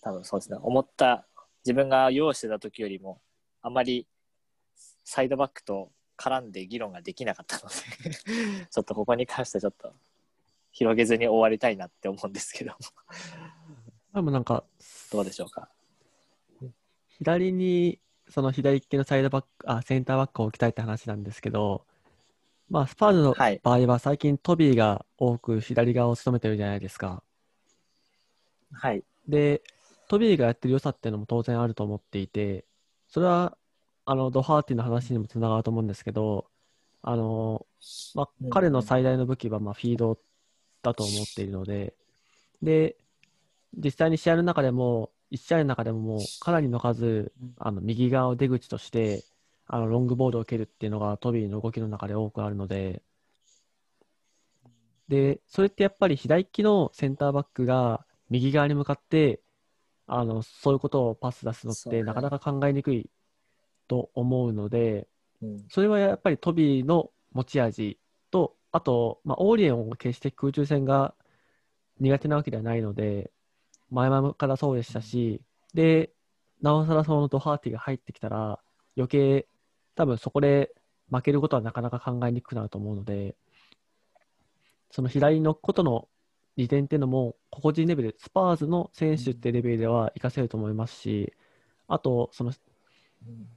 [0.00, 0.58] 多分そうですね。
[0.62, 1.26] 思った、
[1.64, 3.20] 自分が用意してた時よりも、
[3.62, 4.06] あまり
[5.04, 9.92] サイドバックと絡んで議論ができなかったので ちょっとここに関してはちょっと
[10.72, 12.78] 広げずに終わりたいなって思うんですけども、
[14.14, 14.64] でもなんか、
[15.10, 15.68] どうでしょうか？
[17.18, 21.84] 左に、その左利きのサイドバック、あ、センターバックを置きたいって話なんですけど、
[22.68, 27.22] まあ、スパーズのはい場合は最近トビーが多く左側を務めてるじゃないですか。
[28.72, 29.02] はい。
[29.28, 29.62] で、
[30.08, 32.64] トビーがやってる良さっていうのも当然あると思っていて、
[33.08, 33.56] それは、
[34.10, 36.50] あの、ドハーティの話にもつながると思うんですけど、
[37.00, 37.64] あの、
[38.16, 40.18] まあ彼の最大の武器は、まあ、フィード
[40.82, 41.94] だと思っているので、
[42.60, 42.96] で、
[43.72, 49.22] 実際に試合の中でも、1試合の中でももうかなりの数、あの右側を出口として、
[49.68, 53.04] あのロングボールを蹴るっていうのがトビーの動きの中で多くあるので、
[55.06, 59.40] で、それってやっぱり左利きのセンターバックが右側に向かって、
[60.08, 63.08] あのそういうことをパス出すのってなかなか考えにくい
[63.90, 65.08] と思うので、
[65.42, 65.64] うん。
[65.68, 67.98] それはやっぱりトビーの持ち味
[68.30, 71.12] と、あと、まあ、オーリエンを決して空中戦が
[71.98, 73.32] 苦手なわけではないので、
[73.90, 75.42] 前々からそうでしたし、
[75.74, 76.12] で、
[76.62, 78.60] なおさらそのドハーティが入ってきたら、
[78.96, 79.48] 余計、
[79.96, 80.72] 多分そこで
[81.10, 83.34] 負けることはなかなか考えにくくなると思うので、
[84.92, 86.06] その左のことの
[86.56, 91.32] 利点っていうのも、個々人レベル、スパーズの選手ってレベルでは活かせると思いますし、
[91.88, 92.52] あと、その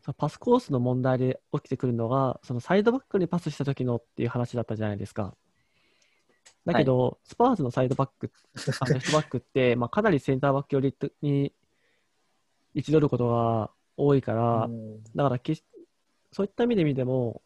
[0.02, 5.35] そのパスコースの問題で起きてくるのが、そのサイドバックにパスした時のっていう話だったじゃないですか。
[6.65, 8.31] だけど、スパーズのサイドバック、
[8.80, 11.53] あのレフトバックって、 まあ、かなりセンターバック寄りに
[12.73, 15.03] 位置取ることが多いから、うん。
[15.15, 15.65] だから決し
[16.31, 17.41] そういった意味で見ても、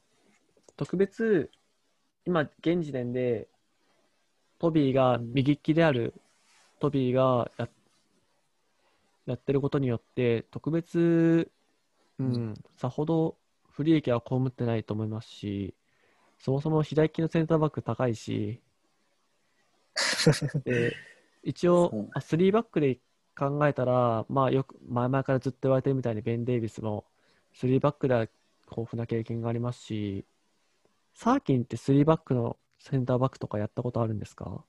[0.76, 1.52] 特別、
[2.26, 3.49] 今、現時点で、
[4.60, 6.14] トビーが右利きである
[6.80, 7.69] トビーがや
[9.27, 11.52] やってることによって、特別、
[12.19, 13.38] うん、さほど
[13.69, 15.76] 不利益は被ってないと思いますし、
[16.39, 18.61] そもそも左利きのセンターバック高いし、
[20.65, 20.95] で
[21.44, 22.99] 一応、あ3バックで
[23.38, 27.06] 考えたら、まあよく前々からずっと言われてるみたいにベン・デイビスも
[27.56, 30.26] 3バックでは豊富な経験がありますし、
[31.14, 34.64] サーキンって3バックのセンターバックとかやったことあるんですか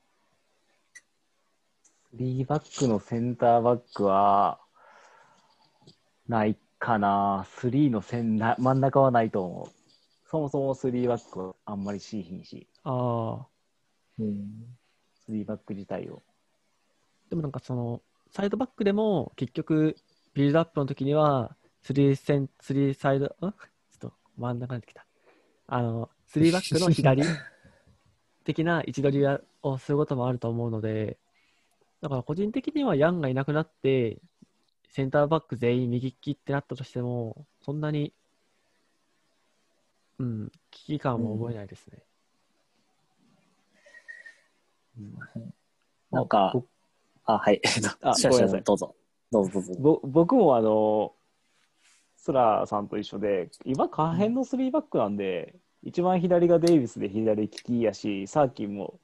[2.15, 4.59] ？3バックのセンターバックは、
[6.27, 7.45] ないかな。
[7.61, 9.79] 3のセンな真ん中はないと思う。
[10.29, 13.47] そもそも3バックはあんまりしいひんし、ああ、
[14.19, 14.77] うん
[15.27, 16.23] 3バック自体を。
[17.29, 18.01] でもなんかその、
[18.31, 19.95] サイドバックでも結局、
[20.33, 23.29] ビルドアップの時には、3セン、3サイド、ん？
[23.29, 23.51] ちょっ
[23.99, 25.05] と真ん中になってきた。
[25.67, 27.23] あの、3バックの左
[28.45, 29.25] 的な位置取り
[29.63, 31.17] をすることもあると思うので、
[32.01, 34.19] だから個人的にはヤンがいなくなって、
[34.89, 38.13] センターバック全員右利きってなったとしても、そんなに、
[40.17, 42.03] うん、危機感は覚えないですね。
[46.11, 46.53] なんか、
[47.25, 47.61] あ、はい。
[48.01, 48.95] あ ごめんなさいどうぞ。
[49.31, 49.75] どうぞどうぞ。
[49.79, 51.13] ぼ僕もあの、
[52.17, 58.99] スラーさんと一緒で、今、下辺の3バックなんで、一番左がデイビスで左利きやし、サーキンも、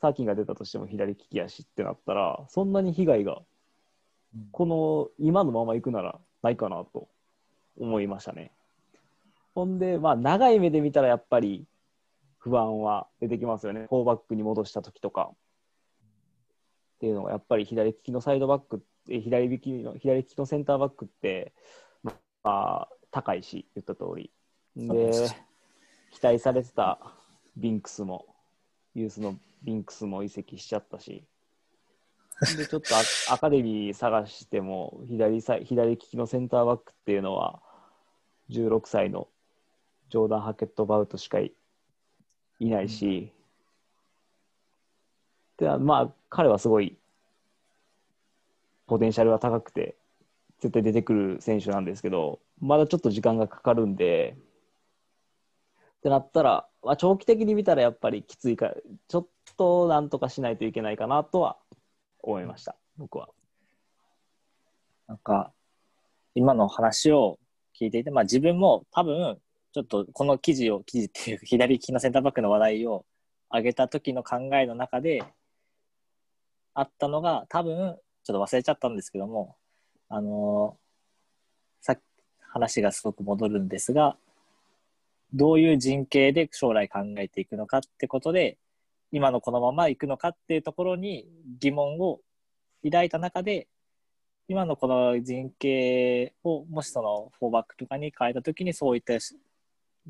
[0.00, 3.42] サーキンが出たとしても左利きやしってなったら、そんなに被害が、
[4.52, 7.08] この今のまま行くならないかなと
[7.78, 8.52] 思いましたね。
[9.54, 11.66] ほんで、まあ、長い目で見たらやっぱり
[12.38, 13.86] 不安は出てきますよね。
[13.90, 15.30] 4バックに戻した時とか。
[15.32, 21.52] っていうのが、やっぱり左利きのサイドバックえ左利きの左利きのセンターバックって、
[22.02, 22.12] ま
[22.44, 24.30] あ、高いし、言った通り。
[24.76, 25.12] で
[26.12, 27.00] 期待されてた
[27.56, 28.26] ビンクスも、
[28.94, 31.24] ユースのビンクスも移籍しちゃったし、
[32.40, 37.60] で、ちょっとアアカデミー探しても左さ、左利きのセンターバックっていうのは、
[38.50, 39.28] 16歳の
[40.10, 41.52] ジョーダン・ハケット・バウトしかい
[42.60, 43.32] いないし、
[45.58, 46.96] でまあ、彼はすごい
[48.86, 49.96] ポテンシャルが高くて、
[50.60, 54.36] 絶対出てくる選手なんですけど、まだちょっと時間がかかるんで、
[55.98, 58.74] ってなったら、まあ、長期的に見たらやっぱりきついから、
[59.08, 61.56] ちょっとなんとかしないといけないかなとは
[62.22, 63.28] 思いました、僕は。
[65.06, 65.52] なんか、
[66.34, 67.38] 今の話を
[67.78, 69.38] 聞いていて、まあ自分も多分、
[69.72, 73.04] ちょっとこの記事を、記事っていう 左利きのセンターバックの話題を
[73.50, 75.22] 上げた時の考えの中で、
[76.74, 79.56] あったのが、多分、ちょっと忘れちゃったんですけども、
[80.08, 80.88] あのー
[81.80, 82.00] さっき
[82.50, 84.16] 話がすごく戻るんですが、
[85.32, 88.58] どういう人形で将来考えていくのかってことで、
[89.12, 91.26] 今のこのまま行くのかっていうところに
[91.60, 92.20] 疑問を
[92.84, 93.68] 抱いた中で、
[94.48, 99.14] 今のこの陣形をもしそのフォーバックとかに変えた時にそういった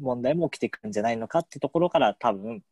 [0.01, 2.63] 問題も起きてくるんじゃないのかっていうところから多分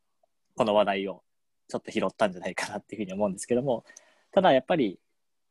[0.55, 1.23] この話題を
[1.69, 3.85] ちょっと拾ったんじゃないかなっていうふうに思うんですけども
[4.33, 4.99] ただやっぱり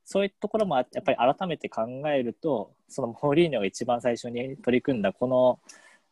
[0.06, 5.60] そういうところもやっぱり改めて考えるとそのモーリーニョが一番最初に取り組んだこの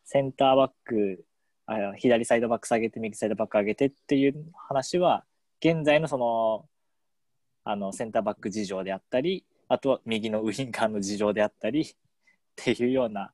[0.04, 1.24] センターバック
[1.66, 5.24] あ左サイドバック下げて右サイドバック上げてっていう話は
[5.60, 6.66] 現在のその
[7.64, 11.86] あのセンターバック事情であったりあとは右のウィンカーの事情であったりっ
[12.56, 13.32] ていうような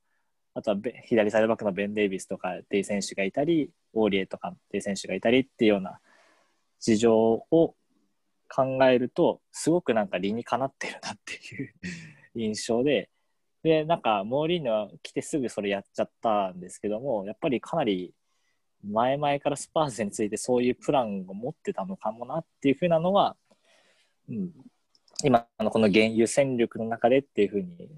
[0.55, 5.99] あとはベ左サイドバックのベン・デイビスとかっていう選手がいたりオーリエとかっていう選手がいたりっていうような
[6.79, 7.75] 事情を
[8.49, 11.75] 考えるとすごくなんか理にかなってるなっていう
[12.35, 13.11] 印象で
[13.63, 18.15] でなんかモーリーニョ来てすぐそれやっちゃったんですけどもやっぱりかなり
[18.85, 23.37] 前々からスパーズについてそういうプランを持ってたのかもなっていうふうなのは、
[24.29, 24.51] うん、
[25.23, 27.91] 今のこの現有戦力の中でっていうふうに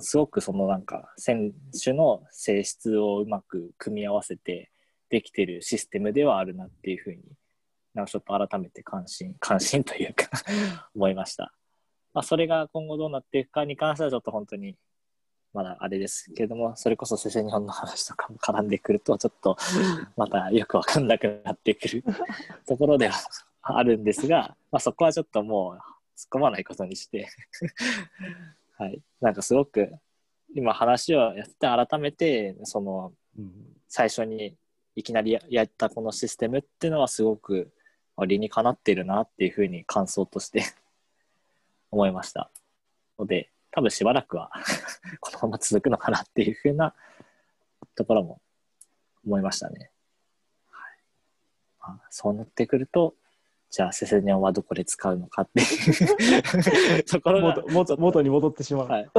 [0.00, 4.70] すごくそのなんか選手の性質をうまく組み合わせて
[5.10, 7.18] できてるシステムではあるなっていうふうに
[7.94, 10.28] なんかちょっと改めて関心 関心というか
[10.94, 11.54] 思いました。
[12.14, 14.76] まあ、それが今後どうなっていくかに関してはちょっと本当に
[15.54, 19.56] まだあれですけれどもそれこそセセ日本の話とかも絡んでくるとちょっと
[20.16, 22.04] またよくわかんなくなってくる
[22.66, 23.14] ところでは
[23.60, 25.74] あるんですが、まあ、そこはちょっともう
[26.16, 27.28] 突っ込まないことにして
[28.78, 29.00] はい。
[29.20, 29.92] なんかすごく
[30.54, 34.56] 今話をやって改めてそのうん最初に
[34.94, 37.70] いきなりややったこのシステムっていうのはすごく
[38.16, 40.64] まあ理にかなってるなっていうふうに感想として
[41.90, 42.50] 思いました。
[43.18, 44.50] ので多分しばらくは
[45.20, 46.94] このまま続くのかなっていうふうな
[47.94, 48.40] ところも
[49.26, 49.90] 思いましたね。
[50.70, 50.98] はい
[51.80, 53.14] まあ、そうなってくると
[53.70, 58.88] じゃあセセニョンはどこで使うのかっていう ところが元元元に戻ってしまう。
[58.88, 59.10] はい、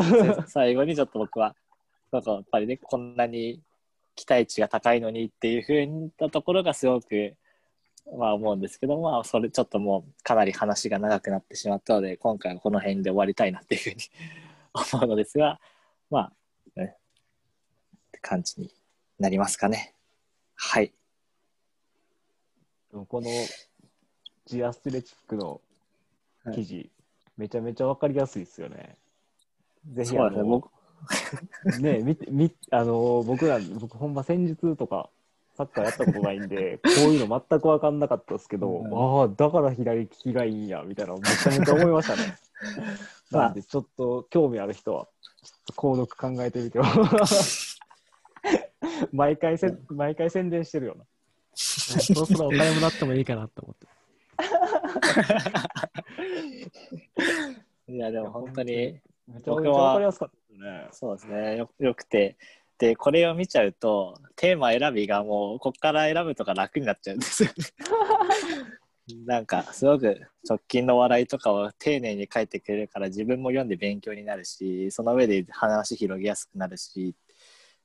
[0.46, 1.56] せ最後にちょっと僕は
[2.12, 3.60] なんかやっぱりねこんなに
[4.16, 7.36] 期待値が高いのにっていうふうなところがすごく
[8.18, 13.96] まあ思うんですけどまあそれちょっともうかなり話が長くなってしまったので今回はこの辺で終わりたいなっていうふうに
[14.94, 15.60] 思うのですが
[16.10, 16.34] まあ
[16.80, 16.96] ね
[18.08, 18.74] って感じに
[19.20, 19.94] なりますかね。
[20.56, 20.94] はい。
[23.08, 23.30] この
[24.46, 25.62] ジアスレチックの
[26.54, 26.92] 記事、
[27.38, 28.98] めちゃめちゃわかりやすいですよね。
[29.92, 30.70] ぜひそうあのですね僕
[31.82, 35.10] ね見てみあの僕ら僕ほんま戦術とか
[35.56, 42.36] サッカーやったことないんでこういうの全く分かんなかったですけど、うんああだから左利きがいいんやみたいなのめちゃめちゃ思いましたね。
[43.32, 45.08] まあなんでちょっと興味ある人は
[45.44, 46.86] ちょっと購読考えてみては
[49.12, 51.06] 毎回せん毎回宣伝してるよな。
[51.56, 53.88] そろそろお金もらってもいいかなと思って。
[57.88, 60.88] いや、でも本当に、めちゃめちゃわかりやすかったですね。
[60.92, 61.58] そうですね。
[61.58, 62.38] よよくて。
[62.78, 67.66] で、これを見ちゃうと、テーマ選びがもう、こっから選ぶとか楽になっちゃうんですよね。
[69.26, 77.16] なんか、すごく直近の笑いとかを丁寧に書いてくれるから、自分も読んで勉強になるし、その上で話広げやすくなるし、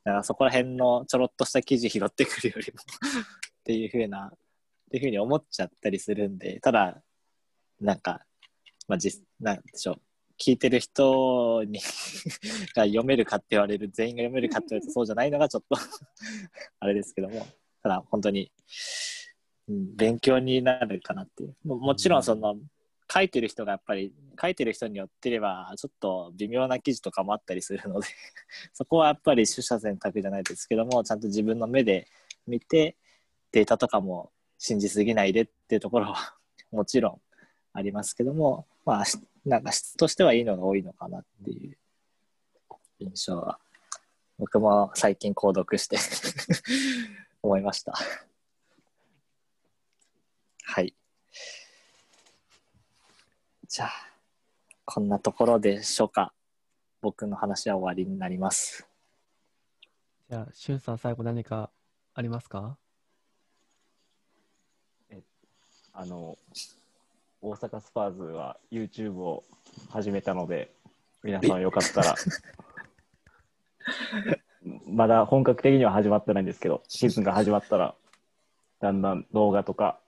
[0.05, 4.39] だからそこら辺のちょろっとした記事拾ってくるよりもっていう風な、っ
[4.91, 7.03] ていう風に思っちゃったりするんで、ただ、
[7.81, 8.25] なんか、
[8.87, 10.01] まあ、実、なんでしょう。
[10.39, 11.81] 聞いてる人に
[12.75, 15.77] が読めるかって言われる、全員が読めるかって言われるとそうじゃないのがちょっと
[16.81, 17.47] あれですけども、
[17.83, 18.51] ただ本当に、
[19.69, 21.57] うん、勉強になるかなっていう。
[21.65, 22.57] ももちろんその、
[23.13, 28.07] 書いてる人がやっぱり、書いてる人によってれば、ちょっと微妙な記事とかもあったりするので
[28.73, 32.07] そこはやっぱり取捨選択じゃないですけども、ちゃんと自分の目で
[32.47, 32.97] 見て、
[33.51, 36.37] データとかも信じすぎないでっていうところは
[36.71, 37.21] もちろん
[37.73, 39.05] ありますけども、まあ、
[39.45, 41.79] なんか質としてはいいのが多いのかなっていう
[43.01, 43.59] 印象は、
[44.39, 45.99] 僕も最近購読して
[47.43, 47.95] 思いました。
[50.65, 50.95] はい。
[53.67, 53.91] じゃあ、
[54.85, 56.33] こんなところでしょうか。
[57.01, 58.87] 僕の話は終わりになります。
[60.29, 61.71] じゃあ、しゅんさん、最後何か
[62.15, 62.79] ありますか？
[65.93, 66.39] あの、
[67.41, 69.45] 大阪スパーズは YouTube を
[69.91, 70.73] 始めたので、
[71.23, 72.15] 皆さんよかったら、
[74.87, 77.95] まだ本格的には始まってないんですけど、シーズンが始まったら、
[78.81, 80.01] だんだん動画とか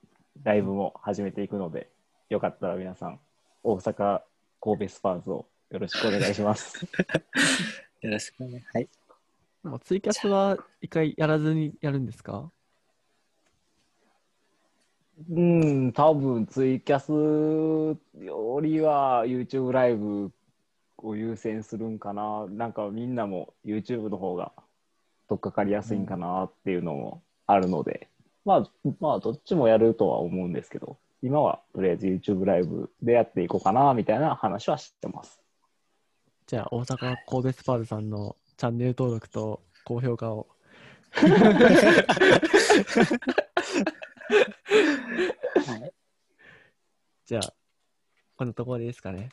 [0.43, 1.91] ライブも始めていくので、
[2.29, 3.21] よかったら皆さん、
[3.63, 4.23] 大阪
[4.61, 6.85] 神戸スパーズをよろしくお願いします。
[8.03, 8.65] よろしくね。
[8.73, 8.89] はい。
[9.63, 12.51] もうツイキャスは一回やらずにやるんですか？
[15.29, 17.11] うん、多分ツイキャス
[18.25, 20.31] よりは YouTube ライブ
[20.99, 22.47] を優先するんかな。
[22.49, 24.53] なんかみんなも YouTube の方が
[25.29, 28.09] 取っかかりやすいんかなっていうのもあるので、
[28.45, 28.71] まあ、
[29.01, 35.41] まあどっちもやるとは思うんですけど、今はとりあえず YouTube ライブでやっていこうかなみたいな話は知ってます。
[36.47, 40.47] じゃあ、大阪神戸スパーズさんのチャンネル登録と高評価を。
[45.67, 45.93] はい、
[47.27, 47.55] じゃあ、
[48.37, 49.31] このところですかね。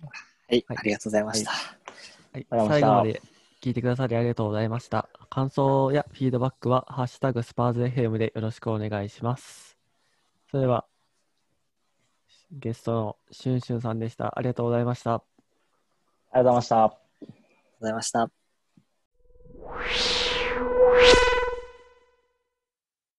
[0.00, 0.08] は
[0.54, 1.50] い、はいありがとうございました。
[1.50, 1.60] はい、
[2.32, 3.22] ありがとうござい最後まで
[3.60, 5.08] 聞いてくださりありがとうございました。
[5.28, 9.76] 感想やフィードバックは、ハッシュタグスパーズ FM でよろしくお願いします。
[10.50, 10.86] それでは、
[12.50, 14.38] ゲストのシュンシュンさんでした。
[14.38, 15.14] ありがとうございました。
[15.14, 15.22] あ
[16.38, 16.84] りがとうございました。
[16.84, 16.96] ありがと
[17.26, 18.39] うございました。